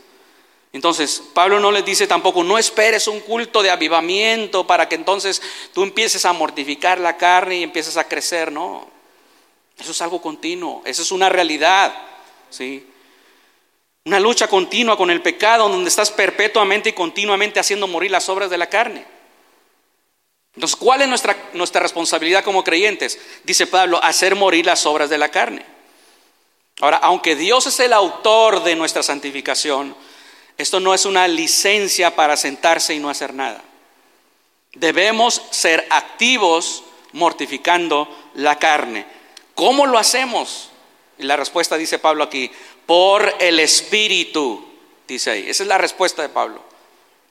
Entonces, 0.73 1.21
Pablo 1.33 1.59
no 1.59 1.71
les 1.71 1.83
dice 1.83 2.07
tampoco, 2.07 2.43
no 2.43 2.57
esperes 2.57 3.07
un 3.07 3.19
culto 3.19 3.61
de 3.61 3.69
avivamiento 3.69 4.65
para 4.65 4.87
que 4.87 4.95
entonces 4.95 5.41
tú 5.73 5.83
empieces 5.83 6.23
a 6.23 6.31
mortificar 6.31 6.97
la 6.99 7.17
carne 7.17 7.57
y 7.57 7.63
empieces 7.63 7.97
a 7.97 8.07
crecer. 8.07 8.53
No, 8.53 8.87
eso 9.77 9.91
es 9.91 10.01
algo 10.01 10.21
continuo, 10.21 10.81
eso 10.85 11.01
es 11.01 11.11
una 11.11 11.27
realidad. 11.27 11.93
¿sí? 12.49 12.87
Una 14.05 14.19
lucha 14.19 14.47
continua 14.47 14.97
con 14.97 15.11
el 15.11 15.21
pecado 15.21 15.67
donde 15.67 15.89
estás 15.89 16.09
perpetuamente 16.09 16.89
y 16.89 16.93
continuamente 16.93 17.59
haciendo 17.59 17.87
morir 17.87 18.11
las 18.11 18.29
obras 18.29 18.49
de 18.49 18.57
la 18.57 18.67
carne. 18.67 19.05
Entonces, 20.55 20.75
¿cuál 20.75 21.01
es 21.01 21.07
nuestra, 21.07 21.35
nuestra 21.53 21.81
responsabilidad 21.81 22.43
como 22.43 22.63
creyentes? 22.63 23.17
Dice 23.43 23.67
Pablo, 23.67 24.03
hacer 24.03 24.35
morir 24.35 24.65
las 24.65 24.85
obras 24.85 25.09
de 25.09 25.17
la 25.17 25.29
carne. 25.29 25.65
Ahora, 26.81 26.97
aunque 26.97 27.35
Dios 27.35 27.67
es 27.67 27.79
el 27.79 27.93
autor 27.93 28.63
de 28.63 28.75
nuestra 28.75 29.03
santificación, 29.03 29.95
esto 30.57 30.79
no 30.79 30.93
es 30.93 31.05
una 31.05 31.27
licencia 31.27 32.15
para 32.15 32.35
sentarse 32.35 32.93
y 32.93 32.99
no 32.99 33.09
hacer 33.09 33.33
nada. 33.33 33.63
Debemos 34.73 35.41
ser 35.51 35.85
activos 35.89 36.83
mortificando 37.13 38.07
la 38.35 38.57
carne. 38.57 39.05
¿Cómo 39.55 39.85
lo 39.85 39.97
hacemos? 39.97 40.69
Y 41.17 41.23
la 41.23 41.35
respuesta 41.35 41.77
dice 41.77 41.99
Pablo 41.99 42.23
aquí, 42.23 42.51
por 42.85 43.35
el 43.39 43.59
Espíritu, 43.59 44.65
dice 45.07 45.31
ahí. 45.31 45.49
Esa 45.49 45.63
es 45.63 45.69
la 45.69 45.77
respuesta 45.77 46.21
de 46.21 46.29
Pablo. 46.29 46.61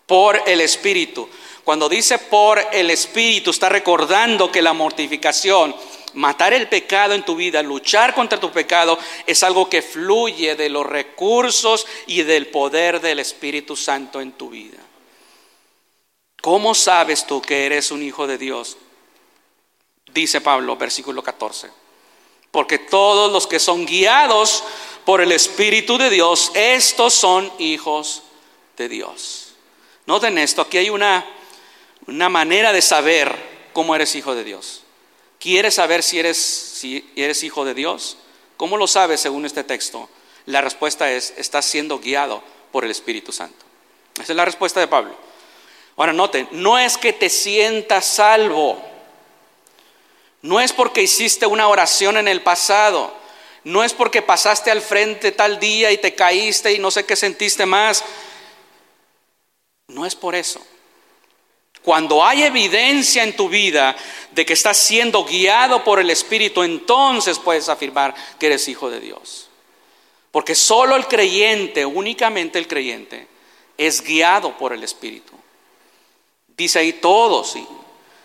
Por 0.06 0.42
el 0.46 0.60
Espíritu. 0.60 1.28
Cuando 1.70 1.88
dice 1.88 2.18
por 2.18 2.60
el 2.72 2.90
Espíritu, 2.90 3.52
está 3.52 3.68
recordando 3.68 4.50
que 4.50 4.60
la 4.60 4.72
mortificación, 4.72 5.72
matar 6.14 6.52
el 6.52 6.68
pecado 6.68 7.14
en 7.14 7.24
tu 7.24 7.36
vida, 7.36 7.62
luchar 7.62 8.12
contra 8.12 8.40
tu 8.40 8.50
pecado, 8.50 8.98
es 9.24 9.44
algo 9.44 9.70
que 9.70 9.80
fluye 9.80 10.56
de 10.56 10.68
los 10.68 10.84
recursos 10.84 11.86
y 12.08 12.24
del 12.24 12.48
poder 12.48 13.00
del 13.00 13.20
Espíritu 13.20 13.76
Santo 13.76 14.20
en 14.20 14.32
tu 14.32 14.50
vida. 14.50 14.78
¿Cómo 16.42 16.74
sabes 16.74 17.24
tú 17.24 17.40
que 17.40 17.66
eres 17.66 17.92
un 17.92 18.02
hijo 18.02 18.26
de 18.26 18.36
Dios? 18.36 18.76
Dice 20.12 20.40
Pablo, 20.40 20.74
versículo 20.74 21.22
14. 21.22 21.70
Porque 22.50 22.80
todos 22.80 23.30
los 23.30 23.46
que 23.46 23.60
son 23.60 23.86
guiados 23.86 24.64
por 25.04 25.20
el 25.20 25.30
Espíritu 25.30 25.98
de 25.98 26.10
Dios, 26.10 26.50
estos 26.52 27.14
son 27.14 27.48
hijos 27.60 28.24
de 28.76 28.88
Dios. 28.88 29.52
Noten 30.06 30.36
esto, 30.36 30.62
aquí 30.62 30.76
hay 30.76 30.90
una 30.90 31.36
una 32.10 32.28
manera 32.28 32.72
de 32.72 32.82
saber 32.82 33.34
cómo 33.72 33.94
eres 33.94 34.14
hijo 34.14 34.34
de 34.34 34.44
Dios. 34.44 34.82
¿Quieres 35.38 35.74
saber 35.74 36.02
si 36.02 36.18
eres, 36.18 36.36
si 36.36 37.10
eres 37.16 37.42
hijo 37.42 37.64
de 37.64 37.72
Dios? 37.72 38.18
¿Cómo 38.56 38.76
lo 38.76 38.86
sabes 38.86 39.20
según 39.20 39.46
este 39.46 39.64
texto? 39.64 40.08
La 40.46 40.60
respuesta 40.60 41.10
es, 41.10 41.32
estás 41.36 41.64
siendo 41.64 41.98
guiado 41.98 42.42
por 42.72 42.84
el 42.84 42.90
Espíritu 42.90 43.32
Santo. 43.32 43.64
Esa 44.20 44.32
es 44.32 44.36
la 44.36 44.44
respuesta 44.44 44.80
de 44.80 44.88
Pablo. 44.88 45.16
Ahora 45.96 46.12
noten, 46.12 46.48
no 46.52 46.78
es 46.78 46.98
que 46.98 47.12
te 47.12 47.28
sientas 47.28 48.06
salvo, 48.06 48.82
no 50.42 50.60
es 50.60 50.72
porque 50.72 51.02
hiciste 51.02 51.46
una 51.46 51.68
oración 51.68 52.16
en 52.16 52.26
el 52.26 52.42
pasado, 52.42 53.14
no 53.64 53.84
es 53.84 53.92
porque 53.92 54.22
pasaste 54.22 54.70
al 54.70 54.80
frente 54.80 55.32
tal 55.32 55.60
día 55.60 55.92
y 55.92 55.98
te 55.98 56.14
caíste 56.14 56.72
y 56.72 56.78
no 56.78 56.90
sé 56.90 57.04
qué 57.04 57.16
sentiste 57.16 57.66
más, 57.66 58.02
no 59.88 60.06
es 60.06 60.14
por 60.14 60.34
eso. 60.34 60.60
Cuando 61.82 62.24
hay 62.24 62.42
evidencia 62.42 63.22
en 63.22 63.34
tu 63.34 63.48
vida 63.48 63.96
de 64.32 64.44
que 64.44 64.52
estás 64.52 64.76
siendo 64.76 65.24
guiado 65.24 65.82
por 65.82 65.98
el 65.98 66.10
Espíritu, 66.10 66.62
entonces 66.62 67.38
puedes 67.38 67.68
afirmar 67.68 68.14
que 68.38 68.46
eres 68.46 68.68
hijo 68.68 68.90
de 68.90 69.00
Dios. 69.00 69.48
Porque 70.30 70.54
solo 70.54 70.94
el 70.96 71.06
creyente, 71.06 71.84
únicamente 71.86 72.58
el 72.58 72.68
creyente, 72.68 73.26
es 73.78 74.02
guiado 74.02 74.56
por 74.58 74.72
el 74.72 74.84
Espíritu. 74.84 75.32
Dice 76.56 76.78
ahí 76.78 76.92
todos. 76.92 77.56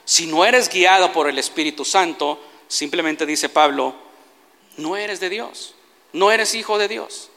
Si 0.03 0.27
no 0.27 0.43
eres 0.43 0.69
guiado 0.69 1.13
por 1.13 1.29
el 1.29 1.39
Espíritu 1.39 1.85
Santo, 1.85 2.39
simplemente 2.67 3.25
dice 3.25 3.47
Pablo, 3.47 3.95
no 4.77 4.97
eres 4.97 5.21
de 5.21 5.29
Dios, 5.29 5.73
no 6.11 6.31
eres 6.31 6.53
hijo 6.53 6.77
de 6.77 6.89
Dios. 6.89 7.29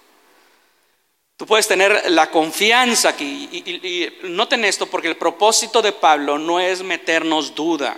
Tú 1.38 1.46
puedes 1.46 1.68
tener 1.68 2.10
la 2.10 2.32
confianza 2.32 3.10
aquí. 3.10 3.48
Y, 3.52 4.26
noten 4.26 4.64
esto, 4.64 4.86
porque 4.86 5.06
el 5.06 5.16
propósito 5.16 5.80
de 5.80 5.92
Pablo 5.92 6.36
no 6.36 6.58
es 6.58 6.82
meternos 6.82 7.54
duda. 7.54 7.96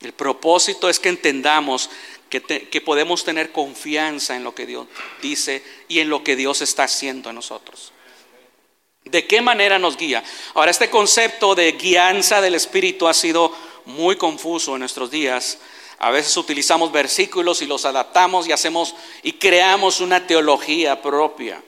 El 0.00 0.14
propósito 0.14 0.88
es 0.88 0.98
que 0.98 1.10
entendamos 1.10 1.90
que, 2.30 2.40
que, 2.40 2.80
podemos 2.80 3.22
tener 3.22 3.52
confianza 3.52 4.34
en 4.34 4.44
lo 4.44 4.54
que 4.54 4.64
Dios 4.64 4.86
dice 5.20 5.62
y 5.88 5.98
en 5.98 6.08
lo 6.08 6.24
que 6.24 6.34
Dios 6.34 6.62
está 6.62 6.84
haciendo 6.84 7.28
en 7.28 7.36
nosotros. 7.36 7.92
¿De 9.04 9.26
qué 9.26 9.42
manera 9.42 9.78
nos 9.78 9.98
guía? 9.98 10.24
Ahora, 10.54 10.70
este 10.70 10.88
concepto 10.88 11.54
de 11.54 11.72
guianza 11.72 12.40
del 12.40 12.54
Espíritu 12.54 13.08
ha 13.08 13.14
sido 13.14 13.54
muy 13.84 14.16
confuso 14.16 14.72
en 14.72 14.78
nuestros 14.78 15.10
días. 15.10 15.58
A 15.98 16.10
veces 16.10 16.34
utilizamos 16.38 16.92
versículos 16.92 17.60
y 17.60 17.66
los 17.66 17.84
adaptamos 17.84 18.48
y 18.48 18.52
hacemos 18.52 18.94
y 19.22 19.32
creamos 19.32 20.00
una 20.00 20.26
teología 20.26 21.02
propia 21.02 21.62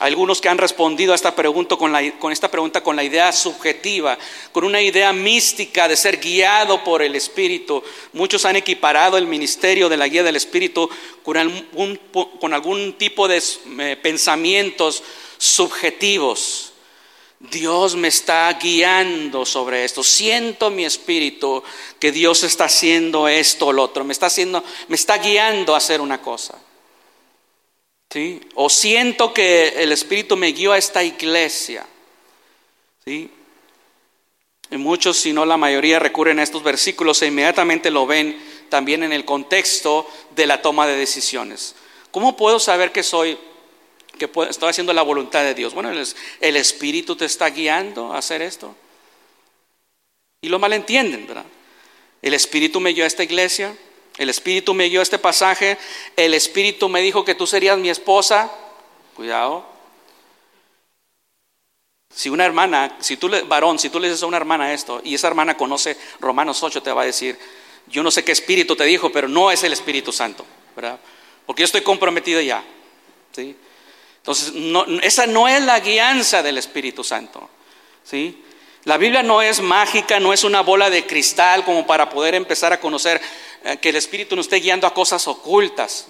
algunos 0.00 0.40
que 0.40 0.48
han 0.48 0.58
respondido 0.58 1.12
a 1.12 1.14
esta 1.14 1.36
pregunta 1.36 1.76
con, 1.76 1.94
esta 2.32 2.50
pregunta 2.50 2.82
con 2.82 2.96
la 2.96 3.04
idea 3.04 3.30
subjetiva, 3.32 4.18
con 4.50 4.64
una 4.64 4.82
idea 4.82 5.12
mística 5.12 5.86
de 5.86 5.96
ser 5.96 6.18
guiado 6.18 6.82
por 6.82 7.00
el 7.00 7.14
Espíritu. 7.14 7.82
Muchos 8.12 8.44
han 8.44 8.56
equiparado 8.56 9.16
el 9.16 9.28
ministerio 9.28 9.88
de 9.88 9.96
la 9.96 10.08
guía 10.08 10.24
del 10.24 10.34
Espíritu 10.34 10.90
con 11.22 11.36
algún, 11.36 12.00
con 12.40 12.52
algún 12.52 12.94
tipo 12.94 13.28
de 13.28 13.40
eh, 13.78 13.96
pensamientos 14.02 15.04
subjetivos. 15.38 16.72
Dios 17.38 17.94
me 17.94 18.08
está 18.08 18.52
guiando 18.54 19.46
sobre 19.46 19.84
esto. 19.84 20.02
Siento 20.02 20.70
mi 20.70 20.84
espíritu 20.84 21.62
que 22.00 22.10
Dios 22.10 22.42
está 22.42 22.64
haciendo 22.64 23.28
esto 23.28 23.68
o 23.68 23.72
lo 23.72 23.84
otro. 23.84 24.02
Me 24.02 24.12
está 24.12 24.26
haciendo, 24.26 24.64
me 24.88 24.96
está 24.96 25.18
guiando 25.18 25.74
a 25.74 25.78
hacer 25.78 26.00
una 26.00 26.20
cosa. 26.20 26.58
¿Sí? 28.14 28.40
O 28.54 28.70
siento 28.70 29.34
que 29.34 29.82
el 29.82 29.90
espíritu 29.90 30.36
me 30.36 30.52
guió 30.52 30.70
a 30.70 30.78
esta 30.78 31.02
iglesia. 31.02 31.84
¿Sí? 33.04 33.28
Muchos, 34.70 35.16
si 35.16 35.32
no 35.32 35.44
la 35.44 35.56
mayoría, 35.56 35.98
recurren 35.98 36.38
a 36.38 36.44
estos 36.44 36.62
versículos 36.62 37.20
e 37.22 37.26
inmediatamente 37.26 37.90
lo 37.90 38.06
ven 38.06 38.40
también 38.68 39.02
en 39.02 39.12
el 39.12 39.24
contexto 39.24 40.08
de 40.36 40.46
la 40.46 40.62
toma 40.62 40.86
de 40.86 40.94
decisiones. 40.94 41.74
¿Cómo 42.12 42.36
puedo 42.36 42.60
saber 42.60 42.92
que 42.92 43.02
soy 43.02 43.36
que 44.16 44.30
estoy 44.48 44.70
haciendo 44.70 44.92
la 44.92 45.02
voluntad 45.02 45.42
de 45.42 45.54
Dios. 45.54 45.74
Bueno, 45.74 45.90
el, 45.90 46.56
Espíritu 46.56 47.16
te 47.16 47.24
está 47.24 47.50
guiando 47.50 48.12
a 48.12 48.18
hacer 48.18 48.42
esto. 48.42 48.76
Y 50.40 50.48
lo 50.48 50.60
malentienden, 50.60 51.26
¿verdad? 51.26 51.46
El 52.22 52.34
Espíritu 52.34 52.78
me 52.78 52.92
guió 52.92 53.02
a 53.02 53.08
esta 53.08 53.24
iglesia, 53.24 53.76
el 54.16 54.28
Espíritu 54.28 54.74
me 54.74 54.88
guió 54.88 55.00
a 55.00 55.02
este 55.02 55.18
pasaje, 55.18 55.76
el 56.16 56.34
Espíritu 56.34 56.88
me 56.88 57.00
dijo 57.00 57.24
que 57.24 57.34
tú 57.34 57.46
serías 57.46 57.78
mi 57.78 57.90
esposa. 57.90 58.50
Cuidado. 59.14 59.66
Si 62.14 62.28
una 62.28 62.44
hermana, 62.44 62.96
si 63.00 63.16
tú, 63.16 63.28
varón, 63.46 63.78
si 63.78 63.90
tú 63.90 63.98
le 63.98 64.08
dices 64.08 64.22
a 64.22 64.26
una 64.26 64.36
hermana 64.36 64.72
esto 64.72 65.00
y 65.02 65.14
esa 65.14 65.26
hermana 65.26 65.56
conoce 65.56 65.96
Romanos 66.20 66.62
8, 66.62 66.80
te 66.80 66.92
va 66.92 67.02
a 67.02 67.06
decir, 67.06 67.36
yo 67.88 68.02
no 68.02 68.10
sé 68.10 68.24
qué 68.24 68.32
espíritu 68.32 68.76
te 68.76 68.84
dijo, 68.84 69.10
pero 69.10 69.28
no 69.28 69.50
es 69.50 69.64
el 69.64 69.72
Espíritu 69.72 70.12
Santo, 70.12 70.46
¿verdad? 70.76 70.98
Porque 71.44 71.60
yo 71.60 71.64
estoy 71.64 71.82
comprometido 71.82 72.40
ya. 72.40 72.62
¿sí? 73.32 73.56
Entonces, 74.18 74.52
esa 75.02 75.26
no 75.26 75.48
es 75.48 75.62
la 75.62 75.80
guianza 75.80 76.42
del 76.42 76.56
Espíritu 76.56 77.02
Santo. 77.04 77.50
¿sí? 78.04 78.42
La 78.84 78.96
Biblia 78.96 79.22
no 79.22 79.42
es 79.42 79.60
mágica, 79.60 80.20
no 80.20 80.32
es 80.32 80.44
una 80.44 80.60
bola 80.60 80.90
de 80.90 81.06
cristal 81.06 81.64
como 81.64 81.86
para 81.86 82.08
poder 82.08 82.34
empezar 82.34 82.72
a 82.72 82.80
conocer 82.80 83.20
que 83.80 83.88
el 83.88 83.96
Espíritu 83.96 84.36
nos 84.36 84.46
esté 84.46 84.56
guiando 84.56 84.86
a 84.86 84.94
cosas 84.94 85.26
ocultas. 85.26 86.08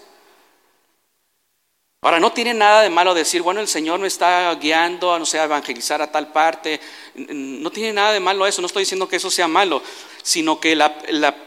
Ahora, 2.05 2.21
no 2.21 2.33
tiene 2.33 2.53
nada 2.53 2.83
de 2.83 2.91
malo 2.91 3.15
decir, 3.15 3.41
bueno, 3.41 3.63
el 3.63 3.69
Señor 3.69 3.99
me 3.99 4.09
está 4.09 4.55
guiando 4.57 5.15
a, 5.15 5.19
no 5.19 5.25
sé, 5.25 5.39
a 5.39 5.45
evangelizar 5.45 6.03
a 6.03 6.13
tal 6.13 6.33
parte. 6.33 6.79
No 7.15 7.71
tiene 7.71 7.95
nada 7.95 8.13
de 8.13 8.21
malo 8.21 8.47
eso, 8.47 8.61
no 8.61 8.67
estoy 8.67 8.83
diciendo 8.83 9.09
que 9.09 9.17
eso 9.17 9.31
sea 9.31 9.49
malo, 9.49 9.83
sino 10.23 10.61
que 10.61 10.79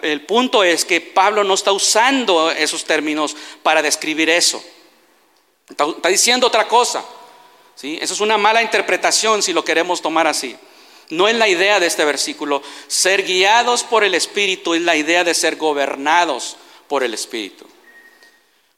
el 0.02 0.26
punto 0.26 0.64
es 0.64 0.84
que 0.84 1.00
Pablo 1.00 1.44
no 1.44 1.54
está 1.54 1.72
usando 1.72 2.50
esos 2.50 2.86
términos 2.86 3.36
para 3.62 3.84
describir 3.84 4.32
eso. 4.32 4.64
Está, 5.70 6.10
diciendo 6.10 6.48
otra 6.48 6.68
cosa. 6.68 7.06
¿sí? 7.76 8.00
Eso 8.02 8.16
es 8.16 8.20
una 8.20 8.40
mala 8.40 8.64
interpretación 8.64 9.44
si 9.44 9.54
lo 9.54 9.64
queremos 9.64 10.02
tomar 10.02 10.26
así. 10.26 10.56
No 11.10 11.28
es 11.28 11.36
la 11.36 11.48
idea 11.48 11.80
de 11.80 11.88
este 11.88 12.06
versículo. 12.06 12.62
Ser 12.88 13.24
guiados 13.24 13.84
por 13.84 14.04
el 14.04 14.14
Espíritu 14.14 14.74
es 14.74 14.82
la 14.82 14.96
idea 14.96 15.24
de 15.24 15.34
ser 15.34 15.56
gobernados 15.56 16.58
por 16.88 17.04
el 17.04 17.14
Espíritu. 17.14 17.66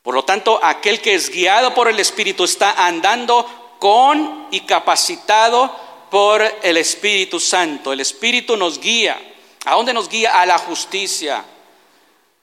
Por 0.03 0.15
lo 0.15 0.23
tanto, 0.23 0.59
aquel 0.63 1.01
que 1.01 1.15
es 1.15 1.30
guiado 1.30 1.73
por 1.73 1.88
el 1.88 1.99
Espíritu 1.99 2.43
está 2.43 2.86
andando 2.86 3.77
con 3.80 4.47
y 4.51 4.61
capacitado 4.61 5.75
por 6.09 6.41
el 6.61 6.77
Espíritu 6.77 7.39
Santo. 7.39 7.93
El 7.93 7.99
Espíritu 7.99 8.57
nos 8.57 8.80
guía. 8.80 9.19
¿A 9.65 9.75
dónde 9.75 9.93
nos 9.93 10.09
guía? 10.09 10.39
A 10.39 10.45
la 10.45 10.57
justicia. 10.57 11.43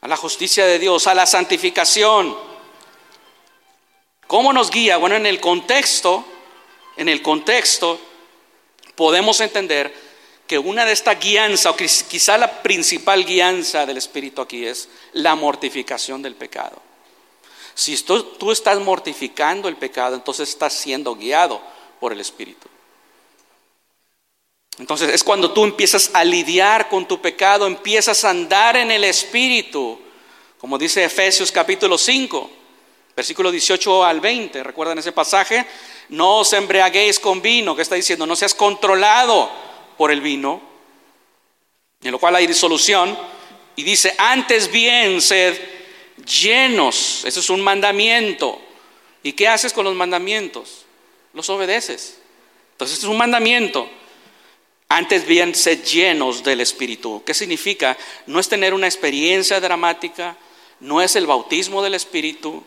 A 0.01 0.09
la 0.09 0.17
justicia 0.17 0.67
de 0.67 0.79
Dios, 0.79 1.07
a 1.07 1.15
la 1.15 1.27
santificación 1.27 2.37
¿Cómo 4.27 4.53
nos 4.53 4.71
guía? 4.71 4.97
Bueno, 4.97 5.15
en 5.15 5.27
el 5.27 5.39
contexto, 5.39 6.25
en 6.97 7.09
el 7.09 7.23
contexto 7.23 8.01
podemos 8.97 9.41
entender 9.41 9.95
que 10.47 10.59
una 10.59 10.85
de 10.85 10.93
estas 10.93 11.21
guianzas, 11.21 11.67
o 11.67 11.77
quizá 11.77 12.39
la 12.39 12.63
principal 12.63 13.25
guianza 13.25 13.85
del 13.85 13.99
Espíritu 13.99 14.41
aquí 14.41 14.65
es 14.65 14.89
la 15.13 15.35
mortificación 15.35 16.23
del 16.23 16.35
pecado. 16.35 16.83
Si 17.75 17.97
tú, 18.03 18.51
estás 18.51 18.79
mortificando 18.81 19.69
el 19.69 19.77
pecado, 19.77 20.15
entonces 20.15 20.49
estás 20.49 20.73
siendo 20.73 21.15
guiado 21.15 21.61
por 22.01 22.13
el 22.13 22.21
Espíritu. 22.21 22.69
Entonces 24.79 25.11
es 25.13 25.25
cuando 25.25 25.53
tú 25.53 25.65
empiezas 25.65 26.11
a 26.15 26.25
lidiar 26.25 26.89
con 26.89 27.07
tu 27.07 27.21
pecado, 27.21 27.67
empiezas 27.67 28.25
a 28.25 28.31
andar 28.31 28.77
en 28.77 28.91
el 28.91 29.05
Espíritu, 29.05 29.99
como 30.59 30.79
dice 30.79 31.05
Efesios 31.05 31.51
capítulo 31.51 31.99
5. 31.99 32.51
Versículo 33.17 33.51
18 33.51 34.05
al 34.05 34.21
20, 34.21 34.63
¿recuerdan 34.63 34.99
ese 34.99 35.11
pasaje? 35.11 35.65
No 36.11 36.41
os 36.41 36.53
embriaguéis 36.53 37.19
con 37.19 37.41
vino, 37.41 37.75
que 37.75 37.81
está 37.81 37.95
diciendo, 37.95 38.27
no 38.27 38.37
seas 38.37 38.55
controlado 38.55 39.51
por 39.97 40.13
el 40.13 40.21
vino, 40.21 40.61
en 42.03 42.13
lo 42.13 42.19
cual 42.19 42.37
hay 42.37 42.47
disolución, 42.47 43.17
y 43.75 43.85
dice, 43.85 44.15
antes 44.19 44.71
bien 44.71 45.23
sed 45.23 45.59
llenos, 46.27 47.25
eso 47.25 47.41
es 47.41 47.49
un 47.49 47.63
mandamiento. 47.63 48.61
¿Y 49.23 49.33
qué 49.33 49.49
haces 49.49 49.73
con 49.73 49.85
los 49.85 49.95
mandamientos? 49.95 50.85
Los 51.33 51.49
obedeces. 51.49 52.19
Entonces, 52.73 52.99
es 52.99 53.05
un 53.05 53.17
mandamiento. 53.17 53.89
Antes 54.89 55.27
bien, 55.27 55.55
sed 55.55 55.83
llenos 55.83 56.45
del 56.45 56.61
Espíritu. 56.61 57.23
¿Qué 57.25 57.33
significa? 57.33 57.97
No 58.27 58.39
es 58.39 58.49
tener 58.49 58.75
una 58.75 58.87
experiencia 58.87 59.59
dramática, 59.59 60.37
no 60.81 61.01
es 61.01 61.17
el 61.17 61.27
bautismo 61.27 61.83
del 61.83 61.95
Espíritu, 61.95 62.63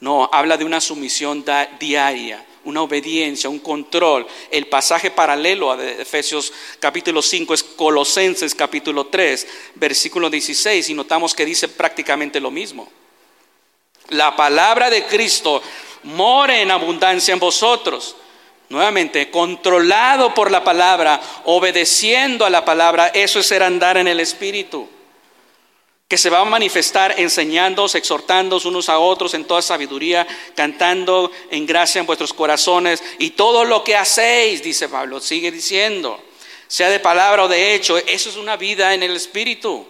no, 0.00 0.30
habla 0.32 0.56
de 0.56 0.64
una 0.64 0.80
sumisión 0.80 1.44
diaria, 1.78 2.44
una 2.64 2.82
obediencia, 2.82 3.50
un 3.50 3.58
control. 3.58 4.26
El 4.50 4.66
pasaje 4.66 5.10
paralelo 5.10 5.70
a 5.70 5.82
Efesios 5.82 6.52
capítulo 6.78 7.20
5 7.20 7.52
es 7.52 7.62
Colosenses 7.62 8.54
capítulo 8.54 9.06
3, 9.06 9.46
versículo 9.74 10.30
16, 10.30 10.88
y 10.88 10.94
notamos 10.94 11.34
que 11.34 11.44
dice 11.44 11.68
prácticamente 11.68 12.40
lo 12.40 12.50
mismo. 12.50 12.88
La 14.08 14.34
palabra 14.34 14.88
de 14.88 15.04
Cristo 15.04 15.62
more 16.04 16.62
en 16.62 16.70
abundancia 16.70 17.34
en 17.34 17.38
vosotros. 17.38 18.16
Nuevamente, 18.70 19.30
controlado 19.30 20.32
por 20.32 20.50
la 20.50 20.64
palabra, 20.64 21.20
obedeciendo 21.44 22.46
a 22.46 22.50
la 22.50 22.64
palabra, 22.64 23.08
eso 23.08 23.40
es 23.40 23.46
ser 23.46 23.62
andar 23.62 23.98
en 23.98 24.08
el 24.08 24.20
Espíritu 24.20 24.88
que 26.10 26.18
se 26.18 26.28
va 26.28 26.40
a 26.40 26.44
manifestar 26.44 27.20
enseñándoos, 27.20 27.94
exhortándoos 27.94 28.64
unos 28.64 28.88
a 28.88 28.98
otros 28.98 29.32
en 29.34 29.44
toda 29.44 29.62
sabiduría, 29.62 30.26
cantando 30.56 31.30
en 31.52 31.64
gracia 31.66 32.00
en 32.00 32.06
vuestros 32.06 32.32
corazones 32.32 33.00
y 33.20 33.30
todo 33.30 33.64
lo 33.64 33.84
que 33.84 33.94
hacéis, 33.94 34.60
dice 34.60 34.88
Pablo, 34.88 35.20
sigue 35.20 35.52
diciendo, 35.52 36.20
sea 36.66 36.90
de 36.90 36.98
palabra 36.98 37.44
o 37.44 37.48
de 37.48 37.76
hecho, 37.76 37.96
eso 37.96 38.28
es 38.28 38.34
una 38.34 38.56
vida 38.56 38.92
en 38.92 39.04
el 39.04 39.14
Espíritu. 39.14 39.86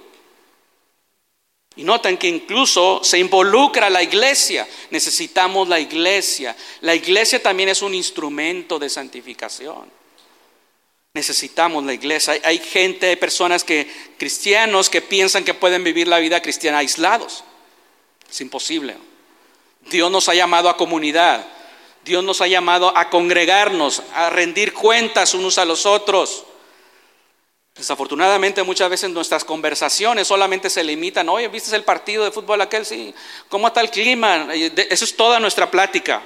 Y 1.77 1.85
notan 1.85 2.19
que 2.19 2.29
incluso 2.29 3.01
se 3.03 3.19
involucra 3.19 3.89
la 3.89 4.03
iglesia, 4.03 4.69
necesitamos 4.91 5.69
la 5.69 5.81
iglesia. 5.81 6.55
La 6.83 6.95
iglesia 6.95 7.43
también 7.43 7.71
es 7.71 7.81
un 7.81 7.95
instrumento 7.95 8.79
de 8.79 8.91
santificación. 8.91 10.00
Necesitamos 11.13 11.85
la 11.85 11.93
iglesia. 11.93 12.39
Hay, 12.45 12.59
gente, 12.59 13.09
hay 13.09 13.17
personas 13.17 13.65
que, 13.65 13.91
cristianos, 14.17 14.89
que 14.89 15.03
piensan 15.03 15.45
que 15.45 15.55
pueden 15.55 15.83
vivir 15.83 16.07
la 16.07 16.19
vida 16.19 16.41
cristiana 16.41 16.79
aislados. 16.79 17.43
Es 18.31 18.41
imposible. 18.41 18.97
Dios 19.91 20.11
nos 20.11 20.29
ha 20.29 20.35
llamado 20.35 20.69
a 20.69 20.77
comunidad. 20.77 21.45
Dios 22.05 22.23
nos 22.23 22.41
ha 22.41 22.47
llamado 22.47 22.97
a 22.97 23.11
congregarnos, 23.11 24.03
a 24.15 24.31
rendir 24.31 24.73
cuentas 24.73 25.35
unos 25.35 25.59
a 25.59 25.65
los 25.65 25.85
otros. 25.85 26.45
Desafortunadamente 27.75 28.63
muchas 28.63 28.89
veces 28.89 29.11
nuestras 29.11 29.45
conversaciones 29.45 30.29
solamente 30.29 30.71
se 30.71 30.85
limitan, 30.85 31.29
oye, 31.29 31.49
¿viste 31.49 31.75
el 31.75 31.85
partido 31.85 32.25
de 32.25 32.31
fútbol 32.31 32.61
aquel? 32.61 32.87
Sí, 32.87 33.15
¿cómo 33.49 33.69
está 33.69 33.81
el 33.81 33.91
clima? 33.91 34.49
Eso 34.53 35.05
es 35.05 35.17
toda 35.17 35.41
nuestra 35.41 35.71
plática. 35.71 36.23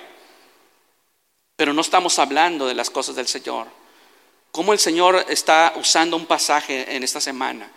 Pero 1.57 1.73
no 1.73 1.81
estamos 1.81 2.19
hablando 2.19 2.67
de 2.67 2.75
las 2.75 2.91
cosas 2.91 3.17
del 3.17 3.29
Señor 3.29 3.84
cómo 4.55 4.73
el 4.73 4.79
Señor 4.79 5.27
está 5.29 5.73
usando 5.75 6.17
un 6.17 6.27
pasaje 6.27 6.95
en 6.95 7.03
esta 7.03 7.21
semana. 7.21 7.69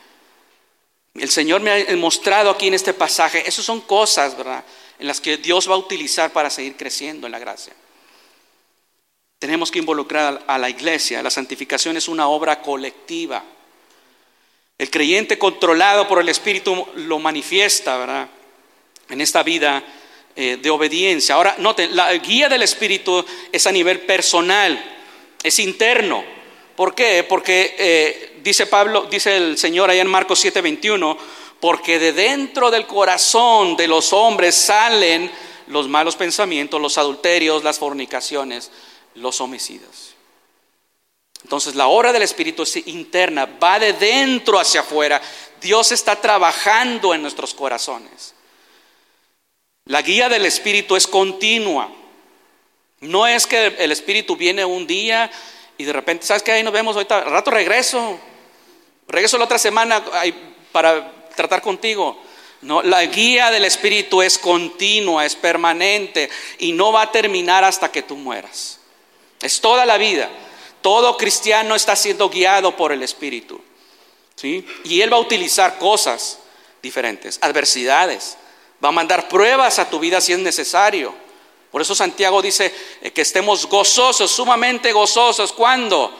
El 1.15 1.31
Señor 1.31 1.59
me 1.59 1.71
ha 1.71 1.95
mostrado 1.95 2.51
aquí 2.51 2.67
en 2.67 2.75
este 2.75 2.93
pasaje, 2.93 3.49
esas 3.49 3.65
son 3.65 3.81
cosas, 3.81 4.37
¿verdad?, 4.37 4.63
en 4.99 5.07
las 5.07 5.19
que 5.19 5.37
Dios 5.37 5.67
va 5.67 5.73
a 5.73 5.79
utilizar 5.79 6.31
para 6.31 6.51
seguir 6.51 6.77
creciendo 6.77 7.25
en 7.25 7.31
la 7.31 7.39
gracia. 7.39 7.73
Tenemos 9.39 9.71
que 9.71 9.79
involucrar 9.79 10.43
a 10.45 10.57
la 10.59 10.69
iglesia. 10.69 11.23
La 11.23 11.31
santificación 11.31 11.97
es 11.97 12.07
una 12.07 12.27
obra 12.27 12.61
colectiva. 12.61 13.43
El 14.77 14.91
creyente 14.91 15.39
controlado 15.39 16.07
por 16.07 16.21
el 16.21 16.29
Espíritu 16.29 16.87
lo 16.93 17.17
manifiesta, 17.17 17.97
¿verdad? 17.97 18.29
En 19.09 19.19
esta 19.19 19.41
vida 19.41 19.83
eh, 20.35 20.57
de 20.61 20.69
obediencia. 20.69 21.33
Ahora, 21.33 21.55
noten, 21.57 21.95
la 21.95 22.13
guía 22.17 22.47
del 22.49 22.61
Espíritu 22.61 23.25
es 23.51 23.65
a 23.65 23.71
nivel 23.71 24.01
personal, 24.01 24.79
es 25.41 25.57
interno. 25.57 26.36
¿Por 26.77 26.93
qué? 26.93 27.23
Porque 27.23 27.75
eh, 27.79 28.39
dice 28.43 28.67
Pablo, 28.67 29.07
dice 29.09 29.35
el 29.35 29.57
Señor 29.57 29.89
allá 29.89 30.03
en 30.03 30.07
Marcos 30.07 30.45
7:21, 30.45 31.17
porque 31.59 31.97
de 31.97 32.13
dentro 32.13 32.69
del 32.69 32.85
corazón 32.85 33.75
de 33.75 33.87
los 33.87 34.13
hombres 34.13 34.53
salen 34.53 35.31
los 35.65 35.87
malos 35.87 36.15
pensamientos, 36.15 36.79
los 36.79 36.99
adulterios, 36.99 37.63
las 37.63 37.79
fornicaciones, 37.79 38.69
los 39.15 39.41
homicidios. 39.41 40.13
Entonces 41.41 41.73
la 41.73 41.87
obra 41.87 42.13
del 42.13 42.21
Espíritu 42.21 42.61
es 42.61 42.77
interna, 42.85 43.47
va 43.47 43.79
de 43.79 43.93
dentro 43.93 44.59
hacia 44.59 44.81
afuera. 44.81 45.19
Dios 45.59 45.91
está 45.91 46.21
trabajando 46.21 47.15
en 47.15 47.23
nuestros 47.23 47.55
corazones. 47.55 48.35
La 49.85 50.03
guía 50.03 50.29
del 50.29 50.45
Espíritu 50.45 50.95
es 50.95 51.07
continua. 51.07 51.89
No 52.99 53.25
es 53.25 53.47
que 53.47 53.65
el 53.79 53.91
Espíritu 53.91 54.35
viene 54.35 54.63
un 54.63 54.85
día 54.85 55.31
y 55.77 55.85
de 55.85 55.93
repente, 55.93 56.25
¿sabes 56.25 56.43
qué? 56.43 56.51
Ahí 56.51 56.63
nos 56.63 56.73
vemos 56.73 56.95
ahorita, 56.95 57.19
al 57.19 57.31
rato 57.31 57.51
regreso. 57.51 58.19
Regreso 59.07 59.37
la 59.37 59.45
otra 59.45 59.59
semana 59.59 60.03
para 60.71 61.11
tratar 61.35 61.61
contigo. 61.61 62.19
No, 62.61 62.81
la 62.81 63.05
guía 63.05 63.51
del 63.51 63.65
Espíritu 63.65 64.21
es 64.21 64.37
continua, 64.37 65.25
es 65.25 65.35
permanente 65.35 66.29
y 66.57 66.71
no 66.71 66.91
va 66.91 67.03
a 67.03 67.11
terminar 67.11 67.63
hasta 67.63 67.91
que 67.91 68.01
tú 68.01 68.15
mueras. 68.15 68.79
Es 69.41 69.61
toda 69.61 69.85
la 69.85 69.97
vida. 69.97 70.29
Todo 70.81 71.17
cristiano 71.17 71.75
está 71.75 71.95
siendo 71.95 72.29
guiado 72.29 72.75
por 72.75 72.91
el 72.91 73.03
Espíritu. 73.03 73.61
¿sí? 74.35 74.65
Y 74.85 75.01
Él 75.01 75.13
va 75.13 75.17
a 75.17 75.21
utilizar 75.21 75.77
cosas 75.77 76.39
diferentes, 76.81 77.37
adversidades. 77.41 78.37
Va 78.83 78.89
a 78.89 78.93
mandar 78.93 79.27
pruebas 79.27 79.77
a 79.79 79.89
tu 79.89 79.99
vida 79.99 80.21
si 80.21 80.33
es 80.33 80.39
necesario. 80.39 81.13
Por 81.71 81.81
eso 81.81 81.93
Santiago 81.93 82.41
dice 82.41 82.73
eh, 83.01 83.11
que 83.11 83.21
estemos 83.21 83.67
gozosos, 83.67 84.31
sumamente 84.31 84.91
gozosos. 84.91 85.51
¿Cuándo? 85.53 86.13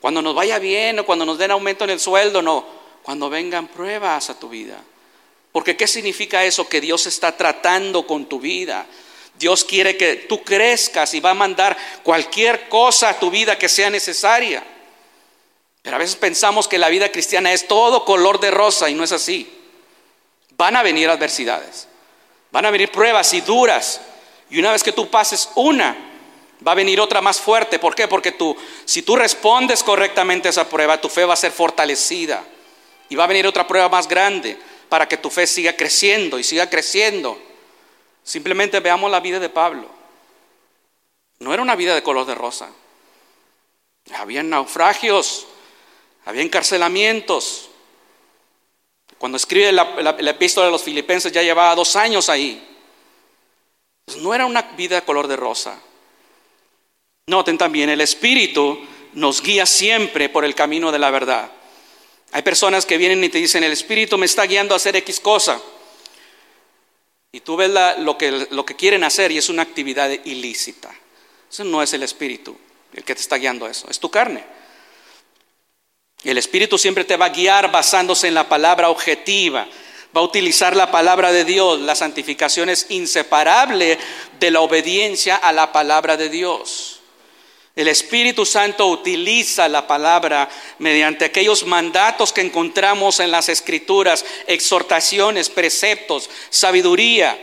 Cuando 0.00 0.22
nos 0.22 0.34
vaya 0.34 0.58
bien 0.58 0.98
o 0.98 1.06
cuando 1.06 1.24
nos 1.24 1.38
den 1.38 1.50
aumento 1.50 1.84
en 1.84 1.90
el 1.90 2.00
sueldo, 2.00 2.42
no. 2.42 2.64
Cuando 3.02 3.30
vengan 3.30 3.68
pruebas 3.68 4.30
a 4.30 4.38
tu 4.38 4.48
vida. 4.48 4.82
Porque 5.52 5.76
¿qué 5.76 5.86
significa 5.86 6.44
eso? 6.44 6.68
Que 6.68 6.80
Dios 6.80 7.06
está 7.06 7.36
tratando 7.36 8.06
con 8.06 8.26
tu 8.26 8.38
vida. 8.38 8.86
Dios 9.38 9.64
quiere 9.64 9.96
que 9.96 10.16
tú 10.16 10.42
crezcas 10.42 11.14
y 11.14 11.20
va 11.20 11.30
a 11.30 11.34
mandar 11.34 11.76
cualquier 12.02 12.68
cosa 12.68 13.10
a 13.10 13.18
tu 13.18 13.30
vida 13.30 13.56
que 13.56 13.68
sea 13.68 13.88
necesaria. 13.88 14.64
Pero 15.82 15.96
a 15.96 15.98
veces 15.98 16.16
pensamos 16.16 16.68
que 16.68 16.78
la 16.78 16.88
vida 16.88 17.10
cristiana 17.10 17.52
es 17.52 17.68
todo 17.68 18.04
color 18.04 18.40
de 18.40 18.50
rosa 18.50 18.90
y 18.90 18.94
no 18.94 19.04
es 19.04 19.12
así. 19.12 19.50
Van 20.56 20.76
a 20.76 20.82
venir 20.82 21.08
adversidades, 21.08 21.86
van 22.50 22.66
a 22.66 22.70
venir 22.70 22.90
pruebas 22.90 23.32
y 23.32 23.40
duras. 23.40 24.00
Y 24.50 24.58
una 24.58 24.72
vez 24.72 24.82
que 24.82 24.92
tú 24.92 25.10
pases 25.10 25.50
una, 25.54 25.96
va 26.66 26.72
a 26.72 26.76
venir 26.76 27.00
otra 27.00 27.20
más 27.20 27.40
fuerte. 27.40 27.78
¿Por 27.78 27.94
qué? 27.94 28.08
Porque 28.08 28.32
tú, 28.32 28.56
si 28.84 29.02
tú 29.02 29.16
respondes 29.16 29.82
correctamente 29.82 30.48
a 30.48 30.50
esa 30.50 30.68
prueba, 30.68 31.00
tu 31.00 31.08
fe 31.08 31.24
va 31.24 31.34
a 31.34 31.36
ser 31.36 31.52
fortalecida. 31.52 32.44
Y 33.08 33.16
va 33.16 33.24
a 33.24 33.28
venir 33.28 33.46
otra 33.46 33.66
prueba 33.66 33.88
más 33.88 34.08
grande 34.08 34.58
para 34.88 35.08
que 35.08 35.16
tu 35.16 35.30
fe 35.30 35.46
siga 35.46 35.74
creciendo 35.74 36.38
y 36.38 36.44
siga 36.44 36.68
creciendo. 36.68 37.40
Simplemente 38.22 38.80
veamos 38.80 39.10
la 39.10 39.20
vida 39.20 39.38
de 39.38 39.48
Pablo. 39.48 39.88
No 41.38 41.54
era 41.54 41.62
una 41.62 41.76
vida 41.76 41.94
de 41.94 42.02
color 42.02 42.26
de 42.26 42.34
rosa. 42.34 42.68
Había 44.14 44.42
naufragios, 44.42 45.46
había 46.24 46.42
encarcelamientos. 46.42 47.70
Cuando 49.18 49.36
escribe 49.36 49.72
la, 49.72 50.16
epístola 50.18 50.66
de 50.66 50.72
los 50.72 50.82
filipenses 50.82 51.32
ya 51.32 51.42
llevaba 51.42 51.74
dos 51.74 51.96
años 51.96 52.28
ahí. 52.28 52.64
No 54.16 54.34
era 54.34 54.46
una 54.46 54.62
vida 54.62 55.04
color 55.04 55.28
de 55.28 55.36
rosa. 55.36 55.80
Noten 57.26 57.58
también, 57.58 57.90
el 57.90 58.00
Espíritu 58.00 58.78
nos 59.14 59.42
guía 59.42 59.66
siempre 59.66 60.28
por 60.28 60.44
el 60.44 60.54
camino 60.54 60.90
de 60.90 60.98
la 60.98 61.10
verdad. 61.10 61.50
Hay 62.32 62.42
personas 62.42 62.86
que 62.86 62.98
vienen 62.98 63.22
y 63.24 63.28
te 63.28 63.38
dicen, 63.38 63.64
el 63.64 63.72
Espíritu 63.72 64.18
me 64.18 64.26
está 64.26 64.44
guiando 64.44 64.74
a 64.74 64.76
hacer 64.76 64.96
X 64.96 65.20
cosa. 65.20 65.60
Y 67.32 67.40
tú 67.40 67.56
ves 67.56 67.70
lo, 67.98 68.16
que, 68.16 68.46
lo 68.50 68.64
que 68.64 68.76
quieren 68.76 69.04
hacer 69.04 69.30
y 69.30 69.38
es 69.38 69.48
una 69.48 69.62
actividad 69.62 70.10
ilícita. 70.24 70.94
Eso 71.50 71.64
no 71.64 71.82
es 71.82 71.92
el 71.92 72.02
espíritu 72.02 72.56
el 72.92 73.04
que 73.04 73.14
te 73.14 73.20
está 73.20 73.36
guiando 73.36 73.66
a 73.66 73.70
eso, 73.70 73.88
es 73.88 73.98
tu 73.98 74.10
carne. 74.10 74.44
El 76.24 76.38
espíritu 76.38 76.78
siempre 76.78 77.04
te 77.04 77.16
va 77.16 77.26
a 77.26 77.30
guiar 77.30 77.70
basándose 77.70 78.28
en 78.28 78.34
la 78.34 78.48
palabra 78.48 78.90
objetiva. 78.90 79.68
Va 80.16 80.20
a 80.20 80.24
utilizar 80.24 80.74
la 80.74 80.90
palabra 80.90 81.32
de 81.32 81.44
Dios. 81.44 81.80
La 81.80 81.94
santificación 81.94 82.68
es 82.68 82.86
inseparable 82.90 83.98
de 84.40 84.50
la 84.50 84.60
obediencia 84.60 85.36
a 85.36 85.52
la 85.52 85.72
palabra 85.72 86.16
de 86.16 86.28
Dios. 86.28 86.98
El 87.78 87.86
Espíritu 87.86 88.44
Santo 88.44 88.88
utiliza 88.88 89.68
la 89.68 89.86
palabra 89.86 90.48
mediante 90.80 91.26
aquellos 91.26 91.64
mandatos 91.64 92.32
que 92.32 92.40
encontramos 92.40 93.20
en 93.20 93.30
las 93.30 93.48
escrituras, 93.48 94.24
exhortaciones, 94.48 95.48
preceptos, 95.48 96.28
sabiduría. 96.50 97.38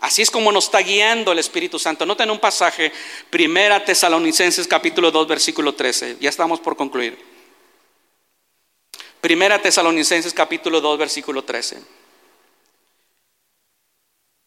Así 0.00 0.22
es 0.22 0.30
como 0.32 0.50
nos 0.50 0.64
está 0.64 0.80
guiando 0.80 1.30
el 1.30 1.38
Espíritu 1.38 1.78
Santo. 1.78 2.04
Noten 2.04 2.32
un 2.32 2.40
pasaje, 2.40 2.90
Primera 3.30 3.84
Tesalonicenses 3.84 4.66
capítulo 4.66 5.12
2, 5.12 5.28
versículo 5.28 5.72
13. 5.72 6.16
Ya 6.20 6.30
estamos 6.30 6.58
por 6.58 6.76
concluir. 6.76 7.16
Primera 9.20 9.62
Tesalonicenses 9.62 10.34
capítulo 10.34 10.80
2, 10.80 10.98
versículo 10.98 11.44
13. 11.44 11.95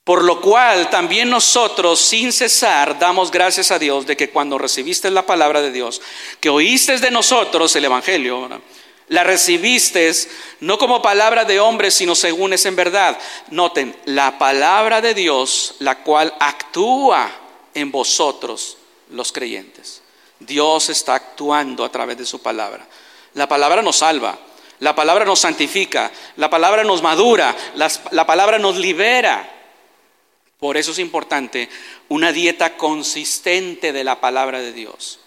Por 0.03 0.23
lo 0.23 0.41
cual 0.41 0.89
también 0.89 1.29
nosotros 1.29 1.99
sin 1.99 2.33
cesar 2.33 2.97
damos 2.97 3.29
gracias 3.29 3.69
a 3.69 3.77
Dios 3.77 4.07
de 4.07 4.17
que 4.17 4.29
cuando 4.29 4.57
recibiste 4.57 5.11
la 5.11 5.25
palabra 5.25 5.61
de 5.61 5.71
Dios, 5.71 6.01
que 6.39 6.49
oíste 6.49 6.97
de 6.97 7.11
nosotros 7.11 7.75
el 7.75 7.85
Evangelio, 7.85 8.49
la 9.09 9.23
recibiste 9.23 10.11
no 10.61 10.77
como 10.77 11.01
palabra 11.01 11.43
de 11.43 11.59
hombre, 11.59 11.91
sino 11.91 12.15
según 12.15 12.53
es 12.53 12.65
en 12.65 12.75
verdad. 12.75 13.17
Noten, 13.49 13.95
la 14.05 14.37
palabra 14.37 15.01
de 15.01 15.13
Dios, 15.13 15.75
la 15.79 16.03
cual 16.03 16.33
actúa 16.39 17.29
en 17.73 17.91
vosotros 17.91 18.77
los 19.09 19.31
creyentes. 19.31 20.01
Dios 20.39 20.89
está 20.89 21.15
actuando 21.15 21.83
a 21.83 21.91
través 21.91 22.17
de 22.17 22.25
su 22.25 22.41
palabra. 22.41 22.87
La 23.33 23.47
palabra 23.47 23.81
nos 23.81 23.97
salva, 23.97 24.37
la 24.79 24.95
palabra 24.95 25.25
nos 25.25 25.39
santifica, 25.39 26.11
la 26.37 26.49
palabra 26.49 26.83
nos 26.83 27.01
madura, 27.01 27.55
la 27.75 28.25
palabra 28.25 28.57
nos 28.59 28.77
libera. 28.77 29.58
Por 30.59 30.75
eso 30.75 30.91
es 30.91 30.99
importante 30.99 31.69
una 32.09 32.33
dieta 32.33 32.75
consistente 32.75 33.93
de 33.93 34.03
la 34.03 34.19
palabra 34.19 34.59
de 34.59 34.73
Dios. 34.73 35.19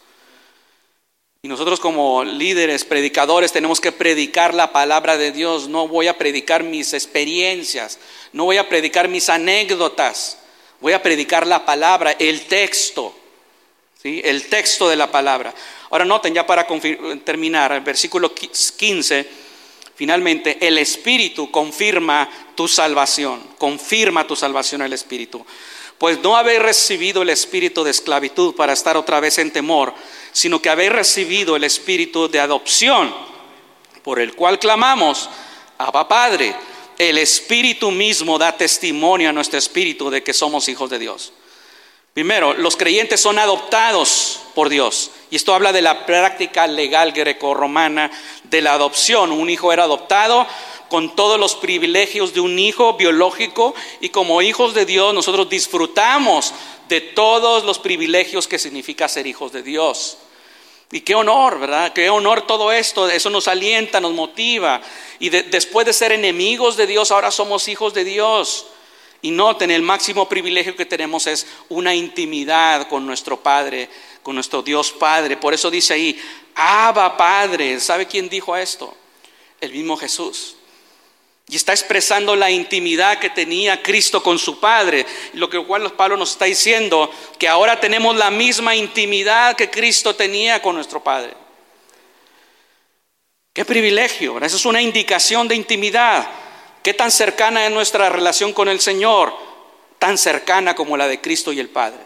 Y 1.42 1.48
nosotros 1.48 1.80
como 1.80 2.22
líderes, 2.22 2.84
predicadores, 2.84 3.50
tenemos 3.50 3.80
que 3.80 3.90
predicar 3.90 4.54
la 4.54 4.72
palabra 4.72 5.16
de 5.16 5.32
Dios. 5.32 5.68
No 5.68 5.88
voy 5.88 6.06
a 6.06 6.18
predicar 6.18 6.62
mis 6.62 6.92
experiencias, 6.92 7.98
no 8.32 8.44
voy 8.44 8.58
a 8.58 8.68
predicar 8.68 9.08
mis 9.08 9.28
anécdotas, 9.28 10.38
voy 10.80 10.92
a 10.92 11.02
predicar 11.02 11.46
la 11.46 11.64
palabra, 11.64 12.14
el 12.18 12.42
texto, 12.42 13.12
¿sí? 14.00 14.20
el 14.22 14.48
texto 14.48 14.88
de 14.88 14.96
la 14.96 15.10
palabra. 15.10 15.52
Ahora 15.90 16.04
noten 16.04 16.34
ya 16.34 16.46
para 16.46 16.66
terminar, 17.24 17.72
el 17.72 17.80
versículo 17.80 18.32
15 18.34 19.51
Finalmente, 19.94 20.58
el 20.60 20.78
Espíritu 20.78 21.50
confirma 21.50 22.28
tu 22.54 22.66
salvación, 22.68 23.42
confirma 23.58 24.26
tu 24.26 24.36
salvación 24.36 24.82
el 24.82 24.92
Espíritu. 24.92 25.44
Pues 26.02 26.18
no 26.20 26.36
habéis 26.36 26.60
recibido 26.60 27.22
el 27.22 27.30
espíritu 27.30 27.84
de 27.84 27.92
esclavitud 27.92 28.56
para 28.56 28.72
estar 28.72 28.96
otra 28.96 29.20
vez 29.20 29.38
en 29.38 29.52
temor, 29.52 29.94
sino 30.32 30.60
que 30.60 30.68
habéis 30.68 30.90
recibido 30.90 31.54
el 31.54 31.62
espíritu 31.62 32.28
de 32.28 32.40
adopción, 32.40 33.14
por 34.02 34.18
el 34.18 34.34
cual 34.34 34.58
clamamos, 34.58 35.30
Abba 35.78 36.08
Padre. 36.08 36.56
El 36.98 37.18
Espíritu 37.18 37.92
mismo 37.92 38.36
da 38.36 38.56
testimonio 38.56 39.30
a 39.30 39.32
nuestro 39.32 39.60
espíritu 39.60 40.10
de 40.10 40.24
que 40.24 40.32
somos 40.32 40.68
hijos 40.68 40.90
de 40.90 40.98
Dios. 40.98 41.32
Primero, 42.14 42.52
los 42.52 42.76
creyentes 42.76 43.20
son 43.20 43.38
adoptados 43.38 44.40
por 44.54 44.68
Dios. 44.68 45.10
Y 45.30 45.36
esto 45.36 45.54
habla 45.54 45.72
de 45.72 45.80
la 45.80 46.04
práctica 46.04 46.66
legal 46.66 47.12
greco-romana 47.12 48.10
de 48.44 48.60
la 48.60 48.74
adopción. 48.74 49.32
Un 49.32 49.48
hijo 49.48 49.72
era 49.72 49.84
adoptado 49.84 50.46
con 50.90 51.16
todos 51.16 51.40
los 51.40 51.54
privilegios 51.54 52.34
de 52.34 52.40
un 52.40 52.58
hijo 52.58 52.92
biológico 52.98 53.74
y 54.02 54.10
como 54.10 54.42
hijos 54.42 54.74
de 54.74 54.84
Dios 54.84 55.14
nosotros 55.14 55.48
disfrutamos 55.48 56.52
de 56.90 57.00
todos 57.00 57.64
los 57.64 57.78
privilegios 57.78 58.46
que 58.46 58.58
significa 58.58 59.08
ser 59.08 59.26
hijos 59.26 59.50
de 59.52 59.62
Dios. 59.62 60.18
Y 60.90 61.00
qué 61.00 61.14
honor, 61.14 61.58
¿verdad? 61.58 61.94
Qué 61.94 62.10
honor 62.10 62.46
todo 62.46 62.70
esto. 62.70 63.08
Eso 63.08 63.30
nos 63.30 63.48
alienta, 63.48 63.98
nos 64.02 64.12
motiva. 64.12 64.82
Y 65.18 65.30
después 65.30 65.86
de 65.86 65.94
ser 65.94 66.12
enemigos 66.12 66.76
de 66.76 66.86
Dios, 66.86 67.10
ahora 67.10 67.30
somos 67.30 67.68
hijos 67.68 67.94
de 67.94 68.04
Dios. 68.04 68.66
Y 69.22 69.30
noten, 69.30 69.70
el 69.70 69.82
máximo 69.82 70.28
privilegio 70.28 70.74
que 70.74 70.84
tenemos 70.84 71.28
es 71.28 71.46
una 71.68 71.94
intimidad 71.94 72.88
con 72.88 73.06
nuestro 73.06 73.40
Padre, 73.40 73.88
con 74.22 74.34
nuestro 74.34 74.62
Dios 74.62 74.90
Padre. 74.90 75.36
Por 75.36 75.54
eso 75.54 75.70
dice 75.70 75.94
ahí, 75.94 76.20
Abba 76.56 77.16
Padre. 77.16 77.78
¿Sabe 77.78 78.06
quién 78.06 78.28
dijo 78.28 78.56
esto? 78.56 78.94
El 79.60 79.72
mismo 79.72 79.96
Jesús. 79.96 80.56
Y 81.48 81.54
está 81.54 81.72
expresando 81.72 82.34
la 82.34 82.50
intimidad 82.50 83.20
que 83.20 83.30
tenía 83.30 83.80
Cristo 83.80 84.22
con 84.22 84.40
su 84.40 84.58
Padre. 84.58 85.06
Lo 85.34 85.48
que 85.48 85.60
Pablo 85.60 86.16
nos 86.16 86.32
está 86.32 86.46
diciendo, 86.46 87.08
que 87.38 87.46
ahora 87.46 87.78
tenemos 87.78 88.16
la 88.16 88.30
misma 88.30 88.74
intimidad 88.74 89.54
que 89.54 89.70
Cristo 89.70 90.16
tenía 90.16 90.60
con 90.60 90.74
nuestro 90.74 91.02
Padre. 91.02 91.34
Qué 93.52 93.64
privilegio, 93.64 94.38
esa 94.38 94.56
es 94.56 94.64
una 94.64 94.80
indicación 94.80 95.46
de 95.46 95.54
intimidad. 95.54 96.26
¿Qué 96.82 96.94
tan 96.94 97.10
cercana 97.10 97.66
es 97.66 97.72
nuestra 97.72 98.08
relación 98.08 98.52
con 98.52 98.68
el 98.68 98.80
Señor? 98.80 99.32
Tan 99.98 100.18
cercana 100.18 100.74
como 100.74 100.96
la 100.96 101.06
de 101.06 101.20
Cristo 101.20 101.52
y 101.52 101.60
el 101.60 101.68
Padre. 101.68 102.00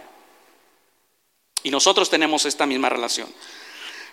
Y 1.62 1.70
nosotros 1.70 2.10
tenemos 2.10 2.44
esta 2.44 2.66
misma 2.66 2.88
relación. 2.88 3.28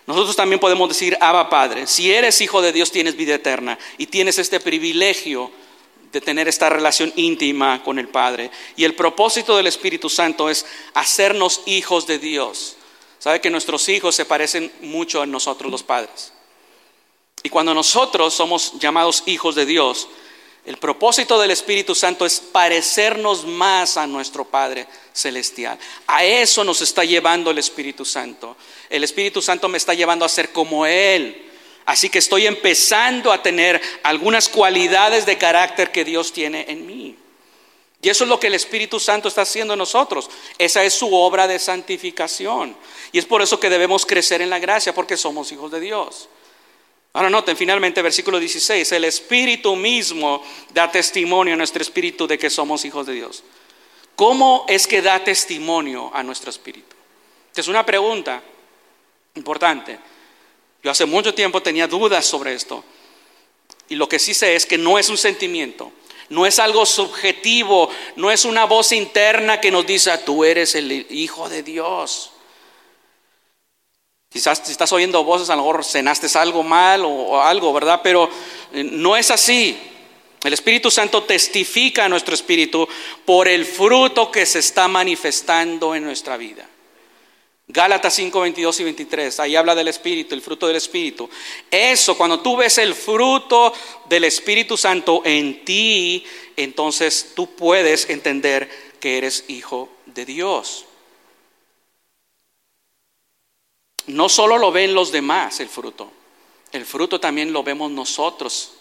Nosotros 0.06 0.36
también 0.36 0.60
podemos 0.60 0.88
decir, 0.88 1.16
Abba 1.20 1.48
Padre, 1.48 1.86
si 1.86 2.12
eres 2.12 2.40
hijo 2.40 2.60
de 2.60 2.72
Dios 2.72 2.90
tienes 2.90 3.16
vida 3.16 3.34
eterna 3.34 3.78
y 3.96 4.06
tienes 4.06 4.38
este 4.38 4.60
privilegio 4.60 5.50
de 6.12 6.20
tener 6.20 6.46
esta 6.48 6.70
relación 6.70 7.12
íntima 7.16 7.82
con 7.82 7.98
el 7.98 8.08
Padre. 8.08 8.50
Y 8.76 8.84
el 8.84 8.94
propósito 8.94 9.56
del 9.56 9.66
Espíritu 9.66 10.08
Santo 10.08 10.48
es 10.48 10.64
hacernos 10.94 11.62
hijos 11.66 12.06
de 12.06 12.18
Dios. 12.18 12.76
¿Sabe 13.18 13.40
que 13.40 13.50
nuestros 13.50 13.88
hijos 13.88 14.14
se 14.14 14.24
parecen 14.24 14.70
mucho 14.82 15.22
a 15.22 15.26
nosotros 15.26 15.70
los 15.72 15.82
padres? 15.82 16.32
Y 17.42 17.48
cuando 17.48 17.74
nosotros 17.74 18.34
somos 18.34 18.74
llamados 18.78 19.22
hijos 19.26 19.54
de 19.54 19.66
Dios, 19.66 20.08
el 20.64 20.78
propósito 20.78 21.38
del 21.38 21.50
Espíritu 21.50 21.94
Santo 21.94 22.24
es 22.24 22.40
parecernos 22.40 23.44
más 23.44 23.98
a 23.98 24.06
nuestro 24.06 24.46
Padre 24.46 24.86
Celestial. 25.12 25.78
A 26.06 26.24
eso 26.24 26.64
nos 26.64 26.80
está 26.80 27.04
llevando 27.04 27.50
el 27.50 27.58
Espíritu 27.58 28.04
Santo. 28.04 28.56
El 28.88 29.04
Espíritu 29.04 29.42
Santo 29.42 29.68
me 29.68 29.76
está 29.76 29.92
llevando 29.92 30.24
a 30.24 30.28
ser 30.28 30.52
como 30.52 30.86
Él. 30.86 31.50
Así 31.84 32.08
que 32.08 32.18
estoy 32.18 32.46
empezando 32.46 33.30
a 33.30 33.42
tener 33.42 33.80
algunas 34.02 34.48
cualidades 34.48 35.26
de 35.26 35.36
carácter 35.36 35.92
que 35.92 36.04
Dios 36.04 36.32
tiene 36.32 36.64
en 36.68 36.86
mí. 36.86 37.16
Y 38.00 38.08
eso 38.08 38.24
es 38.24 38.30
lo 38.30 38.40
que 38.40 38.46
el 38.46 38.54
Espíritu 38.54 38.98
Santo 38.98 39.28
está 39.28 39.42
haciendo 39.42 39.74
en 39.74 39.78
nosotros. 39.78 40.30
Esa 40.56 40.82
es 40.82 40.94
su 40.94 41.14
obra 41.14 41.46
de 41.46 41.58
santificación. 41.58 42.74
Y 43.12 43.18
es 43.18 43.26
por 43.26 43.42
eso 43.42 43.60
que 43.60 43.68
debemos 43.70 44.06
crecer 44.06 44.40
en 44.40 44.50
la 44.50 44.58
gracia, 44.58 44.94
porque 44.94 45.18
somos 45.18 45.52
hijos 45.52 45.70
de 45.70 45.80
Dios. 45.80 46.28
Ahora 47.14 47.30
noten 47.30 47.56
finalmente 47.56 48.02
versículo 48.02 48.40
16, 48.40 48.90
el 48.90 49.04
Espíritu 49.04 49.76
mismo 49.76 50.42
da 50.74 50.90
testimonio 50.90 51.54
a 51.54 51.56
nuestro 51.56 51.80
espíritu 51.80 52.26
de 52.26 52.36
que 52.36 52.50
somos 52.50 52.84
hijos 52.84 53.06
de 53.06 53.14
Dios. 53.14 53.44
¿Cómo 54.16 54.66
es 54.68 54.88
que 54.88 55.00
da 55.00 55.22
testimonio 55.22 56.10
a 56.12 56.24
nuestro 56.24 56.50
espíritu? 56.50 56.96
Es 57.54 57.68
una 57.68 57.86
pregunta 57.86 58.42
importante. 59.36 59.96
Yo 60.82 60.90
hace 60.90 61.04
mucho 61.06 61.32
tiempo 61.32 61.62
tenía 61.62 61.86
dudas 61.86 62.26
sobre 62.26 62.52
esto. 62.52 62.84
Y 63.88 63.94
lo 63.94 64.08
que 64.08 64.18
sí 64.18 64.34
sé 64.34 64.56
es 64.56 64.66
que 64.66 64.76
no 64.76 64.98
es 64.98 65.08
un 65.08 65.16
sentimiento, 65.16 65.92
no 66.30 66.46
es 66.46 66.58
algo 66.58 66.84
subjetivo, 66.84 67.90
no 68.16 68.32
es 68.32 68.44
una 68.44 68.64
voz 68.64 68.90
interna 68.90 69.60
que 69.60 69.70
nos 69.70 69.86
dice, 69.86 70.10
tú 70.18 70.42
eres 70.44 70.74
el 70.74 71.06
Hijo 71.10 71.48
de 71.48 71.62
Dios. 71.62 72.32
Quizás 74.34 74.60
si 74.64 74.72
estás 74.72 74.92
oyendo 74.92 75.22
voces, 75.22 75.48
a 75.48 75.54
lo 75.54 75.62
mejor 75.62 75.84
cenaste 75.84 76.26
algo 76.36 76.64
mal 76.64 77.04
o, 77.04 77.40
algo, 77.40 77.72
¿verdad? 77.72 78.00
Pero 78.02 78.28
eh, 78.72 78.82
no 78.82 79.16
es 79.16 79.30
así. 79.30 79.78
El 80.42 80.52
Espíritu 80.52 80.90
Santo 80.90 81.22
testifica 81.22 82.04
a 82.04 82.08
nuestro 82.08 82.34
espíritu 82.34 82.88
por 83.24 83.46
el 83.46 83.64
fruto 83.64 84.32
que 84.32 84.44
se 84.44 84.58
está 84.58 84.88
manifestando 84.88 85.94
en 85.94 86.02
nuestra 86.02 86.36
vida. 86.36 86.68
Gálatas 87.68 88.12
5, 88.14 88.40
22 88.40 88.80
y 88.80 88.84
23, 88.84 89.38
ahí 89.38 89.54
habla 89.54 89.76
del 89.76 89.86
Espíritu, 89.86 90.34
el 90.34 90.42
fruto 90.42 90.66
del 90.66 90.76
Espíritu. 90.78 91.30
Eso, 91.70 92.18
cuando 92.18 92.40
tú 92.40 92.56
ves 92.56 92.78
el 92.78 92.96
fruto 92.96 93.72
del 94.08 94.24
Espíritu 94.24 94.76
Santo 94.76 95.22
en 95.24 95.64
ti, 95.64 96.26
entonces 96.56 97.34
tú 97.36 97.54
puedes 97.54 98.10
entender 98.10 98.68
que 98.98 99.16
eres 99.16 99.44
hijo 99.46 99.88
de 100.06 100.24
Dios. 100.24 100.86
No 104.06 104.28
solo 104.28 104.58
lo 104.58 104.70
ven 104.70 104.94
los 104.94 105.12
demás 105.12 105.60
el 105.60 105.68
fruto, 105.68 106.10
el 106.72 106.84
fruto 106.84 107.20
también 107.20 107.52
lo 107.52 107.62
vemos 107.62 107.90
nosotros. 107.90 108.72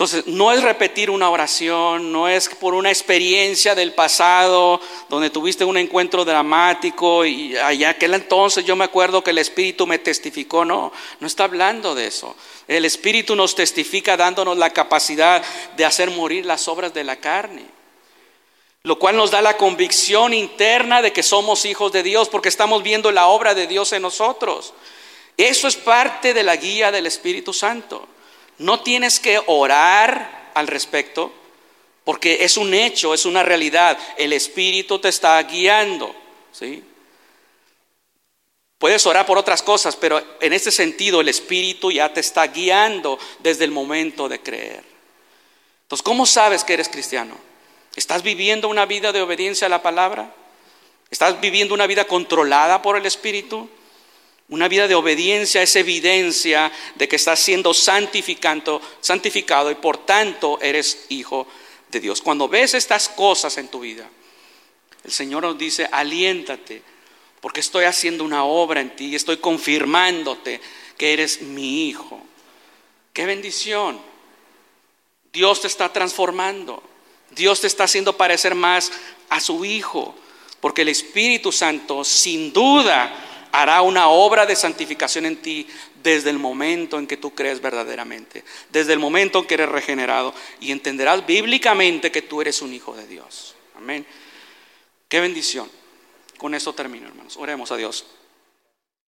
Entonces, 0.00 0.26
no 0.28 0.50
es 0.50 0.62
repetir 0.62 1.10
una 1.10 1.28
oración, 1.28 2.10
no 2.10 2.26
es 2.26 2.48
por 2.48 2.72
una 2.72 2.88
experiencia 2.88 3.74
del 3.74 3.92
pasado 3.92 4.80
donde 5.10 5.28
tuviste 5.28 5.62
un 5.62 5.76
encuentro 5.76 6.24
dramático 6.24 7.26
y 7.26 7.54
allá 7.58 7.90
aquel 7.90 8.14
entonces 8.14 8.64
yo 8.64 8.76
me 8.76 8.86
acuerdo 8.86 9.22
que 9.22 9.28
el 9.28 9.36
Espíritu 9.36 9.86
me 9.86 9.98
testificó, 9.98 10.64
no, 10.64 10.90
no 11.20 11.26
está 11.26 11.44
hablando 11.44 11.94
de 11.94 12.06
eso. 12.06 12.34
El 12.66 12.86
Espíritu 12.86 13.36
nos 13.36 13.54
testifica 13.54 14.16
dándonos 14.16 14.56
la 14.56 14.70
capacidad 14.70 15.44
de 15.76 15.84
hacer 15.84 16.10
morir 16.10 16.46
las 16.46 16.66
obras 16.66 16.94
de 16.94 17.04
la 17.04 17.16
carne, 17.16 17.66
lo 18.82 18.98
cual 18.98 19.16
nos 19.16 19.30
da 19.30 19.42
la 19.42 19.56
convicción 19.56 20.32
interna 20.32 21.02
de 21.02 21.12
que 21.12 21.22
somos 21.22 21.64
hijos 21.64 21.92
de 21.92 22.02
Dios 22.02 22.28
porque 22.28 22.48
estamos 22.48 22.82
viendo 22.82 23.12
la 23.12 23.26
obra 23.26 23.54
de 23.54 23.66
Dios 23.66 23.92
en 23.92 24.02
nosotros. 24.02 24.72
Eso 25.36 25.68
es 25.68 25.76
parte 25.76 26.32
de 26.32 26.42
la 26.42 26.56
guía 26.56 26.90
del 26.90 27.06
Espíritu 27.06 27.52
Santo. 27.52 28.08
No 28.58 28.80
tienes 28.80 29.20
que 29.20 29.40
orar 29.46 30.50
al 30.54 30.66
respecto, 30.66 31.32
porque 32.04 32.44
es 32.44 32.56
un 32.56 32.74
hecho, 32.74 33.14
es 33.14 33.24
una 33.26 33.42
realidad. 33.42 33.98
El 34.16 34.32
Espíritu 34.32 34.98
te 34.98 35.08
está 35.08 35.42
guiando. 35.42 36.14
¿sí? 36.52 36.82
Puedes 38.78 39.04
orar 39.04 39.26
por 39.26 39.36
otras 39.36 39.62
cosas, 39.62 39.94
pero 39.96 40.22
en 40.40 40.52
este 40.54 40.70
sentido 40.70 41.20
el 41.20 41.28
Espíritu 41.28 41.90
ya 41.90 42.12
te 42.12 42.20
está 42.20 42.46
guiando 42.46 43.18
desde 43.40 43.64
el 43.64 43.70
momento 43.70 44.26
de 44.26 44.40
creer. 44.40 44.84
Entonces, 45.82 46.02
¿cómo 46.02 46.24
sabes 46.24 46.64
que 46.64 46.74
eres 46.74 46.88
cristiano? 46.88 47.49
¿Estás 47.96 48.22
viviendo 48.22 48.68
una 48.68 48.86
vida 48.86 49.12
de 49.12 49.22
obediencia 49.22 49.66
a 49.66 49.70
la 49.70 49.82
palabra? 49.82 50.34
¿Estás 51.10 51.40
viviendo 51.40 51.74
una 51.74 51.86
vida 51.86 52.04
controlada 52.06 52.82
por 52.82 52.96
el 52.96 53.04
Espíritu? 53.04 53.68
Una 54.48 54.68
vida 54.68 54.88
de 54.88 54.94
obediencia 54.94 55.62
es 55.62 55.76
evidencia 55.76 56.72
de 56.96 57.08
que 57.08 57.16
estás 57.16 57.38
siendo 57.38 57.72
santificado, 57.72 58.80
santificado 59.00 59.70
y 59.70 59.76
por 59.76 59.98
tanto 59.98 60.58
eres 60.60 61.06
hijo 61.08 61.46
de 61.88 62.00
Dios. 62.00 62.20
Cuando 62.20 62.48
ves 62.48 62.74
estas 62.74 63.08
cosas 63.08 63.58
en 63.58 63.68
tu 63.68 63.80
vida, 63.80 64.08
el 65.04 65.12
Señor 65.12 65.42
nos 65.44 65.56
dice, 65.56 65.88
aliéntate, 65.90 66.82
porque 67.40 67.60
estoy 67.60 67.84
haciendo 67.84 68.24
una 68.24 68.44
obra 68.44 68.80
en 68.80 68.94
ti 68.94 69.06
y 69.06 69.14
estoy 69.14 69.38
confirmándote 69.38 70.60
que 70.96 71.12
eres 71.12 71.42
mi 71.42 71.88
hijo. 71.88 72.20
Qué 73.12 73.26
bendición. 73.26 74.00
Dios 75.32 75.60
te 75.60 75.68
está 75.68 75.92
transformando. 75.92 76.82
Dios 77.30 77.60
te 77.60 77.66
está 77.66 77.84
haciendo 77.84 78.16
parecer 78.16 78.54
más 78.54 78.92
a 79.28 79.40
su 79.40 79.64
hijo, 79.64 80.14
porque 80.60 80.82
el 80.82 80.88
Espíritu 80.88 81.52
Santo 81.52 82.04
sin 82.04 82.52
duda 82.52 83.48
hará 83.52 83.82
una 83.82 84.08
obra 84.08 84.46
de 84.46 84.56
santificación 84.56 85.26
en 85.26 85.36
ti 85.36 85.66
desde 86.02 86.30
el 86.30 86.38
momento 86.38 86.98
en 86.98 87.06
que 87.06 87.16
tú 87.16 87.34
crees 87.34 87.60
verdaderamente, 87.60 88.44
desde 88.70 88.92
el 88.92 88.98
momento 88.98 89.40
en 89.40 89.46
que 89.46 89.54
eres 89.54 89.68
regenerado 89.68 90.34
y 90.60 90.72
entenderás 90.72 91.26
bíblicamente 91.26 92.10
que 92.10 92.22
tú 92.22 92.40
eres 92.40 92.62
un 92.62 92.72
hijo 92.72 92.94
de 92.94 93.06
Dios. 93.06 93.54
Amén. 93.76 94.06
Qué 95.08 95.20
bendición. 95.20 95.70
Con 96.38 96.54
eso 96.54 96.72
termino, 96.72 97.08
hermanos. 97.08 97.36
Oremos 97.36 97.70
a 97.70 97.76
Dios. 97.76 98.06